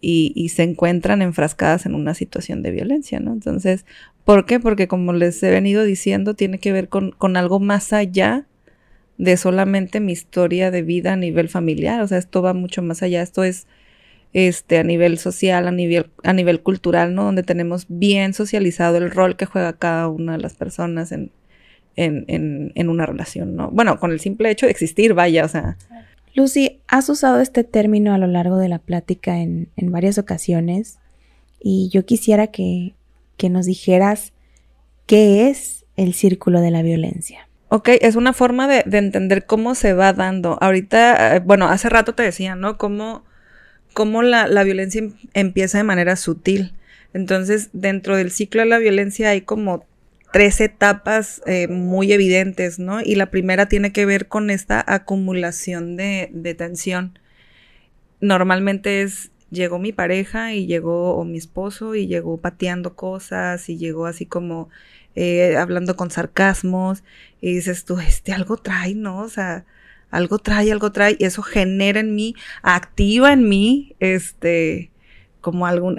y, 0.00 0.48
se 0.48 0.62
encuentran 0.62 1.22
enfrascadas 1.22 1.86
en 1.86 1.94
una 1.94 2.14
situación 2.14 2.62
de 2.62 2.70
violencia, 2.70 3.20
¿no? 3.20 3.32
Entonces, 3.32 3.84
¿por 4.24 4.46
qué? 4.46 4.58
Porque 4.58 4.88
como 4.88 5.12
les 5.12 5.42
he 5.42 5.50
venido 5.50 5.84
diciendo, 5.84 6.34
tiene 6.34 6.58
que 6.58 6.72
ver 6.72 6.88
con, 6.88 7.14
algo 7.36 7.60
más 7.60 7.92
allá 7.92 8.46
de 9.18 9.36
solamente 9.36 10.00
mi 10.00 10.12
historia 10.12 10.70
de 10.70 10.82
vida 10.82 11.12
a 11.12 11.16
nivel 11.16 11.48
familiar, 11.50 12.00
o 12.00 12.08
sea, 12.08 12.18
esto 12.18 12.40
va 12.40 12.54
mucho 12.54 12.82
más 12.82 13.02
allá, 13.02 13.20
esto 13.22 13.44
es, 13.44 13.66
este, 14.32 14.78
a 14.78 14.84
nivel 14.84 15.18
social, 15.18 15.68
a 15.68 15.72
nivel, 15.72 16.06
a 16.24 16.32
nivel 16.32 16.62
cultural, 16.62 17.14
¿no? 17.14 17.24
Donde 17.24 17.42
tenemos 17.42 17.86
bien 17.88 18.32
socializado 18.32 18.96
el 18.96 19.10
rol 19.10 19.36
que 19.36 19.46
juega 19.46 19.74
cada 19.74 20.08
una 20.08 20.32
de 20.32 20.38
las 20.38 20.54
personas 20.54 21.12
en, 21.12 21.30
en, 21.96 22.72
en, 22.74 22.88
una 22.88 23.04
relación, 23.04 23.56
¿no? 23.56 23.70
Bueno, 23.70 23.98
con 23.98 24.12
el 24.12 24.20
simple 24.20 24.50
hecho 24.50 24.66
de 24.66 24.72
existir, 24.72 25.12
vaya, 25.12 25.44
o 25.44 25.48
sea. 25.48 25.76
Lucy, 26.34 26.80
has 26.86 27.08
usado 27.08 27.40
este 27.40 27.64
término 27.64 28.14
a 28.14 28.18
lo 28.18 28.26
largo 28.26 28.56
de 28.56 28.68
la 28.68 28.78
plática 28.78 29.38
en, 29.38 29.68
en 29.76 29.90
varias 29.90 30.18
ocasiones 30.18 30.98
y 31.60 31.88
yo 31.92 32.04
quisiera 32.06 32.48
que, 32.48 32.94
que 33.36 33.50
nos 33.50 33.66
dijeras 33.66 34.32
qué 35.06 35.48
es 35.48 35.84
el 35.96 36.14
círculo 36.14 36.60
de 36.60 36.70
la 36.70 36.82
violencia. 36.82 37.48
Ok, 37.68 37.88
es 38.00 38.16
una 38.16 38.32
forma 38.32 38.66
de, 38.66 38.82
de, 38.86 38.98
entender 38.98 39.46
cómo 39.46 39.74
se 39.74 39.92
va 39.92 40.12
dando. 40.12 40.58
Ahorita, 40.60 41.36
eh, 41.36 41.40
bueno, 41.40 41.68
hace 41.68 41.88
rato 41.88 42.14
te 42.14 42.22
decía, 42.22 42.56
¿no? 42.56 42.78
Cómo, 42.78 43.24
cómo 43.92 44.22
la, 44.22 44.48
la, 44.48 44.64
violencia 44.64 45.00
em, 45.00 45.14
empieza 45.34 45.78
de 45.78 45.84
manera 45.84 46.16
sutil. 46.16 46.74
Entonces, 47.12 47.70
dentro 47.72 48.16
del 48.16 48.30
ciclo 48.30 48.62
de 48.62 48.66
la 48.66 48.78
violencia 48.78 49.30
hay 49.30 49.42
como 49.42 49.84
tres 50.32 50.60
etapas 50.60 51.42
eh, 51.46 51.68
muy 51.68 52.12
evidentes, 52.12 52.78
¿no? 52.78 53.00
Y 53.00 53.14
la 53.16 53.30
primera 53.30 53.66
tiene 53.66 53.92
que 53.92 54.06
ver 54.06 54.28
con 54.28 54.50
esta 54.50 54.84
acumulación 54.86 55.96
de, 55.96 56.30
de 56.32 56.54
tensión. 56.54 57.18
Normalmente 58.20 59.02
es, 59.02 59.30
llegó 59.50 59.78
mi 59.78 59.92
pareja 59.92 60.54
y 60.54 60.66
llegó, 60.66 61.16
o 61.16 61.24
mi 61.24 61.38
esposo, 61.38 61.94
y 61.94 62.06
llegó 62.06 62.36
pateando 62.36 62.94
cosas, 62.94 63.68
y 63.68 63.76
llegó 63.76 64.06
así 64.06 64.26
como 64.26 64.68
eh, 65.16 65.56
hablando 65.56 65.96
con 65.96 66.10
sarcasmos, 66.10 67.02
y 67.40 67.54
dices 67.54 67.84
tú, 67.84 67.98
este, 67.98 68.32
algo 68.32 68.56
trae, 68.56 68.94
¿no? 68.94 69.18
O 69.18 69.28
sea, 69.28 69.64
algo 70.10 70.38
trae, 70.38 70.70
algo 70.70 70.92
trae, 70.92 71.16
y 71.18 71.24
eso 71.24 71.42
genera 71.42 72.00
en 72.00 72.14
mí, 72.14 72.34
activa 72.62 73.32
en 73.32 73.48
mí, 73.48 73.96
este, 74.00 74.90
como 75.40 75.66
algún, 75.66 75.98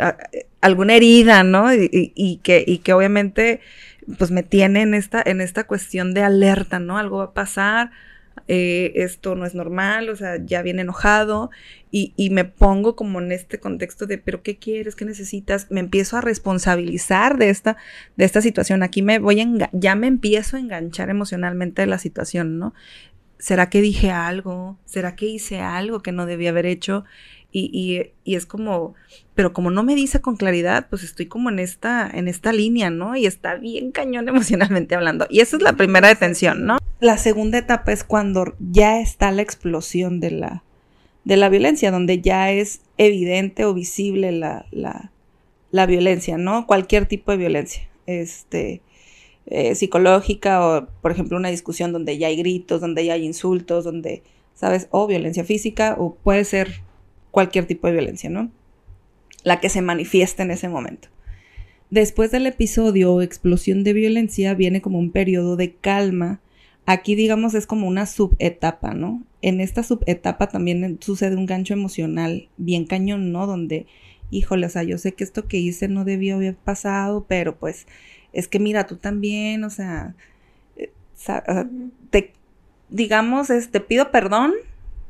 alguna 0.62 0.96
herida, 0.96 1.44
¿no? 1.44 1.74
Y, 1.74 2.14
y, 2.16 2.38
que, 2.38 2.64
y 2.66 2.78
que 2.80 2.94
obviamente, 2.94 3.60
pues 4.18 4.32
me 4.32 4.44
tiene 4.44 4.82
en 4.82 4.94
esta, 4.94 5.22
en 5.26 5.42
esta 5.42 5.66
cuestión 5.66 6.14
de 6.14 6.24
alerta, 6.24 6.80
¿no? 6.80 6.98
Algo 6.98 7.18
va 7.18 7.26
a 7.26 7.34
pasar, 7.34 7.92
eh, 8.48 8.94
esto 8.96 9.36
no 9.36 9.46
es 9.46 9.56
normal, 9.56 10.10
o 10.10 10.16
sea, 10.16 10.44
ya 10.44 10.62
viene 10.62 10.82
enojado 10.82 11.52
y, 11.92 12.14
y, 12.16 12.30
me 12.32 12.46
pongo 12.46 12.96
como 12.96 13.20
en 13.20 13.32
este 13.32 13.60
contexto 13.60 14.08
de, 14.08 14.18
pero 14.18 14.42
¿qué 14.42 14.58
quieres? 14.58 14.96
¿Qué 14.96 15.06
necesitas? 15.06 15.68
Me 15.70 15.80
empiezo 15.80 16.18
a 16.18 16.22
responsabilizar 16.22 17.38
de 17.38 17.50
esta, 17.50 17.78
de 18.18 18.26
esta 18.26 18.42
situación. 18.42 18.84
Aquí 18.84 19.02
me 19.02 19.20
voy 19.20 19.42
a, 19.42 19.70
ya 19.74 19.96
me 19.96 20.08
empiezo 20.08 20.58
a 20.58 20.60
enganchar 20.60 21.10
emocionalmente 21.10 21.82
de 21.84 21.88
la 21.88 21.98
situación, 21.98 22.58
¿no? 22.58 22.74
¿Será 23.38 23.70
que 23.70 23.82
dije 23.82 24.12
algo? 24.12 24.78
¿Será 24.86 25.16
que 25.16 25.26
hice 25.26 25.60
algo 25.60 26.02
que 26.02 26.12
no 26.12 26.26
debía 26.26 26.52
haber 26.52 26.66
hecho? 26.66 27.06
Y, 27.52 27.70
y, 27.74 28.14
y, 28.24 28.36
es 28.36 28.46
como, 28.46 28.96
pero 29.36 29.54
como 29.54 29.72
no 29.72 29.84
me 29.84 29.96
dice 29.96 30.22
con 30.22 30.36
claridad, 30.36 30.88
pues 30.90 31.04
estoy 31.04 31.28
como 31.28 31.50
en 31.50 31.60
esta, 31.60 32.10
en 32.12 32.28
esta 32.28 32.52
línea, 32.52 32.90
¿no? 32.90 33.16
Y 33.16 33.26
está 33.26 33.56
bien 33.56 33.92
cañón 33.92 34.28
emocionalmente 34.30 34.96
hablando. 34.96 35.26
Y 35.30 35.40
esa 35.40 35.58
es 35.58 35.62
la 35.62 35.74
primera 35.74 36.08
detención, 36.10 36.66
¿no? 36.66 36.78
La 37.00 37.18
segunda 37.18 37.58
etapa 37.58 37.92
es 37.92 38.04
cuando 38.04 38.54
ya 38.60 39.00
está 39.00 39.32
la 39.32 39.42
explosión 39.42 40.20
de 40.20 40.32
la, 40.32 40.64
de 41.24 41.38
la 41.38 41.50
violencia, 41.50 41.92
donde 41.92 42.22
ya 42.22 42.52
es 42.52 42.82
evidente 42.98 43.66
o 43.66 43.74
visible 43.74 44.32
la, 44.32 44.66
la, 44.72 45.12
la 45.72 45.86
violencia, 45.86 46.38
¿no? 46.38 46.68
Cualquier 46.68 47.06
tipo 47.06 47.32
de 47.32 47.38
violencia. 47.38 47.90
Este, 48.06 48.82
eh, 49.46 49.76
psicológica 49.76 50.66
o, 50.66 50.88
por 51.02 51.12
ejemplo, 51.12 51.38
una 51.38 51.50
discusión 51.50 51.92
donde 51.94 52.18
ya 52.18 52.28
hay 52.28 52.38
gritos, 52.38 52.82
donde 52.82 53.06
ya 53.06 53.14
hay 53.14 53.26
insultos, 53.26 53.84
donde, 53.84 54.24
¿sabes? 54.54 54.88
O 54.92 55.08
violencia 55.08 55.44
física 55.44 55.96
o 55.98 56.16
puede 56.16 56.44
ser 56.46 56.82
cualquier 57.32 57.66
tipo 57.66 57.88
de 57.88 57.94
violencia, 57.94 58.30
¿no? 58.30 58.52
La 59.44 59.60
que 59.60 59.70
se 59.70 59.82
manifiesta 59.82 60.44
en 60.44 60.52
ese 60.52 60.70
momento. 60.70 61.10
Después 61.90 62.32
del 62.32 62.48
episodio 62.48 63.14
o 63.14 63.22
explosión 63.22 63.84
de 63.84 63.92
violencia 63.92 64.54
viene 64.54 64.82
como 64.82 64.98
un 64.98 65.12
periodo 65.12 65.58
de 65.58 65.74
calma. 65.74 66.40
Aquí, 66.86 67.16
digamos, 67.16 67.54
es 67.54 67.68
como 67.68 67.86
una 67.88 68.06
subetapa, 68.06 68.94
¿no? 68.94 69.24
En 69.42 69.60
esta 69.60 69.84
subetapa 69.84 70.48
también 70.48 71.00
sucede 71.02 71.36
un 71.36 71.46
gancho 71.46 71.74
emocional 71.74 72.48
bien 72.56 72.86
cañón, 72.86 73.34
¿no? 73.34 73.46
Donde, 73.46 73.88
híjole, 74.30 74.68
o 74.68 74.70
sea, 74.70 74.84
yo 74.84 74.98
sé 74.98 75.14
que 75.14 75.26
esto 75.26 75.48
que 75.48 75.58
hice 75.58 75.90
no 75.90 76.06
debió 76.06 76.36
haber 76.36 76.56
pasado, 76.56 77.26
pero 77.28 77.58
pues 77.58 77.88
es 78.32 78.48
que 78.48 78.60
mira, 78.60 78.88
tú 78.88 78.96
también, 78.96 79.66
o 79.66 79.70
sea, 79.70 80.16
eh, 80.78 80.92
te, 82.10 82.32
digamos, 82.90 83.50
te 83.50 83.80
pido 83.82 84.12
perdón, 84.12 84.54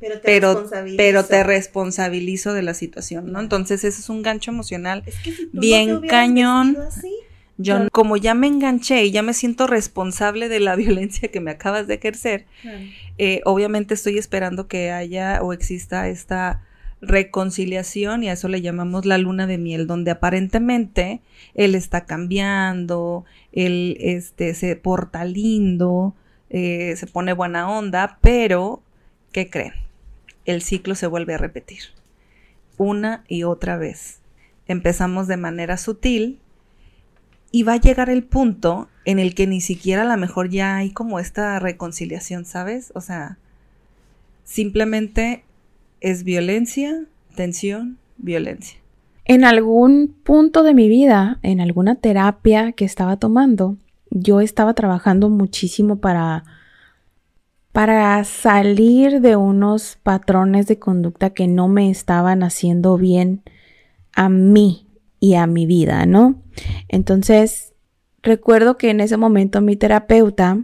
pero 0.02 0.16
te, 0.16 0.22
pero, 0.26 0.70
pero 0.98 1.26
te, 1.26 1.44
responsabilizo 1.44 2.54
de 2.54 2.64
la 2.64 2.74
situación, 2.74 3.32
¿no? 3.32 3.40
Entonces 3.40 3.84
ese 3.84 4.02
es 4.02 4.10
un 4.10 4.24
gancho 4.24 4.50
emocional 4.50 5.04
bien 5.54 6.02
cañón. 6.02 6.76
Yo, 7.58 7.88
como 7.92 8.18
ya 8.18 8.34
me 8.34 8.48
enganché 8.48 9.06
y 9.06 9.12
ya 9.12 9.22
me 9.22 9.36
siento 9.36 9.68
responsable 9.68 10.50
de 10.50 10.60
la 10.60 10.76
violencia 10.84 11.30
que 11.30 11.40
me 11.40 11.52
acabas 11.52 11.86
de 11.86 11.94
ejercer, 11.94 12.46
eh, 13.20 13.42
obviamente 13.46 13.94
estoy 13.94 14.18
esperando 14.18 14.68
que 14.68 14.92
haya 14.92 15.44
o 15.44 15.54
exista 15.54 16.08
esta 16.08 16.64
reconciliación 17.02 18.24
y 18.24 18.30
a 18.30 18.34
eso 18.34 18.48
le 18.48 18.62
llamamos 18.62 19.06
la 19.06 19.20
luna 19.20 19.46
de 19.46 19.60
miel, 19.60 19.86
donde 19.86 20.12
aparentemente 20.12 21.22
él 21.54 21.76
está 21.76 22.06
cambiando, 22.06 23.26
él 23.52 23.98
este, 24.00 24.56
se 24.56 24.76
porta 24.76 25.26
lindo, 25.26 26.16
eh, 26.50 26.96
se 26.98 27.08
pone 27.08 27.34
buena 27.34 27.70
onda, 27.70 28.18
pero 28.22 28.82
¿qué 29.32 29.50
creen? 29.50 29.81
El 30.46 30.62
ciclo 30.62 30.96
se 30.96 31.08
vuelve 31.08 31.34
a 31.34 31.38
repetir. 31.38 31.82
Una 32.78 33.24
y 33.28 33.44
otra 33.44 33.78
vez. 33.78 34.20
Empezamos 34.68 35.28
de 35.28 35.38
manera 35.38 35.78
sutil 35.78 36.40
y 37.52 37.64
va 37.64 37.74
a 37.74 37.82
llegar 37.82 38.10
el 38.10 38.24
punto 38.24 38.88
en 39.06 39.20
el 39.20 39.36
que 39.36 39.48
ni 39.48 39.62
siquiera 39.62 40.04
a 40.04 40.06
lo 40.06 40.18
mejor 40.18 40.50
ya 40.50 40.78
hay 40.78 40.92
como 40.92 41.20
esta 41.20 41.60
reconciliación, 41.60 42.46
¿sabes? 42.46 42.92
O 42.96 43.02
sea, 43.02 43.38
simplemente 44.44 45.44
es 46.00 46.24
violencia, 46.24 47.04
tensión, 47.36 47.98
violencia. 48.18 48.80
En 49.26 49.44
algún 49.44 50.16
punto 50.24 50.64
de 50.64 50.74
mi 50.74 50.90
vida, 50.90 51.40
en 51.44 51.62
alguna 51.62 51.96
terapia 51.96 52.72
que 52.72 52.86
estaba 52.86 53.18
tomando, 53.18 53.78
yo 54.10 54.42
estaba 54.42 54.74
trabajando 54.74 55.30
muchísimo 55.30 55.98
para 55.98 56.44
para 57.72 58.24
salir 58.24 59.22
de 59.22 59.36
unos 59.36 59.98
patrones 60.04 60.68
de 60.68 60.80
conducta 60.80 61.30
que 61.30 61.48
no 61.48 61.68
me 61.68 61.90
estaban 61.90 62.44
haciendo 62.44 62.98
bien 62.98 63.44
a 64.14 64.30
mí 64.30 64.88
y 65.20 65.36
a 65.36 65.48
mi 65.48 65.66
vida, 65.66 66.06
¿no? 66.06 66.42
Entonces, 66.90 67.74
recuerdo 68.22 68.78
que 68.78 68.90
en 68.90 69.00
ese 69.00 69.18
momento 69.18 69.62
mi 69.62 69.76
terapeuta 69.76 70.60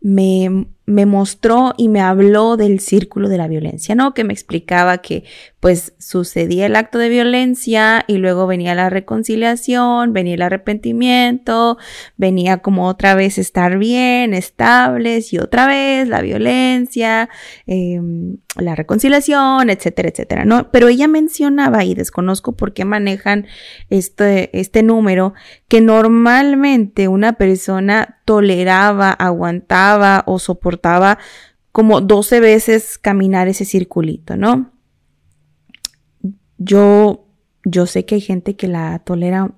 me, 0.00 0.66
me 0.84 1.06
mostró 1.06 1.74
y 1.76 1.88
me 1.88 2.00
habló 2.00 2.56
del 2.56 2.80
círculo 2.80 3.28
de 3.28 3.38
la 3.38 3.46
violencia, 3.46 3.94
¿no? 3.94 4.14
Que 4.14 4.24
me 4.24 4.32
explicaba 4.32 4.98
que 4.98 5.24
pues 5.60 5.94
sucedía 5.98 6.66
el 6.66 6.74
acto 6.74 6.98
de 6.98 7.08
violencia 7.08 8.04
y 8.08 8.16
luego 8.16 8.48
venía 8.48 8.74
la 8.74 8.90
reconciliación, 8.90 10.12
venía 10.12 10.34
el 10.34 10.42
arrepentimiento, 10.42 11.78
venía 12.16 12.58
como 12.58 12.88
otra 12.88 13.14
vez 13.14 13.38
estar 13.38 13.78
bien, 13.78 14.34
estables 14.34 15.32
y 15.32 15.38
otra 15.38 15.68
vez 15.68 16.08
la 16.08 16.20
violencia, 16.20 17.28
em, 17.66 18.38
la 18.56 18.74
reconciliación, 18.74 19.70
etcétera, 19.70 20.08
etcétera, 20.08 20.44
¿no? 20.44 20.72
Pero 20.72 20.88
ella 20.88 21.06
mencionaba, 21.06 21.84
y 21.84 21.94
desconozco 21.94 22.56
por 22.56 22.74
qué 22.74 22.84
manejan 22.84 23.46
este, 23.88 24.50
este 24.58 24.82
número, 24.82 25.32
que 25.68 25.80
normalmente 25.80 27.06
una 27.06 27.34
persona 27.34 28.21
toleraba, 28.24 29.10
aguantaba 29.10 30.24
o 30.26 30.38
soportaba 30.38 31.18
como 31.72 32.00
12 32.00 32.40
veces 32.40 32.98
caminar 32.98 33.48
ese 33.48 33.64
circulito, 33.64 34.36
¿no? 34.36 34.70
Yo, 36.58 37.26
yo 37.64 37.86
sé 37.86 38.04
que 38.04 38.16
hay 38.16 38.20
gente 38.20 38.56
que 38.56 38.68
la 38.68 38.98
tolera 39.00 39.54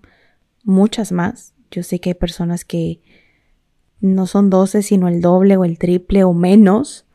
muchas 0.62 1.12
más. 1.12 1.54
Yo 1.70 1.82
sé 1.82 2.00
que 2.00 2.10
hay 2.10 2.14
personas 2.14 2.64
que 2.64 3.00
no 4.00 4.26
son 4.26 4.50
12, 4.50 4.82
sino 4.82 5.08
el 5.08 5.20
doble 5.20 5.56
o 5.56 5.64
el 5.64 5.78
triple 5.78 6.24
o 6.24 6.32
menos. 6.32 7.06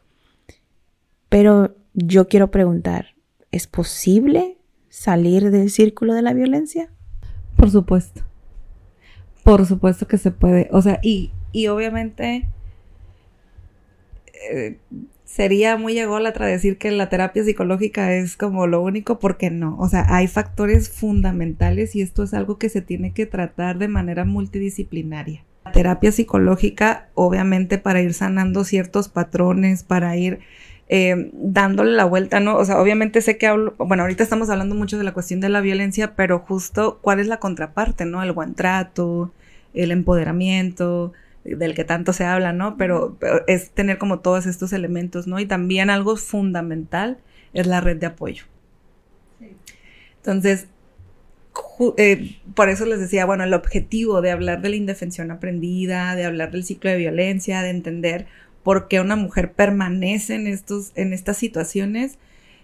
Pero 1.29 1.75
yo 1.93 2.27
quiero 2.27 2.51
preguntar, 2.51 3.15
¿es 3.51 3.67
posible 3.67 4.57
salir 4.89 5.51
del 5.51 5.69
círculo 5.69 6.13
de 6.13 6.21
la 6.21 6.33
violencia? 6.33 6.91
Por 7.55 7.69
supuesto. 7.71 8.21
Por 9.43 9.65
supuesto 9.65 10.07
que 10.07 10.17
se 10.17 10.31
puede. 10.31 10.69
O 10.71 10.81
sea, 10.81 10.99
y, 11.01 11.31
y 11.51 11.67
obviamente 11.67 12.47
eh, 14.51 14.77
sería 15.25 15.77
muy 15.77 15.97
ególatra 15.97 16.47
decir 16.47 16.77
que 16.77 16.91
la 16.91 17.09
terapia 17.09 17.43
psicológica 17.43 18.13
es 18.13 18.35
como 18.35 18.67
lo 18.67 18.81
único, 18.81 19.19
porque 19.19 19.51
no. 19.51 19.77
O 19.77 19.87
sea, 19.87 20.05
hay 20.09 20.27
factores 20.27 20.89
fundamentales 20.89 21.95
y 21.95 22.01
esto 22.01 22.23
es 22.23 22.33
algo 22.33 22.57
que 22.57 22.69
se 22.69 22.81
tiene 22.81 23.13
que 23.13 23.25
tratar 23.25 23.77
de 23.77 23.87
manera 23.87 24.25
multidisciplinaria. 24.25 25.43
La 25.65 25.71
terapia 25.71 26.11
psicológica, 26.11 27.09
obviamente, 27.13 27.77
para 27.77 28.01
ir 28.01 28.13
sanando 28.13 28.63
ciertos 28.63 29.07
patrones, 29.07 29.83
para 29.83 30.17
ir 30.17 30.39
eh, 30.87 31.29
dándole 31.33 31.91
la 31.91 32.05
vuelta, 32.05 32.39
¿no? 32.39 32.57
O 32.57 32.65
sea, 32.65 32.81
obviamente 32.81 33.21
sé 33.21 33.37
que 33.37 33.45
hablo, 33.45 33.75
bueno, 33.77 34.01
ahorita 34.03 34.23
estamos 34.23 34.49
hablando 34.49 34.73
mucho 34.73 34.97
de 34.97 35.03
la 35.03 35.13
cuestión 35.13 35.39
de 35.39 35.49
la 35.49 35.61
violencia, 35.61 36.15
pero 36.15 36.39
justo 36.39 36.97
cuál 37.03 37.19
es 37.19 37.27
la 37.27 37.37
contraparte, 37.37 38.05
¿no? 38.05 38.23
El 38.23 38.31
buen 38.31 38.55
trato, 38.55 39.31
el 39.75 39.91
empoderamiento, 39.91 41.13
del 41.43 41.73
que 41.73 41.83
tanto 41.83 42.13
se 42.13 42.25
habla, 42.25 42.53
¿no? 42.53 42.77
Pero, 42.77 43.17
es 43.47 43.71
tener 43.71 43.97
como 43.97 44.19
todos 44.19 44.45
estos 44.45 44.73
elementos, 44.73 45.27
¿no? 45.27 45.39
Y 45.39 45.45
también 45.45 45.89
algo 45.89 46.15
fundamental 46.15 47.19
es 47.53 47.67
la 47.67 47.81
red 47.81 47.97
de 47.97 48.07
apoyo. 48.07 48.43
Entonces, 50.17 50.67
eh, 51.97 52.37
por 52.55 52.69
eso 52.69 52.85
les 52.85 52.99
decía, 52.99 53.25
bueno, 53.25 53.43
el 53.43 53.53
objetivo 53.53 54.21
de 54.21 54.31
hablar 54.31 54.61
de 54.61 54.69
la 54.69 54.75
indefensión 54.75 55.31
aprendida, 55.31 56.15
de 56.15 56.25
hablar 56.25 56.51
del 56.51 56.63
ciclo 56.63 56.89
de 56.89 56.97
violencia, 56.97 57.61
de 57.61 57.69
entender 57.69 58.27
por 58.63 58.87
qué 58.87 58.99
una 58.99 59.15
mujer 59.15 59.53
permanece 59.53 60.35
en, 60.35 60.47
estos, 60.47 60.91
en 60.95 61.13
estas 61.13 61.37
situaciones, 61.37 62.17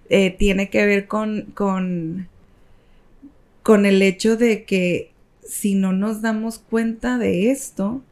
eh, 0.09 0.31
tiene 0.31 0.69
que 0.69 0.85
ver 0.85 1.07
con, 1.07 1.43
con, 1.53 2.27
con 3.63 3.85
el 3.85 4.01
hecho 4.01 4.37
de 4.37 4.65
que 4.65 5.11
si 5.43 5.75
no 5.75 5.93
nos 5.93 6.21
damos 6.21 6.59
cuenta 6.59 7.17
de 7.17 7.51
esto, 7.51 8.03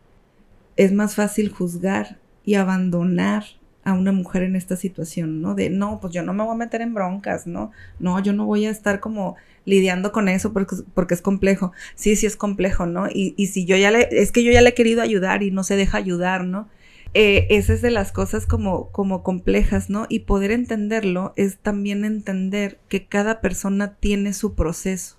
es 0.75 0.91
más 0.91 1.15
fácil 1.15 1.49
juzgar 1.49 2.19
y 2.43 2.55
abandonar 2.55 3.45
a 3.83 3.93
una 3.93 4.11
mujer 4.11 4.43
en 4.43 4.55
esta 4.55 4.75
situación, 4.77 5.41
¿no? 5.41 5.55
De, 5.55 5.69
no, 5.69 5.99
pues 5.99 6.13
yo 6.13 6.23
no 6.23 6.33
me 6.33 6.43
voy 6.43 6.53
a 6.53 6.57
meter 6.57 6.81
en 6.81 6.93
broncas, 6.93 7.47
¿no? 7.47 7.71
No, 7.99 8.21
yo 8.21 8.33
no 8.33 8.45
voy 8.45 8.65
a 8.65 8.69
estar 8.69 8.99
como 8.99 9.35
lidiando 9.65 10.11
con 10.11 10.29
eso 10.29 10.53
porque, 10.53 10.77
porque 10.93 11.13
es 11.13 11.21
complejo. 11.21 11.73
Sí, 11.95 12.15
sí 12.15 12.25
es 12.25 12.37
complejo, 12.37 12.85
¿no? 12.85 13.07
Y, 13.07 13.33
y 13.37 13.47
si 13.47 13.65
yo 13.65 13.75
ya 13.75 13.91
le, 13.91 14.07
es 14.11 14.31
que 14.31 14.43
yo 14.43 14.51
ya 14.51 14.61
le 14.61 14.69
he 14.69 14.73
querido 14.73 15.01
ayudar 15.01 15.43
y 15.43 15.51
no 15.51 15.63
se 15.63 15.75
deja 15.75 15.97
ayudar, 15.97 16.45
¿no? 16.45 16.69
Eh, 17.13 17.45
esa 17.51 17.73
es 17.73 17.81
de 17.81 17.91
las 17.91 18.11
cosas 18.11 18.47
como, 18.47 18.89
como 18.89 19.21
complejas, 19.21 19.89
¿no? 19.89 20.07
Y 20.09 20.19
poder 20.19 20.51
entenderlo 20.51 21.33
es 21.35 21.57
también 21.57 22.05
entender 22.05 22.79
que 22.89 23.05
cada 23.05 23.39
persona 23.39 23.95
tiene 23.95 24.33
su 24.33 24.55
proceso. 24.55 25.17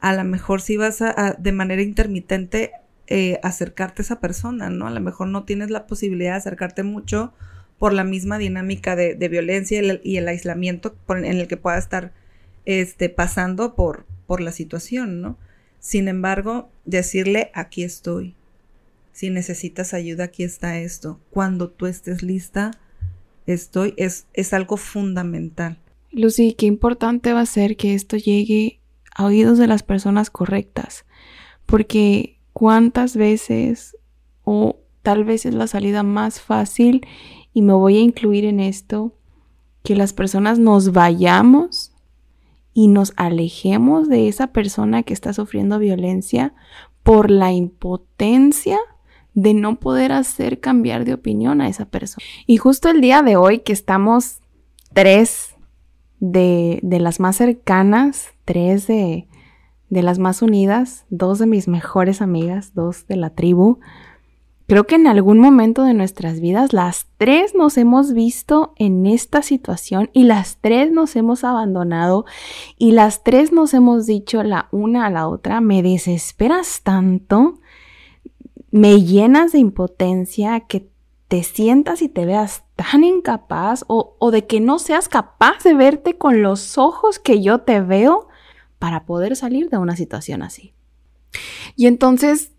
A 0.00 0.14
lo 0.14 0.24
mejor 0.24 0.62
si 0.62 0.76
vas 0.76 1.02
a, 1.02 1.36
de 1.38 1.52
manera 1.52 1.82
intermitente 1.82 2.72
eh, 3.06 3.38
acercarte 3.42 4.02
a 4.02 4.04
esa 4.04 4.20
persona, 4.20 4.70
¿no? 4.70 4.86
A 4.86 4.90
lo 4.90 5.00
mejor 5.00 5.28
no 5.28 5.44
tienes 5.44 5.70
la 5.70 5.86
posibilidad 5.86 6.32
de 6.32 6.38
acercarte 6.38 6.82
mucho 6.82 7.32
por 7.78 7.92
la 7.92 8.04
misma 8.04 8.38
dinámica 8.38 8.94
de, 8.94 9.28
violencia 9.28 9.82
y 10.04 10.16
el, 10.16 10.28
aislamiento 10.28 10.94
en 11.08 11.24
el 11.24 11.48
que 11.48 11.56
pueda 11.56 11.78
estar 11.78 12.12
este, 12.64 13.08
pasando 13.08 13.74
por, 13.74 14.06
por 14.26 14.40
la 14.40 14.52
situación, 14.52 15.20
¿no? 15.20 15.36
Sin 15.80 16.06
embargo, 16.06 16.70
decirle, 16.84 17.50
aquí 17.54 17.82
estoy, 17.82 18.36
si 19.12 19.30
necesitas 19.30 19.94
ayuda, 19.94 20.24
aquí 20.24 20.44
está 20.44 20.78
esto. 20.78 21.20
Cuando 21.30 21.68
tú 21.70 21.86
estés 21.86 22.22
lista, 22.22 22.70
estoy, 23.46 23.94
es, 23.96 24.26
es 24.32 24.52
algo 24.52 24.76
fundamental. 24.76 25.78
Lucy, 26.12 26.54
qué 26.54 26.66
importante 26.66 27.32
va 27.32 27.40
a 27.40 27.46
ser 27.46 27.76
que 27.76 27.94
esto 27.94 28.16
llegue 28.16 28.80
a 29.14 29.24
oídos 29.24 29.58
de 29.58 29.66
las 29.66 29.82
personas 29.82 30.30
correctas, 30.30 31.04
porque 31.66 32.38
cuántas 32.62 33.16
veces, 33.16 33.96
o 34.44 34.76
tal 35.02 35.24
vez 35.24 35.46
es 35.46 35.52
la 35.52 35.66
salida 35.66 36.04
más 36.04 36.40
fácil, 36.40 37.04
y 37.52 37.60
me 37.60 37.72
voy 37.72 37.96
a 37.96 38.02
incluir 38.02 38.44
en 38.44 38.60
esto, 38.60 39.16
que 39.82 39.96
las 39.96 40.12
personas 40.12 40.60
nos 40.60 40.92
vayamos 40.92 41.92
y 42.72 42.86
nos 42.86 43.14
alejemos 43.16 44.08
de 44.08 44.28
esa 44.28 44.52
persona 44.52 45.02
que 45.02 45.12
está 45.12 45.32
sufriendo 45.32 45.80
violencia 45.80 46.54
por 47.02 47.32
la 47.32 47.50
impotencia 47.50 48.78
de 49.34 49.54
no 49.54 49.80
poder 49.80 50.12
hacer 50.12 50.60
cambiar 50.60 51.04
de 51.04 51.14
opinión 51.14 51.62
a 51.62 51.68
esa 51.68 51.86
persona. 51.86 52.24
Y 52.46 52.58
justo 52.58 52.90
el 52.90 53.00
día 53.00 53.22
de 53.22 53.34
hoy 53.34 53.58
que 53.58 53.72
estamos 53.72 54.38
tres 54.92 55.56
de, 56.20 56.78
las 56.84 57.18
más 57.18 57.34
cercanas, 57.34 58.28
tres 58.44 58.86
de, 58.86 59.26
de 59.92 60.02
las 60.02 60.18
más 60.18 60.40
unidas, 60.40 61.04
dos 61.10 61.38
de 61.38 61.46
mis 61.46 61.68
mejores 61.68 62.22
amigas, 62.22 62.74
dos 62.74 63.06
de 63.06 63.16
la 63.16 63.30
tribu, 63.30 63.78
Creo 64.68 64.84
que 64.84 64.94
en 64.94 65.06
algún 65.06 65.38
momento 65.38 65.82
de 65.82 65.92
nuestras 65.92 66.40
vidas 66.40 66.72
las 66.72 67.06
tres 67.18 67.54
nos 67.54 67.76
hemos 67.76 68.14
visto 68.14 68.72
en 68.76 69.04
esta 69.04 69.42
situación 69.42 70.08
y 70.14 70.22
las 70.22 70.56
tres 70.62 70.90
nos 70.92 71.14
hemos 71.14 71.44
abandonado 71.44 72.24
y 72.78 72.92
las 72.92 73.22
tres 73.22 73.52
nos 73.52 73.74
hemos 73.74 74.06
dicho 74.06 74.42
la 74.42 74.68
una 74.70 75.04
a 75.04 75.10
la 75.10 75.28
otra, 75.28 75.60
me 75.60 75.82
desesperas 75.82 76.80
tanto 76.82 77.58
me 78.70 79.02
llenas 79.02 79.52
de 79.52 79.58
impotencia, 79.58 80.60
que 80.60 80.88
te 81.28 81.42
sientas 81.42 82.00
y 82.00 82.08
te 82.08 82.24
veas 82.24 82.64
tan 82.74 83.04
incapaz 83.04 83.84
o, 83.88 84.16
o, 84.18 84.30
de 84.30 84.46
que 84.46 84.60
no 84.60 84.78
seas 84.78 85.10
capaz 85.10 85.62
de 85.64 85.74
verte 85.74 86.16
con 86.16 86.40
los 86.40 86.78
ojos 86.78 87.18
que 87.18 87.42
yo 87.42 87.58
te 87.58 87.82
veo 87.82 88.28
para 88.82 89.04
poder 89.04 89.36
salir 89.36 89.70
de 89.70 89.78
una 89.78 89.94
situación 89.94 90.42
así. 90.42 90.72
Y 91.76 91.86
entonces, 91.86 92.50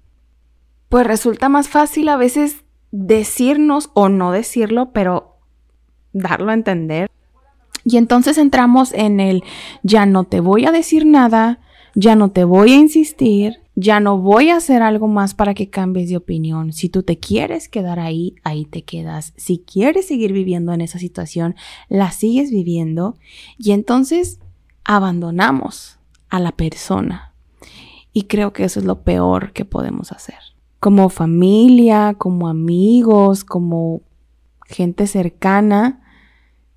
pues 0.88 1.06
resulta 1.06 1.50
más 1.50 1.68
fácil 1.68 2.08
a 2.08 2.16
veces 2.16 2.64
decirnos 2.92 3.90
o 3.94 4.08
no 4.08 4.32
decirlo, 4.32 4.94
pero 4.94 5.36
darlo 6.14 6.52
a 6.52 6.54
entender. 6.54 7.12
Y 7.84 7.98
entonces 7.98 8.38
entramos 8.38 8.94
en 8.94 9.20
el 9.20 9.44
ya 9.84 10.06
no 10.06 10.24
te 10.24 10.40
voy 10.40 10.66
a 10.66 10.72
decir 10.72 11.06
nada, 11.06 11.60
ya 11.94 12.16
no 12.16 12.32
te 12.32 12.46
voy 12.46 12.72
a 12.72 12.78
insistir, 12.78 13.60
ya 13.76 14.00
no 14.00 14.18
voy 14.18 14.50
a 14.50 14.56
hacer 14.56 14.82
algo 14.82 15.10
más 15.10 15.34
para 15.34 15.54
que 15.54 15.70
cambies 15.70 16.08
de 16.08 16.16
opinión. 16.16 16.72
Si 16.72 16.88
tú 16.88 17.04
te 17.04 17.20
quieres 17.20 17.68
quedar 17.68 18.00
ahí, 18.00 18.36
ahí 18.46 18.64
te 18.64 18.84
quedas. 18.84 19.34
Si 19.36 19.58
quieres 19.58 20.08
seguir 20.08 20.32
viviendo 20.32 20.72
en 20.72 20.80
esa 20.80 21.00
situación, 21.00 21.58
la 21.90 22.12
sigues 22.12 22.50
viviendo 22.50 23.18
y 23.58 23.74
entonces 23.74 24.40
abandonamos 24.86 26.00
a 26.34 26.40
la 26.40 26.52
persona. 26.52 27.32
Y 28.12 28.24
creo 28.24 28.54
que 28.54 28.64
eso 28.64 28.80
es 28.80 28.88
lo 28.88 29.04
peor 29.04 29.54
que 29.54 29.66
podemos 29.66 30.12
hacer. 30.12 30.40
Como 30.80 31.10
familia, 31.10 32.16
como 32.18 32.48
amigos, 32.48 33.44
como 33.44 34.02
gente 34.66 35.06
cercana, 35.06 36.02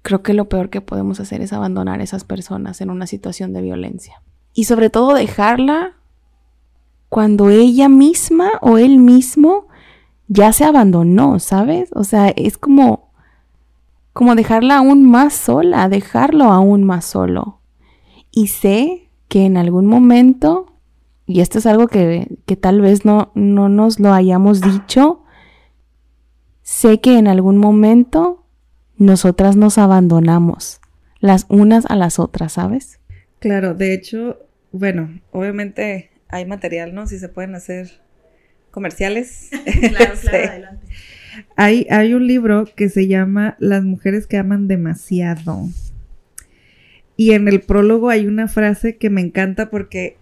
creo 0.02 0.22
que 0.22 0.34
lo 0.34 0.50
peor 0.50 0.68
que 0.68 0.82
podemos 0.82 1.20
hacer 1.20 1.40
es 1.40 1.54
abandonar 1.54 2.00
a 2.00 2.02
esas 2.02 2.22
personas 2.22 2.82
en 2.82 2.90
una 2.90 3.06
situación 3.06 3.54
de 3.54 3.62
violencia. 3.62 4.20
Y 4.52 4.64
sobre 4.64 4.90
todo 4.90 5.14
dejarla 5.14 5.94
cuando 7.08 7.48
ella 7.48 7.88
misma 7.88 8.50
o 8.60 8.76
él 8.76 8.98
mismo 8.98 9.68
ya 10.28 10.52
se 10.52 10.66
abandonó, 10.66 11.38
¿sabes? 11.38 11.88
O 11.94 12.04
sea, 12.04 12.28
es 12.28 12.58
como, 12.58 13.10
como 14.12 14.34
dejarla 14.34 14.76
aún 14.76 15.10
más 15.10 15.32
sola, 15.32 15.88
dejarlo 15.88 16.44
aún 16.44 16.84
más 16.84 17.06
solo. 17.06 17.60
Y 18.30 18.48
sé 18.48 19.05
que 19.28 19.44
en 19.44 19.56
algún 19.56 19.86
momento, 19.86 20.72
y 21.26 21.40
esto 21.40 21.58
es 21.58 21.66
algo 21.66 21.88
que, 21.88 22.38
que 22.46 22.56
tal 22.56 22.80
vez 22.80 23.04
no, 23.04 23.32
no 23.34 23.68
nos 23.68 23.98
lo 23.98 24.12
hayamos 24.12 24.60
dicho, 24.60 25.22
sé 26.62 27.00
que 27.00 27.18
en 27.18 27.28
algún 27.28 27.58
momento 27.58 28.44
nosotras 28.96 29.56
nos 29.56 29.78
abandonamos, 29.78 30.80
las 31.20 31.46
unas 31.48 31.86
a 31.86 31.96
las 31.96 32.18
otras, 32.18 32.52
¿sabes? 32.52 33.00
Claro, 33.38 33.74
de 33.74 33.92
hecho, 33.92 34.38
bueno, 34.72 35.20
obviamente 35.32 36.10
hay 36.28 36.46
material, 36.46 36.94
¿no? 36.94 37.06
Si 37.06 37.18
se 37.18 37.28
pueden 37.28 37.54
hacer 37.54 38.00
comerciales. 38.70 39.50
claro, 39.88 40.14
claro, 40.20 40.50
adelante. 40.50 40.86
Hay, 41.54 41.86
hay 41.90 42.14
un 42.14 42.26
libro 42.26 42.64
que 42.76 42.88
se 42.88 43.06
llama 43.06 43.56
Las 43.58 43.84
mujeres 43.84 44.26
que 44.26 44.38
aman 44.38 44.68
demasiado. 44.68 45.68
Y 47.16 47.32
en 47.32 47.48
el 47.48 47.60
prólogo 47.60 48.10
hay 48.10 48.26
una 48.26 48.48
frase 48.48 48.96
que 48.96 49.10
me 49.10 49.20
encanta 49.20 49.70
porque 49.70 50.16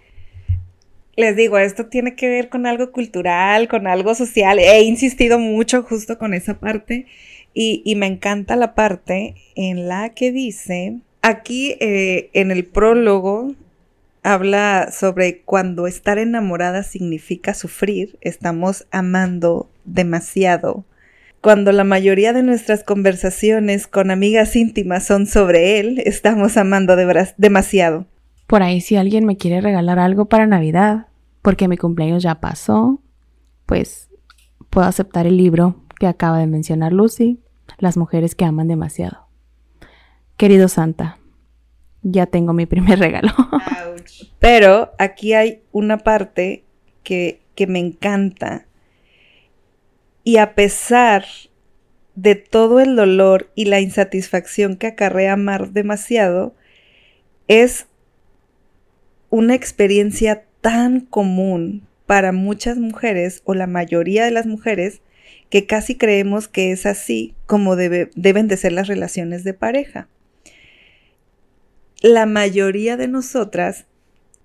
les 1.16 1.36
digo, 1.36 1.59
esto 1.59 1.86
tiene 1.86 2.14
que 2.16 2.28
ver 2.28 2.49
con 2.49 2.66
algo 2.66 2.90
cultural, 2.92 3.68
con 3.68 3.86
algo 3.86 4.14
social. 4.14 4.59
He 4.59 4.82
insistido 4.82 5.38
mucho 5.38 5.82
justo 5.82 6.18
con 6.18 6.34
esa 6.34 6.59
parte 6.59 7.07
y, 7.53 7.95
me 7.97 8.07
encanta 8.07 8.57
la 8.57 8.74
parte 8.74 9.36
en 9.55 9.88
la 9.88 10.11
que 10.11 10.32
dice, 10.32 10.99
aquí 11.22 11.76
eh, 11.80 12.30
en 12.32 12.51
el 12.51 12.64
prólogo 12.64 13.55
habla 14.24 14.90
sobre 14.90 15.42
cuando 15.42 15.86
estar 15.86 16.18
enamorada 16.18 16.82
significa 16.82 17.55
sufrir, 17.55 18.18
estamos 18.22 18.86
amando 18.90 19.70
demasiado. 19.84 20.84
Cuando 21.45 21.72
la 21.72 21.84
mayoría 21.84 22.32
de 22.32 22.42
nuestras 22.42 22.84
conversaciones 22.84 23.86
con 23.86 24.11
amigas 24.11 24.57
íntimas 24.57 25.05
son 25.05 25.26
sobre 25.26 25.78
él, 25.78 26.01
estamos 26.07 26.57
amando 26.57 26.97
demasiado. 27.36 28.07
Por 28.47 28.62
ahí 28.62 28.80
si 28.80 28.97
alguien 28.97 29.26
me 29.26 29.36
quiere 29.36 29.61
regalar 29.61 29.99
algo 29.99 30.24
para 30.24 30.47
Navidad, 30.47 31.09
porque 31.42 31.68
mi 31.68 31.76
cumpleaños 31.76 32.22
ya 32.22 32.36
pasó, 32.36 33.03
pues 33.66 34.09
puedo 34.70 34.86
aceptar 34.86 35.26
el 35.26 35.36
libro 35.36 35.82
que 36.01 36.07
acaba 36.07 36.38
de 36.38 36.47
mencionar 36.47 36.95
Lucy, 36.95 37.40
Las 37.76 37.99
mujeres 37.99 38.34
que 38.34 38.47
aman 38.47 38.68
demasiado. 38.68 39.28
Querido 40.38 40.68
Santa, 40.68 41.18
ya 42.01 42.24
tengo 42.24 42.55
mi 42.55 42.64
primer 42.64 42.99
regalo. 43.01 43.34
Pero 44.38 44.92
aquí 44.99 45.34
hay 45.34 45.61
una 45.72 45.99
parte 45.99 46.64
que, 47.03 47.42
que 47.55 47.66
me 47.66 47.80
encanta. 47.80 48.64
Y 50.25 50.39
a 50.39 50.55
pesar 50.55 51.27
de 52.14 52.35
todo 52.35 52.81
el 52.81 52.97
dolor 52.97 53.51
y 53.55 53.66
la 53.66 53.81
insatisfacción 53.81 54.77
que 54.77 54.89
acarrea 54.89 55.35
amar 55.35 55.70
demasiado, 55.70 56.55
es 57.47 57.87
una 59.31 59.55
experiencia 59.55 60.45
tan 60.61 61.01
común 61.01 61.87
para 62.07 62.33
muchas 62.33 62.79
mujeres 62.79 63.43
o 63.45 63.55
la 63.55 63.66
mayoría 63.66 64.25
de 64.25 64.31
las 64.31 64.47
mujeres 64.47 65.01
que 65.51 65.66
casi 65.66 65.97
creemos 65.97 66.49
que 66.49 66.72
es 66.72 66.87
así 66.87 67.35
como 67.47 67.77
deben 67.77 68.49
de 68.49 68.57
ser 68.57 68.72
las 68.72 68.89
relaciones 68.89 69.45
de 69.45 69.55
pareja. 69.55 70.09
La 72.01 72.27
mayoría 72.27 72.97
de 72.97 73.09
nosotras 73.09 73.87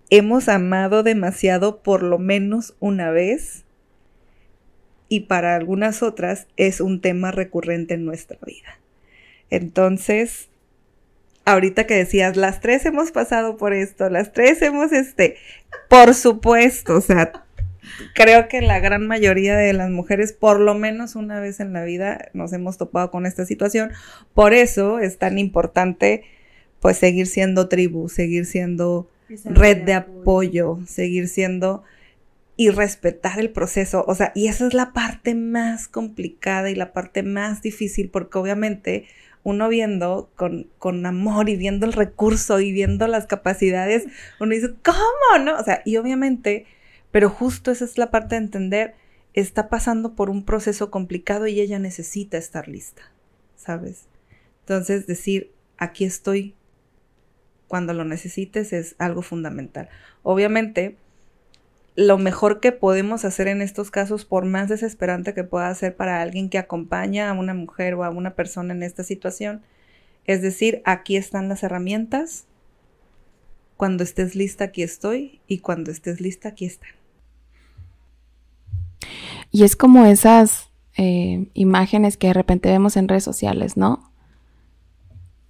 hemos 0.09 0.49
amado 0.49 1.03
demasiado 1.03 1.83
por 1.83 2.03
lo 2.03 2.17
menos 2.19 2.75
una 2.79 3.11
vez 3.11 3.65
y 5.09 5.21
para 5.21 5.55
algunas 5.55 6.03
otras 6.03 6.47
es 6.55 6.79
un 6.79 7.01
tema 7.01 7.31
recurrente 7.31 7.95
en 7.95 8.05
nuestra 8.05 8.37
vida. 8.45 8.79
Entonces, 9.49 10.49
ahorita 11.45 11.85
que 11.87 11.95
decías, 11.95 12.37
las 12.37 12.61
tres 12.61 12.85
hemos 12.85 13.11
pasado 13.11 13.57
por 13.57 13.73
esto, 13.73 14.09
las 14.09 14.31
tres 14.31 14.61
hemos, 14.61 14.91
este, 14.91 15.37
por 15.89 16.13
supuesto, 16.13 16.95
o 16.95 17.01
sea, 17.01 17.31
creo 18.13 18.47
que 18.47 18.61
la 18.61 18.79
gran 18.79 19.07
mayoría 19.07 19.57
de 19.57 19.73
las 19.73 19.89
mujeres, 19.89 20.31
por 20.31 20.59
lo 20.59 20.75
menos 20.75 21.15
una 21.15 21.39
vez 21.39 21.59
en 21.59 21.73
la 21.73 21.83
vida, 21.83 22.29
nos 22.33 22.53
hemos 22.53 22.77
topado 22.77 23.09
con 23.09 23.25
esta 23.25 23.45
situación. 23.45 23.91
Por 24.35 24.53
eso 24.53 24.99
es 24.99 25.17
tan 25.17 25.39
importante, 25.39 26.23
pues, 26.79 26.97
seguir 26.97 27.25
siendo 27.25 27.67
tribu, 27.67 28.09
seguir 28.09 28.45
siendo 28.45 29.09
red 29.45 29.83
de 29.83 29.93
apoyo, 29.93 30.79
seguir 30.87 31.27
siendo 31.27 31.83
y 32.59 32.71
respetar 32.71 33.39
el 33.39 33.51
proceso. 33.51 34.03
O 34.05 34.15
sea, 34.15 34.33
y 34.35 34.49
esa 34.49 34.67
es 34.67 34.73
la 34.73 34.91
parte 34.91 35.33
más 35.33 35.87
complicada 35.87 36.69
y 36.69 36.75
la 36.75 36.91
parte 36.91 37.23
más 37.23 37.61
difícil, 37.61 38.09
porque 38.09 38.37
obviamente 38.37 39.05
uno 39.43 39.69
viendo 39.69 40.29
con, 40.35 40.69
con, 40.77 41.05
amor 41.05 41.47
y 41.47 41.55
viendo 41.55 41.85
el 41.85 41.93
recurso 41.93 42.59
y 42.59 42.73
viendo 42.73 43.07
las 43.07 43.27
capacidades, 43.27 44.07
uno 44.41 44.53
dice, 44.53 44.73
¿cómo? 44.83 45.41
¿No? 45.41 45.57
O 45.57 45.63
sea, 45.63 45.81
y 45.85 45.95
obviamente, 45.95 46.65
pero 47.11 47.29
justo 47.29 47.71
esa 47.71 47.85
es 47.85 47.97
la 47.97 48.11
parte 48.11 48.35
de 48.35 48.41
entender, 48.41 48.95
está 49.33 49.69
pasando 49.69 50.13
por 50.13 50.29
un 50.29 50.43
proceso 50.43 50.91
complicado 50.91 51.47
y 51.47 51.61
ella 51.61 51.79
necesita 51.79 52.37
estar 52.37 52.67
lista, 52.67 53.03
¿sabes? 53.55 54.09
Entonces, 54.63 55.07
decir, 55.07 55.53
aquí 55.77 56.03
estoy 56.03 56.55
cuando 57.69 57.93
lo 57.93 58.03
necesites 58.03 58.73
es 58.73 58.95
algo 58.97 59.21
fundamental. 59.21 59.87
Obviamente, 60.23 60.97
lo 61.99 62.17
mejor 62.17 62.61
que 62.61 62.71
podemos 62.71 63.25
hacer 63.25 63.49
en 63.49 63.61
estos 63.61 63.91
casos, 63.91 64.23
por 64.23 64.45
más 64.45 64.69
desesperante 64.69 65.33
que 65.33 65.43
pueda 65.43 65.75
ser 65.75 65.97
para 65.97 66.21
alguien 66.21 66.49
que 66.49 66.57
acompaña 66.57 67.29
a 67.29 67.33
una 67.33 67.53
mujer 67.53 67.95
o 67.95 68.05
a 68.05 68.09
una 68.09 68.35
persona 68.35 68.73
en 68.73 68.83
esta 68.83 69.03
situación, 69.03 69.61
es 70.23 70.41
decir, 70.41 70.81
aquí 70.85 71.17
están 71.17 71.49
las 71.49 71.61
herramientas, 71.61 72.45
cuando 73.75 74.05
estés 74.05 74.33
lista 74.33 74.63
aquí 74.63 74.81
estoy 74.81 75.41
y 75.45 75.59
cuando 75.59 75.91
estés 75.91 76.21
lista 76.21 76.47
aquí 76.47 76.65
están. 76.65 76.91
Y 79.51 79.65
es 79.65 79.75
como 79.75 80.05
esas 80.05 80.69
eh, 80.95 81.49
imágenes 81.53 82.15
que 82.15 82.27
de 82.27 82.33
repente 82.33 82.69
vemos 82.69 82.95
en 82.95 83.09
redes 83.09 83.25
sociales, 83.25 83.75
¿no? 83.75 84.09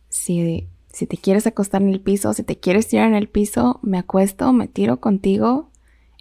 Si, 0.10 0.68
si 0.92 1.06
te 1.06 1.18
quieres 1.18 1.46
acostar 1.46 1.84
en 1.84 1.90
el 1.90 2.02
piso, 2.02 2.34
si 2.34 2.42
te 2.42 2.58
quieres 2.58 2.88
tirar 2.88 3.08
en 3.08 3.16
el 3.16 3.30
piso, 3.30 3.80
me 3.84 4.00
acuesto, 4.00 4.52
me 4.52 4.68
tiro 4.68 5.00
contigo 5.00 5.70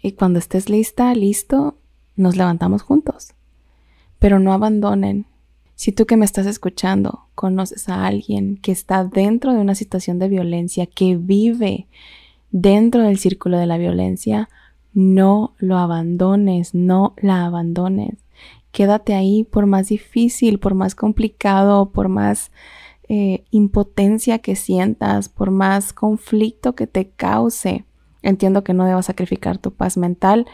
y 0.01 0.13
cuando 0.13 0.39
estés 0.39 0.69
lista, 0.69 1.13
listo, 1.13 1.77
nos 2.15 2.35
levantamos 2.35 2.81
juntos. 2.81 3.33
Pero 4.19 4.39
no 4.39 4.53
abandonen. 4.53 5.25
Si 5.75 5.91
tú 5.91 6.05
que 6.05 6.17
me 6.17 6.25
estás 6.25 6.45
escuchando 6.45 7.27
conoces 7.35 7.87
a 7.87 8.05
alguien 8.05 8.57
que 8.57 8.71
está 8.71 9.05
dentro 9.05 9.53
de 9.53 9.59
una 9.59 9.75
situación 9.75 10.19
de 10.19 10.27
violencia, 10.27 10.85
que 10.85 11.15
vive 11.15 11.87
dentro 12.51 13.03
del 13.03 13.17
círculo 13.17 13.57
de 13.57 13.65
la 13.65 13.77
violencia, 13.77 14.49
no 14.93 15.53
lo 15.57 15.77
abandones, 15.77 16.73
no 16.73 17.13
la 17.21 17.45
abandones. 17.45 18.15
Quédate 18.71 19.13
ahí 19.13 19.43
por 19.43 19.65
más 19.65 19.87
difícil, 19.87 20.59
por 20.59 20.75
más 20.75 20.95
complicado, 20.95 21.91
por 21.91 22.09
más 22.09 22.51
eh, 23.07 23.43
impotencia 23.49 24.39
que 24.39 24.55
sientas, 24.55 25.29
por 25.29 25.49
más 25.49 25.93
conflicto 25.93 26.75
que 26.75 26.87
te 26.87 27.09
cause. 27.09 27.85
Entiendo 28.21 28.63
que 28.63 28.73
no 28.73 28.85
debas 28.85 29.05
sacrificar 29.05 29.57
tu 29.57 29.73
paz 29.73 29.97
mental, 29.97 30.45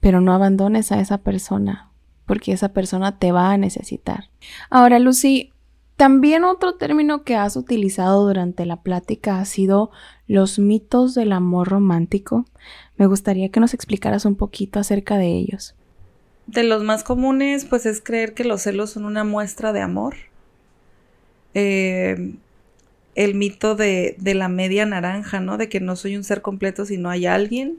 pero 0.00 0.20
no 0.20 0.32
abandones 0.32 0.92
a 0.92 1.00
esa 1.00 1.18
persona, 1.18 1.90
porque 2.26 2.52
esa 2.52 2.70
persona 2.70 3.18
te 3.18 3.32
va 3.32 3.50
a 3.50 3.58
necesitar. 3.58 4.30
Ahora, 4.70 4.98
Lucy, 4.98 5.52
también 5.96 6.44
otro 6.44 6.76
término 6.76 7.24
que 7.24 7.34
has 7.34 7.56
utilizado 7.56 8.24
durante 8.24 8.64
la 8.66 8.82
plática 8.82 9.40
ha 9.40 9.44
sido 9.44 9.90
los 10.28 10.60
mitos 10.60 11.14
del 11.14 11.32
amor 11.32 11.68
romántico. 11.68 12.44
Me 12.96 13.06
gustaría 13.06 13.48
que 13.48 13.58
nos 13.58 13.74
explicaras 13.74 14.24
un 14.24 14.36
poquito 14.36 14.78
acerca 14.78 15.16
de 15.18 15.26
ellos. 15.26 15.74
De 16.46 16.62
los 16.62 16.84
más 16.84 17.02
comunes, 17.02 17.64
pues 17.64 17.84
es 17.84 18.00
creer 18.00 18.32
que 18.32 18.44
los 18.44 18.62
celos 18.62 18.90
son 18.90 19.06
una 19.06 19.24
muestra 19.24 19.72
de 19.72 19.80
amor. 19.80 20.14
Eh, 21.54 22.36
el 23.18 23.34
mito 23.34 23.74
de, 23.74 24.14
la 24.22 24.48
media 24.48 24.86
naranja, 24.86 25.40
¿no? 25.40 25.58
De 25.58 25.68
que 25.68 25.80
no 25.80 25.96
soy 25.96 26.16
un 26.16 26.22
ser 26.22 26.40
completo 26.40 26.86
si 26.86 26.98
no 26.98 27.10
hay 27.10 27.26
alguien. 27.26 27.76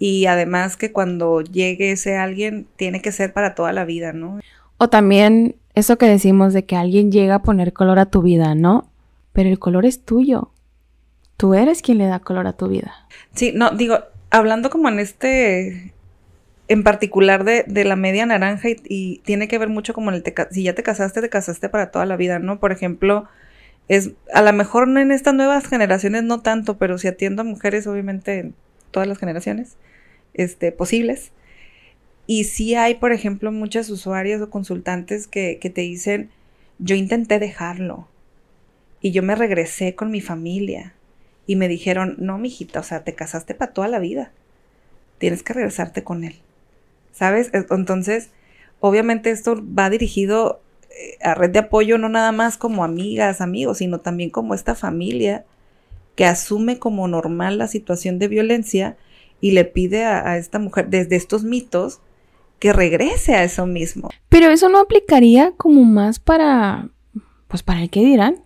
Y 0.00 0.26
además 0.26 0.76
que 0.76 0.90
cuando 0.90 1.40
llegue 1.40 1.92
ese 1.92 2.16
alguien 2.16 2.66
tiene 2.74 3.00
que 3.00 3.12
ser 3.12 3.32
para 3.32 3.54
toda 3.54 3.72
la 3.72 3.84
vida, 3.84 4.12
¿no? 4.12 4.40
O 4.76 4.88
también 4.88 5.54
eso 5.76 5.98
que 5.98 6.06
decimos 6.06 6.52
de 6.52 6.64
que 6.64 6.74
alguien 6.74 7.12
llega 7.12 7.36
a 7.36 7.42
poner 7.42 7.72
color 7.72 8.00
a 8.00 8.06
tu 8.06 8.22
vida, 8.22 8.56
¿no? 8.56 8.90
Pero 9.32 9.48
el 9.48 9.60
color 9.60 9.86
es 9.86 10.04
tuyo. 10.04 10.50
Tú 11.36 11.54
eres 11.54 11.80
quien 11.80 11.98
le 11.98 12.06
da 12.06 12.18
color 12.18 12.48
a 12.48 12.54
tu 12.54 12.66
vida. 12.66 12.92
Sí, 13.36 13.52
no, 13.54 13.70
digo, 13.70 14.00
hablando 14.30 14.68
como 14.68 14.88
en 14.88 14.98
este, 14.98 15.92
en 16.66 16.82
particular 16.82 17.44
de, 17.44 17.84
la 17.84 17.94
media 17.94 18.26
naranja 18.26 18.66
y, 18.68 19.18
tiene 19.18 19.46
que 19.46 19.58
ver 19.58 19.68
mucho 19.68 19.94
como 19.94 20.10
en 20.10 20.16
el, 20.16 20.24
si 20.50 20.64
ya 20.64 20.74
te 20.74 20.82
casaste, 20.82 21.20
te 21.20 21.28
casaste 21.28 21.68
para 21.68 21.92
toda 21.92 22.04
la 22.04 22.16
vida, 22.16 22.40
¿no? 22.40 22.58
Por 22.58 22.72
ejemplo, 22.72 23.28
es 23.90 24.12
a 24.32 24.40
lo 24.40 24.52
mejor 24.52 24.88
en 24.88 25.10
estas 25.10 25.34
nuevas 25.34 25.66
generaciones 25.66 26.22
no 26.22 26.42
tanto, 26.42 26.78
pero 26.78 26.96
si 26.96 27.08
atiendo 27.08 27.42
a 27.42 27.44
mujeres, 27.44 27.88
obviamente 27.88 28.38
en 28.38 28.54
todas 28.92 29.08
las 29.08 29.18
generaciones 29.18 29.74
este, 30.32 30.70
posibles. 30.70 31.32
Y 32.28 32.44
sí 32.44 32.76
hay, 32.76 32.94
por 32.94 33.10
ejemplo, 33.10 33.50
muchas 33.50 33.90
usuarias 33.90 34.40
o 34.40 34.48
consultantes 34.48 35.26
que, 35.26 35.58
que 35.60 35.70
te 35.70 35.80
dicen, 35.80 36.30
yo 36.78 36.94
intenté 36.94 37.40
dejarlo 37.40 38.06
y 39.00 39.10
yo 39.10 39.24
me 39.24 39.34
regresé 39.34 39.96
con 39.96 40.12
mi 40.12 40.20
familia 40.20 40.94
y 41.48 41.56
me 41.56 41.66
dijeron, 41.66 42.14
no, 42.20 42.38
mijita, 42.38 42.78
o 42.78 42.84
sea, 42.84 43.02
te 43.02 43.16
casaste 43.16 43.56
para 43.56 43.72
toda 43.72 43.88
la 43.88 43.98
vida, 43.98 44.30
tienes 45.18 45.42
que 45.42 45.52
regresarte 45.52 46.04
con 46.04 46.22
él, 46.22 46.36
¿sabes? 47.10 47.50
Entonces, 47.52 48.30
obviamente 48.78 49.32
esto 49.32 49.60
va 49.76 49.90
dirigido 49.90 50.60
a 51.22 51.34
red 51.34 51.50
de 51.50 51.60
apoyo 51.60 51.98
no 51.98 52.08
nada 52.08 52.32
más 52.32 52.56
como 52.56 52.84
amigas, 52.84 53.40
amigos, 53.40 53.78
sino 53.78 54.00
también 54.00 54.30
como 54.30 54.54
esta 54.54 54.74
familia 54.74 55.44
que 56.14 56.24
asume 56.24 56.78
como 56.78 57.08
normal 57.08 57.58
la 57.58 57.66
situación 57.66 58.18
de 58.18 58.28
violencia 58.28 58.96
y 59.40 59.52
le 59.52 59.64
pide 59.64 60.04
a, 60.04 60.36
esta 60.36 60.58
mujer 60.58 60.88
desde 60.88 61.16
estos 61.16 61.44
mitos 61.44 62.00
que 62.58 62.72
regrese 62.72 63.34
a 63.34 63.44
eso 63.44 63.66
mismo. 63.66 64.10
Pero 64.28 64.50
eso 64.50 64.68
no 64.68 64.80
aplicaría 64.80 65.52
como 65.56 65.84
más 65.84 66.18
para, 66.18 66.90
pues 67.48 67.62
para 67.62 67.82
el 67.82 67.90
que 67.90 68.00
dirán. 68.00 68.42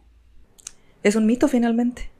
Es 1.02 1.16
un 1.16 1.26
mito 1.26 1.48
finalmente. 1.48 2.10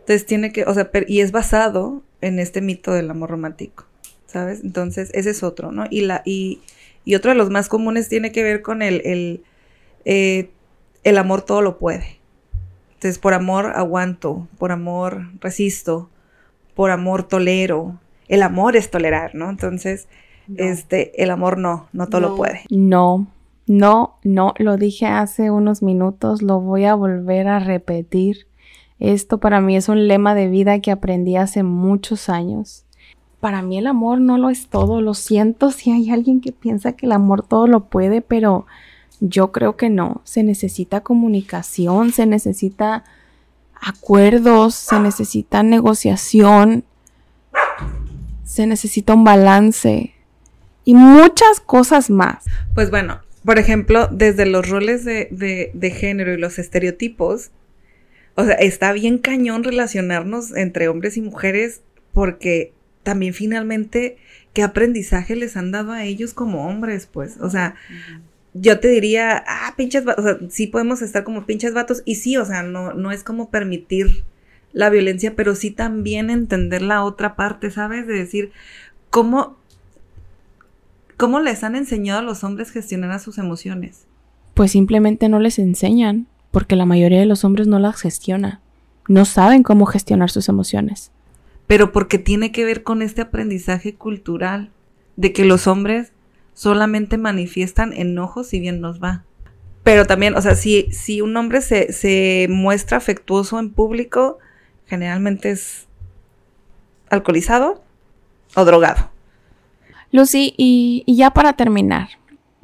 Entonces 0.00 0.26
tiene 0.26 0.52
que, 0.52 0.64
o 0.64 0.74
sea, 0.74 0.90
y 1.06 1.20
es 1.20 1.32
basado 1.32 2.02
en 2.20 2.38
este 2.38 2.60
mito 2.60 2.92
del 2.92 3.10
amor 3.10 3.30
romántico, 3.30 3.86
¿sabes? 4.26 4.62
Entonces 4.62 5.10
ese 5.14 5.30
es 5.30 5.42
otro, 5.42 5.72
¿no? 5.72 5.86
Y 5.90 6.02
la, 6.02 6.22
y, 6.24 6.60
y 7.06 7.14
otro 7.14 7.30
de 7.30 7.36
los 7.36 7.50
más 7.50 7.68
comunes 7.68 8.08
tiene 8.08 8.32
que 8.32 8.42
ver 8.42 8.62
con 8.62 8.82
el, 8.82 9.00
el, 9.04 9.44
eh, 10.04 10.50
el 11.04 11.18
amor 11.18 11.42
todo 11.42 11.62
lo 11.62 11.78
puede. 11.78 12.18
Entonces, 12.94 13.20
por 13.20 13.32
amor 13.32 13.66
aguanto, 13.76 14.48
por 14.58 14.72
amor 14.72 15.28
resisto, 15.40 16.10
por 16.74 16.90
amor 16.90 17.22
tolero. 17.22 18.00
El 18.26 18.42
amor 18.42 18.74
es 18.74 18.90
tolerar, 18.90 19.36
¿no? 19.36 19.48
Entonces, 19.48 20.08
este, 20.56 21.22
el 21.22 21.30
amor 21.30 21.58
no, 21.58 21.88
no 21.92 22.08
todo 22.08 22.20
lo 22.20 22.34
puede. 22.34 22.62
No, 22.70 23.28
no, 23.68 24.16
no, 24.24 24.52
lo 24.58 24.76
dije 24.76 25.06
hace 25.06 25.52
unos 25.52 25.84
minutos, 25.84 26.42
lo 26.42 26.60
voy 26.60 26.86
a 26.86 26.96
volver 26.96 27.46
a 27.46 27.60
repetir. 27.60 28.48
Esto 28.98 29.38
para 29.38 29.60
mí 29.60 29.76
es 29.76 29.88
un 29.88 30.08
lema 30.08 30.34
de 30.34 30.48
vida 30.48 30.80
que 30.80 30.90
aprendí 30.90 31.36
hace 31.36 31.62
muchos 31.62 32.28
años 32.28 32.85
para 33.40 33.62
mí 33.62 33.78
el 33.78 33.86
amor 33.86 34.20
no 34.20 34.38
lo 34.38 34.50
es 34.50 34.68
todo. 34.68 35.00
Lo 35.00 35.14
siento 35.14 35.70
si 35.70 35.90
hay 35.90 36.10
alguien 36.10 36.40
que 36.40 36.52
piensa 36.52 36.92
que 36.92 37.06
el 37.06 37.12
amor 37.12 37.42
todo 37.46 37.66
lo 37.66 37.84
puede, 37.84 38.22
pero 38.22 38.66
yo 39.20 39.52
creo 39.52 39.76
que 39.76 39.90
no. 39.90 40.20
Se 40.24 40.42
necesita 40.42 41.00
comunicación, 41.00 42.12
se 42.12 42.26
necesita 42.26 43.04
acuerdos, 43.80 44.74
se 44.74 44.98
necesita 45.00 45.62
negociación, 45.62 46.84
se 48.44 48.66
necesita 48.66 49.14
un 49.14 49.24
balance 49.24 50.14
y 50.84 50.94
muchas 50.94 51.60
cosas 51.60 52.10
más. 52.10 52.44
Pues 52.74 52.90
bueno, 52.90 53.20
por 53.44 53.58
ejemplo, 53.58 54.08
desde 54.08 54.46
los 54.46 54.68
roles 54.68 55.04
de, 55.04 55.28
de 55.72 55.90
género 55.90 56.32
y 56.32 56.38
los 56.38 56.58
estereotipos, 56.58 57.50
o 58.34 58.44
sea, 58.44 58.54
está 58.54 58.92
bien 58.92 59.18
cañón 59.18 59.64
relacionarnos 59.64 60.54
entre 60.56 60.88
hombres 60.88 61.16
y 61.16 61.22
mujeres 61.22 61.82
porque 62.12 62.72
también 63.06 63.34
finalmente 63.34 64.16
qué 64.52 64.64
aprendizaje 64.64 65.36
les 65.36 65.56
han 65.56 65.70
dado 65.70 65.92
a 65.92 66.02
ellos 66.02 66.34
como 66.34 66.66
hombres, 66.66 67.06
pues. 67.06 67.36
O 67.40 67.48
sea, 67.48 67.76
yo 68.52 68.80
te 68.80 68.88
diría, 68.88 69.44
ah, 69.46 69.74
pinches 69.76 70.04
vatos, 70.04 70.24
o 70.24 70.28
sea, 70.28 70.38
sí 70.50 70.66
podemos 70.66 71.02
estar 71.02 71.22
como 71.22 71.46
pinches 71.46 71.72
vatos 71.72 72.02
y 72.04 72.16
sí, 72.16 72.36
o 72.36 72.44
sea, 72.44 72.64
no, 72.64 72.94
no 72.94 73.12
es 73.12 73.22
como 73.22 73.48
permitir 73.48 74.24
la 74.72 74.90
violencia, 74.90 75.36
pero 75.36 75.54
sí 75.54 75.70
también 75.70 76.30
entender 76.30 76.82
la 76.82 77.04
otra 77.04 77.36
parte, 77.36 77.70
¿sabes? 77.70 78.08
De 78.08 78.14
decir, 78.14 78.50
¿cómo, 79.10 79.56
cómo 81.16 81.38
les 81.38 81.62
han 81.62 81.76
enseñado 81.76 82.18
a 82.18 82.24
los 82.24 82.42
hombres 82.42 82.72
gestionar 82.72 83.12
a 83.12 83.20
sus 83.20 83.38
emociones? 83.38 84.06
Pues 84.54 84.72
simplemente 84.72 85.28
no 85.28 85.38
les 85.38 85.60
enseñan 85.60 86.26
porque 86.50 86.74
la 86.74 86.86
mayoría 86.86 87.20
de 87.20 87.26
los 87.26 87.44
hombres 87.44 87.68
no 87.68 87.78
las 87.78 88.00
gestiona. 88.00 88.60
No 89.06 89.26
saben 89.26 89.62
cómo 89.62 89.86
gestionar 89.86 90.28
sus 90.32 90.48
emociones. 90.48 91.12
Pero 91.66 91.92
porque 91.92 92.18
tiene 92.18 92.52
que 92.52 92.64
ver 92.64 92.82
con 92.82 93.02
este 93.02 93.22
aprendizaje 93.22 93.94
cultural 93.94 94.70
de 95.16 95.32
que 95.32 95.44
los 95.44 95.66
hombres 95.66 96.12
solamente 96.54 97.18
manifiestan 97.18 97.92
enojos 97.92 98.48
si 98.48 98.60
bien 98.60 98.80
nos 98.80 99.02
va. 99.02 99.24
Pero 99.82 100.04
también, 100.04 100.36
o 100.36 100.42
sea, 100.42 100.54
si, 100.54 100.88
si 100.92 101.20
un 101.20 101.36
hombre 101.36 101.60
se, 101.60 101.92
se 101.92 102.46
muestra 102.50 102.98
afectuoso 102.98 103.58
en 103.58 103.70
público, 103.70 104.38
generalmente 104.86 105.50
es 105.50 105.86
alcoholizado 107.10 107.82
o 108.54 108.64
drogado. 108.64 109.10
Lucy, 110.12 110.54
y, 110.56 111.02
y, 111.06 111.16
ya 111.16 111.30
para 111.30 111.52
terminar, 111.52 112.08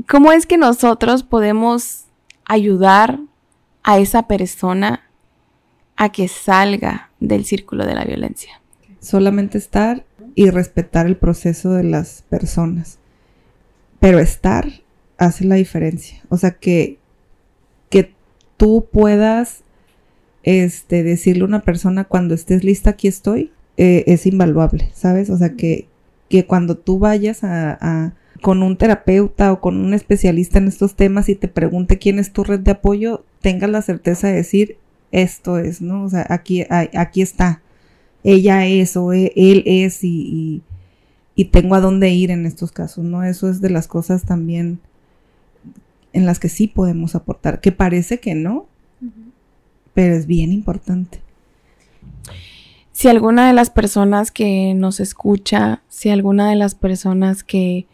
¿cómo 0.09 0.33
es 0.33 0.47
que 0.47 0.57
nosotros 0.59 1.23
podemos 1.23 2.05
ayudar 2.45 3.19
a 3.83 3.99
esa 3.99 4.27
persona 4.27 5.03
a 5.97 6.11
que 6.11 6.29
salga 6.29 7.11
del 7.21 7.45
círculo 7.45 7.85
de 7.87 7.95
la 7.95 8.05
violencia. 8.05 8.61
Solamente 9.03 9.59
estar 9.59 10.07
y 10.35 10.49
respetar 10.49 11.07
el 11.07 11.19
proceso 11.19 11.73
de 11.73 11.85
las 11.85 12.23
personas. 12.31 12.99
Pero 14.01 14.19
estar 14.19 14.67
hace 15.19 15.45
la 15.45 15.57
diferencia. 15.57 16.23
O 16.31 16.39
sea, 16.39 16.53
que, 16.53 16.99
que 17.91 18.15
tú 18.57 18.89
puedas 18.91 19.65
este, 20.43 21.03
decirle 21.03 21.43
a 21.43 21.49
una 21.49 21.61
persona 21.61 22.05
cuando 22.05 22.35
estés 22.35 22.65
lista, 22.65 22.91
aquí 22.91 23.09
estoy, 23.09 23.53
eh, 23.77 24.05
es 24.07 24.25
invaluable, 24.25 24.91
¿sabes? 24.95 25.29
O 25.29 25.37
sea, 25.37 25.51
que, 25.55 25.89
que 26.31 26.47
cuando 26.47 26.79
tú 26.79 26.99
vayas 26.99 27.45
a 27.45 28.15
con 28.43 28.63
un 28.63 28.77
terapeuta 28.77 29.53
o 29.53 29.61
con 29.61 29.79
un 29.79 29.95
especialista 29.95 30.59
en 30.59 30.69
estos 30.69 30.97
temas 30.97 31.31
y 31.31 31.37
te 31.37 31.49
pregunte 31.49 31.99
quién 31.99 32.19
es 32.19 32.33
tu 32.33 32.45
red 32.45 32.61
de 32.61 32.73
apoyo, 32.73 33.25
tengas 33.41 33.71
la 33.71 33.81
certeza 33.81 34.27
de 34.27 34.35
decir 34.35 34.77
esto 35.13 35.59
es, 35.59 35.81
¿no? 35.81 36.05
O 36.05 36.11
sea, 36.11 36.27
aquí, 36.29 36.67
aquí 36.69 37.23
está. 37.23 37.62
Ella 38.25 38.67
es 38.67 38.97
o 38.97 39.13
e, 39.13 39.33
él 39.37 39.63
es 39.67 40.05
y, 40.05 40.63
y, 41.35 41.45
tengo 41.47 41.75
a 41.75 41.81
dónde 41.81 42.11
ir 42.11 42.31
en 42.31 42.47
estos 42.47 42.73
casos, 42.73 43.05
¿no? 43.05 43.25
Eso 43.25 43.51
es 43.51 43.61
de 43.61 43.71
las 43.71 43.89
cosas 43.89 44.25
también 44.25 44.81
en 46.13 46.27
las 46.27 46.39
que 46.39 46.49
sí 46.49 46.69
podemos 46.69 47.15
aportar, 47.15 47.61
que 47.61 47.73
parece 47.73 48.21
que 48.21 48.35
no, 48.35 48.67
pero 49.95 50.15
es 50.15 50.27
bien 50.27 50.53
importante. 50.53 51.21
Si 52.93 53.09
alguna 53.09 53.49
de 53.49 53.55
las 53.55 53.71
personas 53.71 54.31
que 54.31 54.75
nos 54.75 55.01
escucha, 55.01 55.83
si 55.89 56.11
alguna 56.11 56.49
de 56.51 56.57
las 56.57 56.75
personas 56.75 57.43
que 57.43 57.87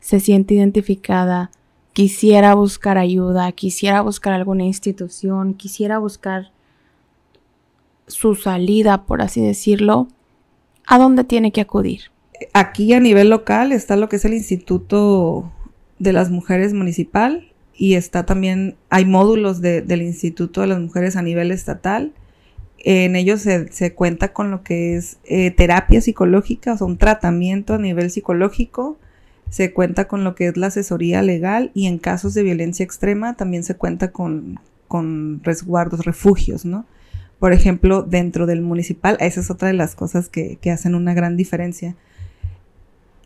se 0.00 0.18
siente 0.20 0.54
identificada, 0.54 1.50
quisiera 1.92 2.54
buscar 2.54 2.98
ayuda, 2.98 3.50
quisiera 3.52 4.00
buscar 4.00 4.32
alguna 4.32 4.64
institución, 4.64 5.54
quisiera 5.54 5.98
buscar 5.98 6.50
su 8.06 8.34
salida, 8.34 9.04
por 9.04 9.22
así 9.22 9.40
decirlo, 9.40 10.08
¿a 10.86 10.98
dónde 10.98 11.24
tiene 11.24 11.52
que 11.52 11.60
acudir? 11.60 12.02
Aquí 12.52 12.92
a 12.92 13.00
nivel 13.00 13.30
local 13.30 13.72
está 13.72 13.96
lo 13.96 14.08
que 14.08 14.16
es 14.16 14.24
el 14.24 14.34
Instituto 14.34 15.52
de 15.98 16.12
las 16.12 16.30
Mujeres 16.30 16.74
Municipal 16.74 17.52
y 17.74 17.94
está 17.94 18.26
también, 18.26 18.76
hay 18.90 19.04
módulos 19.04 19.60
del 19.60 20.02
Instituto 20.02 20.60
de 20.60 20.66
las 20.66 20.80
Mujeres 20.80 21.16
a 21.16 21.22
nivel 21.22 21.50
estatal. 21.50 22.12
En 22.78 23.16
ellos 23.16 23.40
se, 23.40 23.94
cuenta 23.94 24.32
con 24.32 24.50
lo 24.50 24.62
que 24.62 24.96
es 24.96 25.18
eh, 25.24 25.50
terapia 25.50 26.00
psicológica, 26.00 26.74
o 26.74 26.76
sea, 26.76 26.86
un 26.86 26.98
tratamiento 26.98 27.74
a 27.74 27.78
nivel 27.78 28.10
psicológico 28.10 28.98
se 29.50 29.72
cuenta 29.72 30.08
con 30.08 30.24
lo 30.24 30.34
que 30.34 30.48
es 30.48 30.56
la 30.56 30.68
asesoría 30.68 31.22
legal 31.22 31.70
y 31.74 31.86
en 31.86 31.98
casos 31.98 32.34
de 32.34 32.42
violencia 32.42 32.84
extrema 32.84 33.34
también 33.34 33.64
se 33.64 33.76
cuenta 33.76 34.10
con, 34.10 34.60
resguardos, 35.42 36.04
refugios, 36.04 36.64
¿no? 36.64 36.84
Por 37.38 37.52
ejemplo, 37.52 38.02
dentro 38.02 38.46
del 38.46 38.62
municipal, 38.62 39.16
esa 39.20 39.40
es 39.40 39.50
otra 39.50 39.68
de 39.68 39.74
las 39.74 39.94
cosas 39.94 40.28
que, 40.28 40.56
que 40.60 40.70
hacen 40.70 40.94
una 40.94 41.14
gran 41.14 41.36
diferencia 41.36 41.96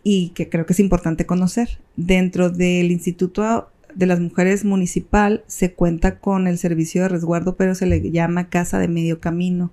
y 0.03 0.31
que 0.31 0.49
creo 0.49 0.67
que 0.67 0.73
es 0.73 0.81
importante 0.81 1.27
conocer. 1.27 1.79
Dentro 1.97 2.51
del 2.51 2.91
Instituto 2.91 3.71
de 3.95 4.07
las 4.07 4.21
Mujeres 4.21 4.65
Municipal 4.65 5.45
se 5.47 5.73
cuenta 5.73 6.19
con 6.19 6.47
el 6.47 6.59
servicio 6.59 7.03
de 7.03 7.09
resguardo, 7.09 7.57
pero 7.57 7.75
se 7.75 7.87
le 7.87 8.11
llama 8.11 8.49
casa 8.49 8.79
de 8.79 8.89
medio 8.89 9.21
camino. 9.21 9.71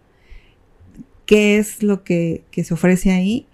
¿Qué 1.25 1.57
es 1.57 1.83
lo 1.83 2.03
que, 2.03 2.43
que 2.51 2.63
se 2.63 2.73
ofrece 2.73 3.11
ahí? 3.11 3.45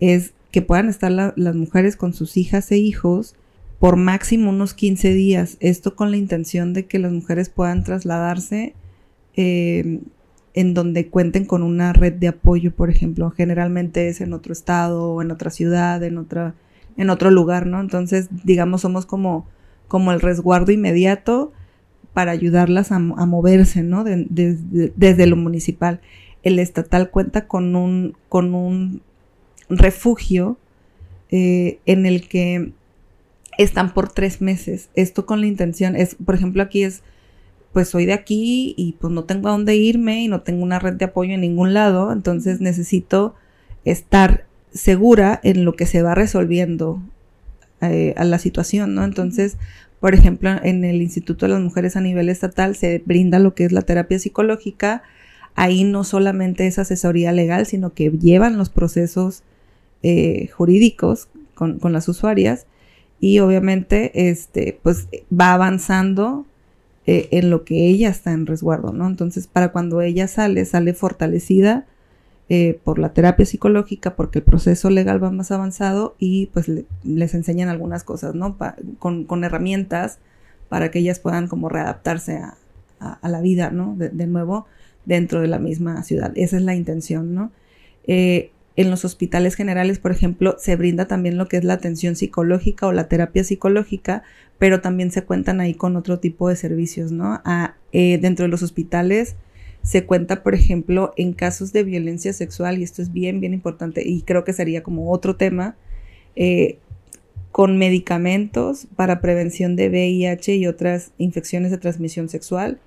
Es 0.00 0.32
que 0.50 0.62
puedan 0.62 0.88
estar 0.88 1.10
las 1.10 1.54
mujeres 1.54 1.96
con 1.96 2.12
sus 2.12 2.36
hijas 2.36 2.70
e 2.72 2.78
hijos 2.78 3.34
por 3.78 3.96
máximo 3.96 4.50
unos 4.50 4.74
15 4.74 5.12
días. 5.12 5.56
Esto 5.60 5.96
con 5.96 6.10
la 6.10 6.16
intención 6.16 6.72
de 6.72 6.86
que 6.86 6.98
las 6.98 7.12
mujeres 7.12 7.48
puedan 7.48 7.84
trasladarse 7.84 8.74
em, 9.34 10.00
en 10.56 10.72
donde 10.72 11.08
cuenten 11.08 11.44
con 11.44 11.62
una 11.62 11.92
red 11.92 12.14
de 12.14 12.28
apoyo, 12.28 12.74
por 12.74 12.88
ejemplo. 12.90 13.30
Generalmente 13.30 14.08
es 14.08 14.22
en 14.22 14.32
otro 14.32 14.54
estado 14.54 15.12
o 15.12 15.22
en 15.22 15.30
otra 15.30 15.50
ciudad, 15.50 16.02
en, 16.02 16.16
otra, 16.16 16.54
en 16.96 17.10
otro 17.10 17.30
lugar, 17.30 17.66
¿no? 17.66 17.78
Entonces, 17.78 18.28
digamos, 18.42 18.80
somos 18.80 19.04
como, 19.04 19.46
como 19.86 20.12
el 20.12 20.20
resguardo 20.20 20.72
inmediato 20.72 21.52
para 22.14 22.32
ayudarlas 22.32 22.90
a, 22.90 22.98
moverse, 22.98 23.82
¿no? 23.82 24.02
desde 24.02 25.26
lo 25.26 25.36
municipal. 25.36 26.00
El 26.42 26.58
estatal 26.58 27.10
cuenta 27.10 27.46
con 27.46 27.76
un, 27.76 28.16
con 28.30 28.54
un 28.54 29.02
refugio 29.68 30.56
eh, 31.30 31.80
en 31.84 32.06
el 32.06 32.26
que 32.28 32.72
están 33.58 33.92
por 33.92 34.10
tres 34.10 34.40
meses. 34.40 34.88
Esto 34.94 35.26
con 35.26 35.42
la 35.42 35.46
intención 35.48 35.96
es, 35.96 36.14
por 36.14 36.34
ejemplo, 36.34 36.62
aquí 36.62 36.82
es, 36.82 37.02
pues 37.76 37.90
soy 37.90 38.06
de 38.06 38.14
aquí 38.14 38.72
y 38.78 38.92
pues 38.92 39.12
no 39.12 39.24
tengo 39.24 39.48
a 39.48 39.50
dónde 39.50 39.76
irme 39.76 40.22
y 40.22 40.28
no 40.28 40.40
tengo 40.40 40.62
una 40.62 40.78
red 40.78 40.94
de 40.94 41.04
apoyo 41.04 41.34
en 41.34 41.42
ningún 41.42 41.74
lado, 41.74 42.10
entonces 42.10 42.62
necesito 42.62 43.34
estar 43.84 44.46
segura 44.72 45.38
en 45.42 45.66
lo 45.66 45.74
que 45.74 45.84
se 45.84 46.00
va 46.00 46.14
resolviendo 46.14 47.02
eh, 47.82 48.14
a 48.16 48.24
la 48.24 48.38
situación, 48.38 48.94
¿no? 48.94 49.04
Entonces, 49.04 49.58
por 50.00 50.14
ejemplo, 50.14 50.52
en 50.62 50.86
el 50.86 51.02
Instituto 51.02 51.44
de 51.44 51.52
las 51.52 51.60
Mujeres 51.60 51.96
a 51.96 52.00
nivel 52.00 52.30
estatal 52.30 52.76
se 52.76 53.02
brinda 53.04 53.38
lo 53.40 53.54
que 53.54 53.66
es 53.66 53.72
la 53.72 53.82
terapia 53.82 54.18
psicológica. 54.18 55.02
Ahí 55.54 55.84
no 55.84 56.02
solamente 56.02 56.66
es 56.66 56.78
asesoría 56.78 57.30
legal, 57.32 57.66
sino 57.66 57.92
que 57.92 58.10
llevan 58.10 58.56
los 58.56 58.70
procesos 58.70 59.42
eh, 60.02 60.48
jurídicos 60.48 61.28
con, 61.54 61.78
las 61.92 62.08
usuarias 62.08 62.64
y 63.20 63.40
obviamente 63.40 64.30
este, 64.30 64.80
pues 64.82 65.08
va 65.30 65.52
avanzando 65.52 66.46
eh, 67.06 67.28
en 67.30 67.50
lo 67.50 67.64
que 67.64 67.86
ella 67.86 68.08
está 68.08 68.32
en 68.32 68.46
resguardo, 68.46 68.92
¿no? 68.92 69.06
Entonces, 69.06 69.46
para 69.46 69.70
cuando 69.70 70.00
ella 70.00 70.26
sale, 70.26 70.64
sale 70.64 70.92
fortalecida 70.92 71.86
eh, 72.48 72.80
por 72.82 72.98
la 72.98 73.12
terapia 73.12 73.46
psicológica, 73.46 74.16
porque 74.16 74.40
el 74.40 74.44
proceso 74.44 74.90
legal 74.90 75.22
va 75.22 75.30
más 75.30 75.52
avanzado 75.52 76.16
y 76.18 76.46
pues 76.46 76.70
les 77.04 77.34
enseñan 77.34 77.68
algunas 77.68 78.04
cosas, 78.04 78.34
¿no? 78.34 78.56
con, 78.98 79.44
herramientas 79.44 80.18
para 80.68 80.90
que 80.90 80.98
ellas 80.98 81.20
puedan 81.20 81.46
como 81.48 81.68
readaptarse 81.68 82.38
a, 82.38 82.56
la 83.22 83.40
vida, 83.40 83.70
¿no? 83.70 83.94
De, 83.96 84.08
de, 84.08 84.26
nuevo 84.26 84.66
dentro 85.04 85.40
de 85.40 85.48
la 85.48 85.58
misma 85.58 86.02
ciudad. 86.02 86.32
Esa 86.34 86.56
es 86.56 86.62
la 86.62 86.74
intención, 86.74 87.34
¿no? 87.34 87.52
En 88.76 88.90
los 88.90 89.06
hospitales 89.06 89.54
generales, 89.54 89.98
por 89.98 90.12
ejemplo, 90.12 90.56
se 90.58 90.76
brinda 90.76 91.06
también 91.08 91.38
lo 91.38 91.48
que 91.48 91.56
es 91.56 91.64
la 91.64 91.74
atención 91.74 92.14
psicológica 92.14 92.86
o 92.86 92.92
la 92.92 93.08
terapia 93.08 93.42
psicológica, 93.42 94.22
pero 94.58 94.82
también 94.82 95.10
se 95.10 95.24
cuentan 95.24 95.60
ahí 95.60 95.72
con 95.72 95.96
otro 95.96 96.18
tipo 96.18 96.50
de 96.50 96.56
servicios, 96.56 97.10
¿no? 97.10 97.42
Eh, 97.92 98.18
dentro 98.20 98.44
de 98.44 98.50
los 98.50 98.62
hospitales 98.62 99.36
se 99.82 100.04
cuenta, 100.04 100.42
por 100.42 100.54
ejemplo, 100.54 101.14
en 101.16 101.32
casos 101.32 101.72
de 101.72 101.84
violencia 101.84 102.34
sexual, 102.34 102.78
y 102.78 102.82
esto 102.82 103.00
es 103.00 103.12
bien, 103.12 103.40
bien 103.40 103.54
importante, 103.54 104.06
y 104.06 104.22
creo 104.22 104.44
que 104.44 104.52
sería 104.52 104.82
como 104.82 105.10
otro 105.10 105.36
tema, 105.36 105.76
eh, 106.34 106.78
con 107.52 107.78
medicamentos 107.78 108.88
para 108.96 109.22
prevención 109.22 109.76
de 109.76 109.88
VIH 109.88 110.56
y 110.56 110.66
otras 110.66 111.12
infecciones 111.16 111.70
de 111.70 111.78
transmisión 111.78 112.28
sexual, 112.28 112.78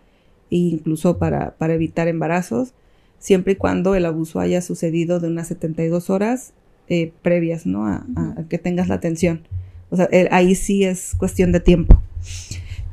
e 0.52 0.58
incluso 0.58 1.18
para, 1.18 1.56
para 1.58 1.74
evitar 1.74 2.08
embarazos 2.08 2.74
siempre 3.20 3.53
y 3.53 3.55
cuando 3.55 3.95
el 3.95 4.05
abuso 4.05 4.39
haya 4.39 4.61
sucedido 4.61 5.20
de 5.20 5.28
unas 5.28 5.47
72 5.47 6.09
horas 6.09 6.53
eh, 6.88 7.11
previas, 7.22 7.65
¿no? 7.65 7.86
A, 7.86 8.05
que 8.49 8.57
tengas 8.57 8.88
la 8.88 8.95
atención. 8.95 9.43
O 9.89 9.97
sea, 9.97 10.09
ahí 10.32 10.55
sí 10.55 10.84
es 10.84 11.13
cuestión 11.17 11.51
de 11.51 11.59
tiempo. 11.59 12.01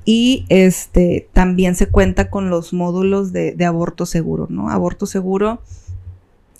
Y 0.04 0.44
este 0.48 1.28
también 1.32 1.74
se 1.74 1.88
cuenta 1.88 2.30
con 2.30 2.50
los 2.50 2.72
módulos 2.72 3.32
de, 3.32 3.52
de 3.52 3.64
aborto 3.64 4.06
seguro, 4.06 4.46
¿no? 4.50 4.70
Aborto 4.70 5.06
seguro 5.06 5.60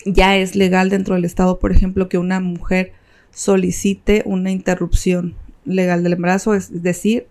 ya 0.07 0.37
es 0.37 0.55
legal 0.55 0.89
dentro 0.89 1.15
del 1.15 1.25
estado, 1.25 1.59
por 1.59 1.73
ejemplo, 1.73 2.09
que 2.09 2.19
una 2.19 2.41
mujer 2.41 2.93
solicite 3.33 4.23
una 4.25 4.51
interrupción 4.51 5.35
legal 5.65 6.03
del 6.03 6.15
embarazo, 6.15 6.55
es 6.55 6.83
decir, 6.83 7.27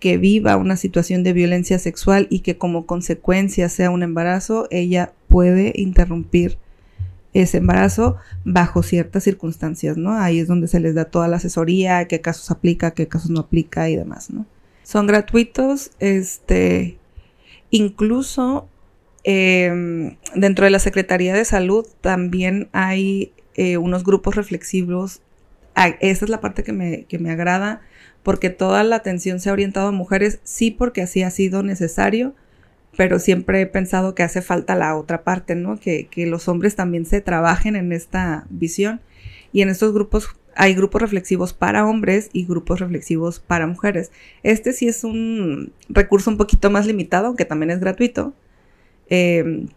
que 0.00 0.16
viva 0.16 0.56
una 0.56 0.76
situación 0.76 1.22
de 1.22 1.32
violencia 1.32 1.78
sexual 1.78 2.26
y 2.30 2.40
que 2.40 2.56
como 2.56 2.86
consecuencia 2.86 3.68
sea 3.68 3.90
un 3.90 4.02
embarazo, 4.02 4.68
ella 4.70 5.12
puede 5.28 5.72
interrumpir 5.74 6.58
ese 7.34 7.58
embarazo 7.58 8.16
bajo 8.44 8.82
ciertas 8.82 9.24
circunstancias, 9.24 9.96
¿no? 9.96 10.12
Ahí 10.12 10.38
es 10.38 10.48
donde 10.48 10.68
se 10.68 10.80
les 10.80 10.94
da 10.94 11.06
toda 11.06 11.28
la 11.28 11.36
asesoría, 11.36 12.06
qué 12.06 12.20
casos 12.20 12.50
aplica, 12.50 12.92
qué 12.92 13.06
casos 13.08 13.30
no 13.30 13.40
aplica 13.40 13.88
y 13.88 13.96
demás, 13.96 14.30
¿no? 14.30 14.46
Son 14.82 15.06
gratuitos, 15.06 15.90
este, 15.98 16.98
incluso 17.70 18.68
em, 19.24 20.16
dentro 20.34 20.64
de 20.64 20.70
la 20.70 20.78
Secretaría 20.78 21.34
de 21.34 21.44
Salud 21.44 21.86
también 22.00 22.68
hay 22.72 23.32
eh, 23.54 23.76
unos 23.76 24.04
grupos 24.04 24.34
reflexivos. 24.34 25.20
Ah, 25.74 25.88
esa 26.00 26.24
es 26.24 26.30
la 26.30 26.40
parte 26.40 26.62
que 26.62 26.72
me, 26.72 27.04
que 27.04 27.18
me 27.18 27.30
agrada, 27.30 27.82
porque 28.28 28.50
toda 28.50 28.84
la 28.84 28.96
atención 28.96 29.40
se 29.40 29.48
ha 29.48 29.54
orientado 29.54 29.88
a 29.88 29.90
mujeres, 29.90 30.40
sí 30.44 30.70
porque 30.70 31.00
así 31.00 31.22
ha 31.22 31.30
sido 31.30 31.62
necesario, 31.62 32.34
pero 32.94 33.20
siempre 33.20 33.62
he 33.62 33.66
pensado 33.66 34.14
que 34.14 34.22
hace 34.22 34.42
falta 34.42 34.76
la 34.76 34.98
otra 34.98 35.24
parte, 35.24 35.54
¿no? 35.54 35.80
Que, 35.80 36.10
los 36.26 36.46
hombres 36.46 36.76
también 36.76 37.06
se 37.06 37.22
trabajen 37.22 37.74
en 37.74 37.90
esta 37.90 38.46
visión. 38.50 39.00
Y 39.50 39.62
en 39.62 39.70
estos 39.70 39.94
grupos 39.94 40.28
hay 40.54 40.74
grupos 40.74 41.00
reflexivos 41.00 41.54
para 41.54 41.86
hombres 41.86 42.28
y 42.34 42.44
grupos 42.44 42.80
reflexivos 42.80 43.40
para 43.40 43.66
mujeres. 43.66 44.12
Este 44.42 44.74
sí 44.74 44.88
es 44.88 45.04
un 45.04 45.72
recurso 45.88 46.30
un 46.30 46.36
poquito 46.36 46.68
más 46.68 46.84
limitado, 46.86 47.28
aunque 47.28 47.46
también 47.46 47.70
es 47.70 47.80
gratuito, 47.80 48.34
em, 49.08 49.68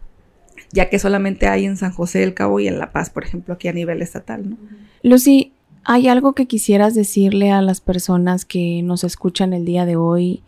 ya 0.72 0.90
que 0.90 0.98
solamente 0.98 1.46
hay 1.46 1.64
en 1.64 1.78
San 1.78 1.92
José 1.92 2.18
del 2.18 2.34
Cabo 2.34 2.60
y 2.60 2.68
en 2.68 2.78
La 2.78 2.92
Paz, 2.92 3.08
por 3.08 3.24
ejemplo, 3.24 3.54
aquí 3.54 3.68
a 3.68 3.72
nivel 3.72 4.02
estatal. 4.02 4.50
¿no? 4.50 4.58
Lucy, 5.02 5.54
¿hay 5.84 6.08
algo 6.08 6.34
que 6.34 6.46
quisieras 6.46 6.94
decirle 6.94 7.50
a 7.50 7.62
las 7.62 7.80
personas 7.80 8.44
que 8.44 8.82
nos 8.82 9.04
escuchan 9.04 9.52
el 9.52 9.64
día 9.64 9.86
de 9.86 9.96
hoy 9.96 10.42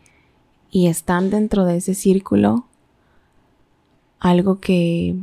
y 0.70 0.88
están 0.88 1.30
dentro 1.30 1.64
de 1.64 1.76
ese 1.76 1.94
círculo, 1.94 2.66
algo 4.20 4.60
que, 4.60 5.16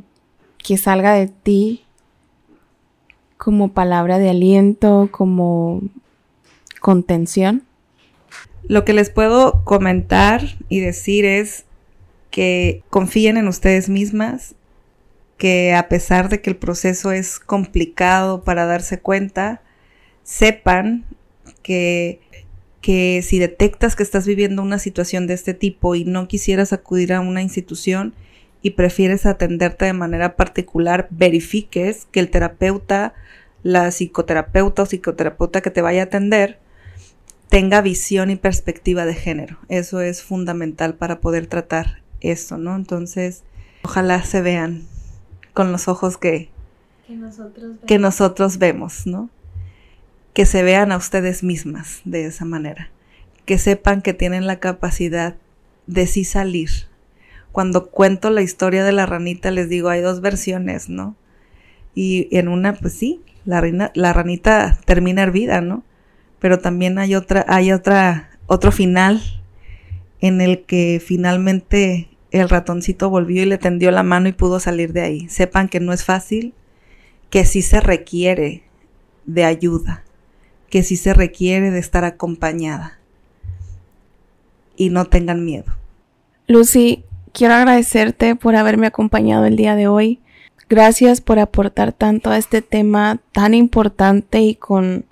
que 0.57 0.77
salga 0.77 1.13
de 1.13 1.27
ti 1.27 1.83
como 3.37 3.73
palabra 3.73 4.19
de 4.19 4.29
aliento, 4.29 5.09
como 5.11 5.81
contención? 6.79 7.63
Lo 8.67 8.85
que 8.85 8.93
les 8.93 9.09
puedo 9.09 9.63
comentar 9.63 10.43
y 10.69 10.79
decir 10.79 11.25
es 11.25 11.65
que 12.29 12.83
confíen 12.89 13.37
en 13.37 13.47
ustedes 13.47 13.89
mismas, 13.89 14.55
que 15.37 15.73
a 15.73 15.89
pesar 15.89 16.29
de 16.29 16.41
que 16.41 16.51
el 16.51 16.55
proceso 16.55 17.11
es 17.11 17.39
complicado 17.39 18.43
para 18.43 18.65
darse 18.65 18.99
cuenta, 18.99 19.61
sepan 20.31 21.03
que 21.61 22.21
que 22.81 23.21
si 23.21 23.37
detectas 23.37 23.95
que 23.95 24.03
estás 24.03 24.25
viviendo 24.25 24.61
una 24.61 24.79
situación 24.79 25.27
de 25.27 25.35
este 25.35 25.53
tipo 25.53 25.93
y 25.93 26.03
no 26.03 26.27
quisieras 26.27 26.73
acudir 26.73 27.13
a 27.13 27.19
una 27.19 27.41
institución 27.41 28.13
y 28.63 28.71
prefieres 28.71 29.25
atenderte 29.25 29.85
de 29.85 29.93
manera 29.93 30.35
particular, 30.35 31.07
verifiques 31.11 32.07
que 32.11 32.19
el 32.19 32.29
terapeuta, 32.29 33.13
la 33.61 33.91
psicoterapeuta 33.91 34.81
o 34.81 34.85
psicoterapeuta 34.85 35.61
que 35.61 35.69
te 35.69 35.81
vaya 35.81 36.01
a 36.01 36.05
atender 36.05 36.59
tenga 37.49 37.81
visión 37.81 38.31
y 38.31 38.35
perspectiva 38.35 39.05
de 39.05 39.13
género. 39.13 39.57
Eso 39.67 40.01
es 40.01 40.23
fundamental 40.23 40.95
para 40.95 41.19
poder 41.19 41.47
tratar 41.47 42.01
esto, 42.21 42.57
¿no? 42.57 42.75
Entonces, 42.75 43.43
ojalá 43.83 44.23
se 44.23 44.41
vean 44.41 44.87
con 45.53 45.71
los 45.71 45.87
ojos 45.87 46.17
que, 46.17 46.49
que 47.05 47.15
nosotros 47.15 47.63
vemos, 47.63 47.85
que 47.85 47.99
nosotros 47.99 48.57
vemos 48.57 49.05
¿no? 49.05 49.29
Que 50.33 50.45
se 50.45 50.63
vean 50.63 50.91
a 50.91 50.97
ustedes 50.97 51.43
mismas 51.43 52.01
de 52.05 52.25
esa 52.25 52.45
manera, 52.45 52.89
que 53.45 53.57
sepan 53.57 54.01
que 54.01 54.13
tienen 54.13 54.47
la 54.47 54.59
capacidad 54.59 55.35
de 55.87 56.07
sí 56.07 56.23
salir. 56.23 56.69
Cuando 57.51 57.89
cuento 57.89 58.29
la 58.29 58.41
historia 58.41 58.83
de 58.83 58.93
la 58.93 59.05
ranita 59.05 59.51
les 59.51 59.67
digo, 59.67 59.89
hay 59.89 60.01
dos 60.01 60.21
versiones, 60.21 60.87
¿no? 60.87 61.15
Y 61.93 62.29
en 62.31 62.47
una, 62.47 62.73
pues 62.73 62.93
sí, 62.93 63.21
la, 63.43 63.59
ranita 64.13 64.79
termina 64.85 65.23
hervida, 65.23 65.59
¿no? 65.59 65.83
Pero 66.39 66.59
también 66.59 66.97
hay 66.97 67.15
otra, 67.15 67.45
hay 67.49 67.73
otra, 67.73 68.29
otro 68.47 68.71
final 68.71 69.21
en 70.21 70.39
el 70.39 70.63
que 70.63 71.01
finalmente 71.05 72.07
el 72.31 72.47
ratoncito 72.47 73.09
volvió 73.09 73.43
y 73.43 73.47
le 73.47 73.57
tendió 73.57 73.91
la 73.91 74.03
mano 74.03 74.29
y 74.29 74.31
pudo 74.31 74.61
salir 74.61 74.93
de 74.93 75.01
ahí. 75.01 75.27
Sepan 75.27 75.67
que 75.67 75.81
no 75.81 75.91
es 75.91 76.05
fácil, 76.05 76.53
que 77.29 77.43
sí 77.43 77.61
se 77.61 77.81
requiere 77.81 78.63
de 79.25 79.43
ayuda 79.43 80.05
que 80.71 80.81
sí 80.81 80.95
se 80.95 81.13
requiere 81.13 81.69
de 81.69 81.77
estar 81.77 82.03
acompañada. 82.05 82.97
Y 84.75 84.89
no 84.89 85.05
tengan 85.05 85.45
miedo. 85.45 85.65
Lucy, 86.47 87.03
quiero 87.33 87.53
agradecerte 87.53 88.35
por 88.35 88.55
haberme 88.55 88.87
acompañado 88.87 89.45
el 89.45 89.57
día 89.57 89.75
de 89.75 89.87
hoy. 89.87 90.19
Gracias 90.69 91.21
por 91.21 91.37
aportar 91.37 91.91
tanto 91.91 92.31
a 92.31 92.37
este 92.37 92.61
tema 92.61 93.19
tan 93.33 93.53
importante 93.53 94.41
y 94.41 94.55
con, 94.55 95.05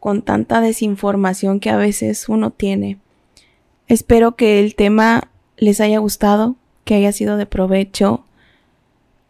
con 0.00 0.22
tanta 0.22 0.60
desinformación 0.60 1.60
que 1.60 1.70
a 1.70 1.76
veces 1.76 2.28
uno 2.28 2.50
tiene. 2.50 2.98
Espero 3.86 4.34
que 4.34 4.60
el 4.60 4.74
tema 4.74 5.28
les 5.58 5.80
haya 5.80 5.98
gustado, 5.98 6.56
que 6.84 6.94
haya 6.94 7.12
sido 7.12 7.36
de 7.36 7.44
provecho 7.44 8.24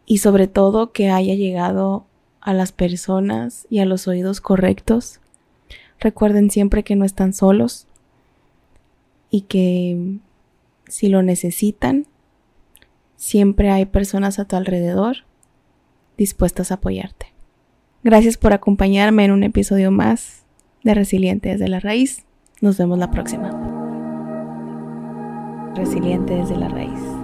y 0.05 0.19
sobre 0.19 0.47
todo 0.47 0.93
que 0.93 1.09
haya 1.09 1.35
llegado 1.35 2.05
a 2.39 2.53
las 2.53 2.71
personas 2.71 3.67
y 3.69 3.79
a 3.79 3.85
los 3.85 4.07
oídos 4.07 4.39
correctos. 4.39 5.19
Recuerden 5.99 6.51
siempre 6.51 6.83
que 6.83 6.95
no 6.95 7.05
están 7.05 7.33
solos 7.33 7.87
y 9.29 9.41
que 9.41 10.19
si 10.87 11.09
lo 11.09 11.23
necesitan, 11.23 12.05
siempre 13.15 13.71
hay 13.71 13.85
personas 13.85 14.39
a 14.39 14.45
tu 14.45 14.55
alrededor 14.55 15.17
dispuestas 16.17 16.71
a 16.71 16.75
apoyarte. 16.75 17.27
Gracias 18.03 18.37
por 18.37 18.53
acompañarme 18.53 19.25
en 19.25 19.31
un 19.31 19.43
episodio 19.43 19.91
más 19.91 20.43
de 20.83 20.93
Resiliente 20.93 21.49
desde 21.49 21.67
la 21.67 21.79
Raíz. 21.79 22.23
Nos 22.61 22.77
vemos 22.77 22.99
la 22.99 23.11
próxima. 23.11 23.49
Resiliente 25.75 26.35
desde 26.35 26.55
la 26.55 26.69
Raíz. 26.69 27.14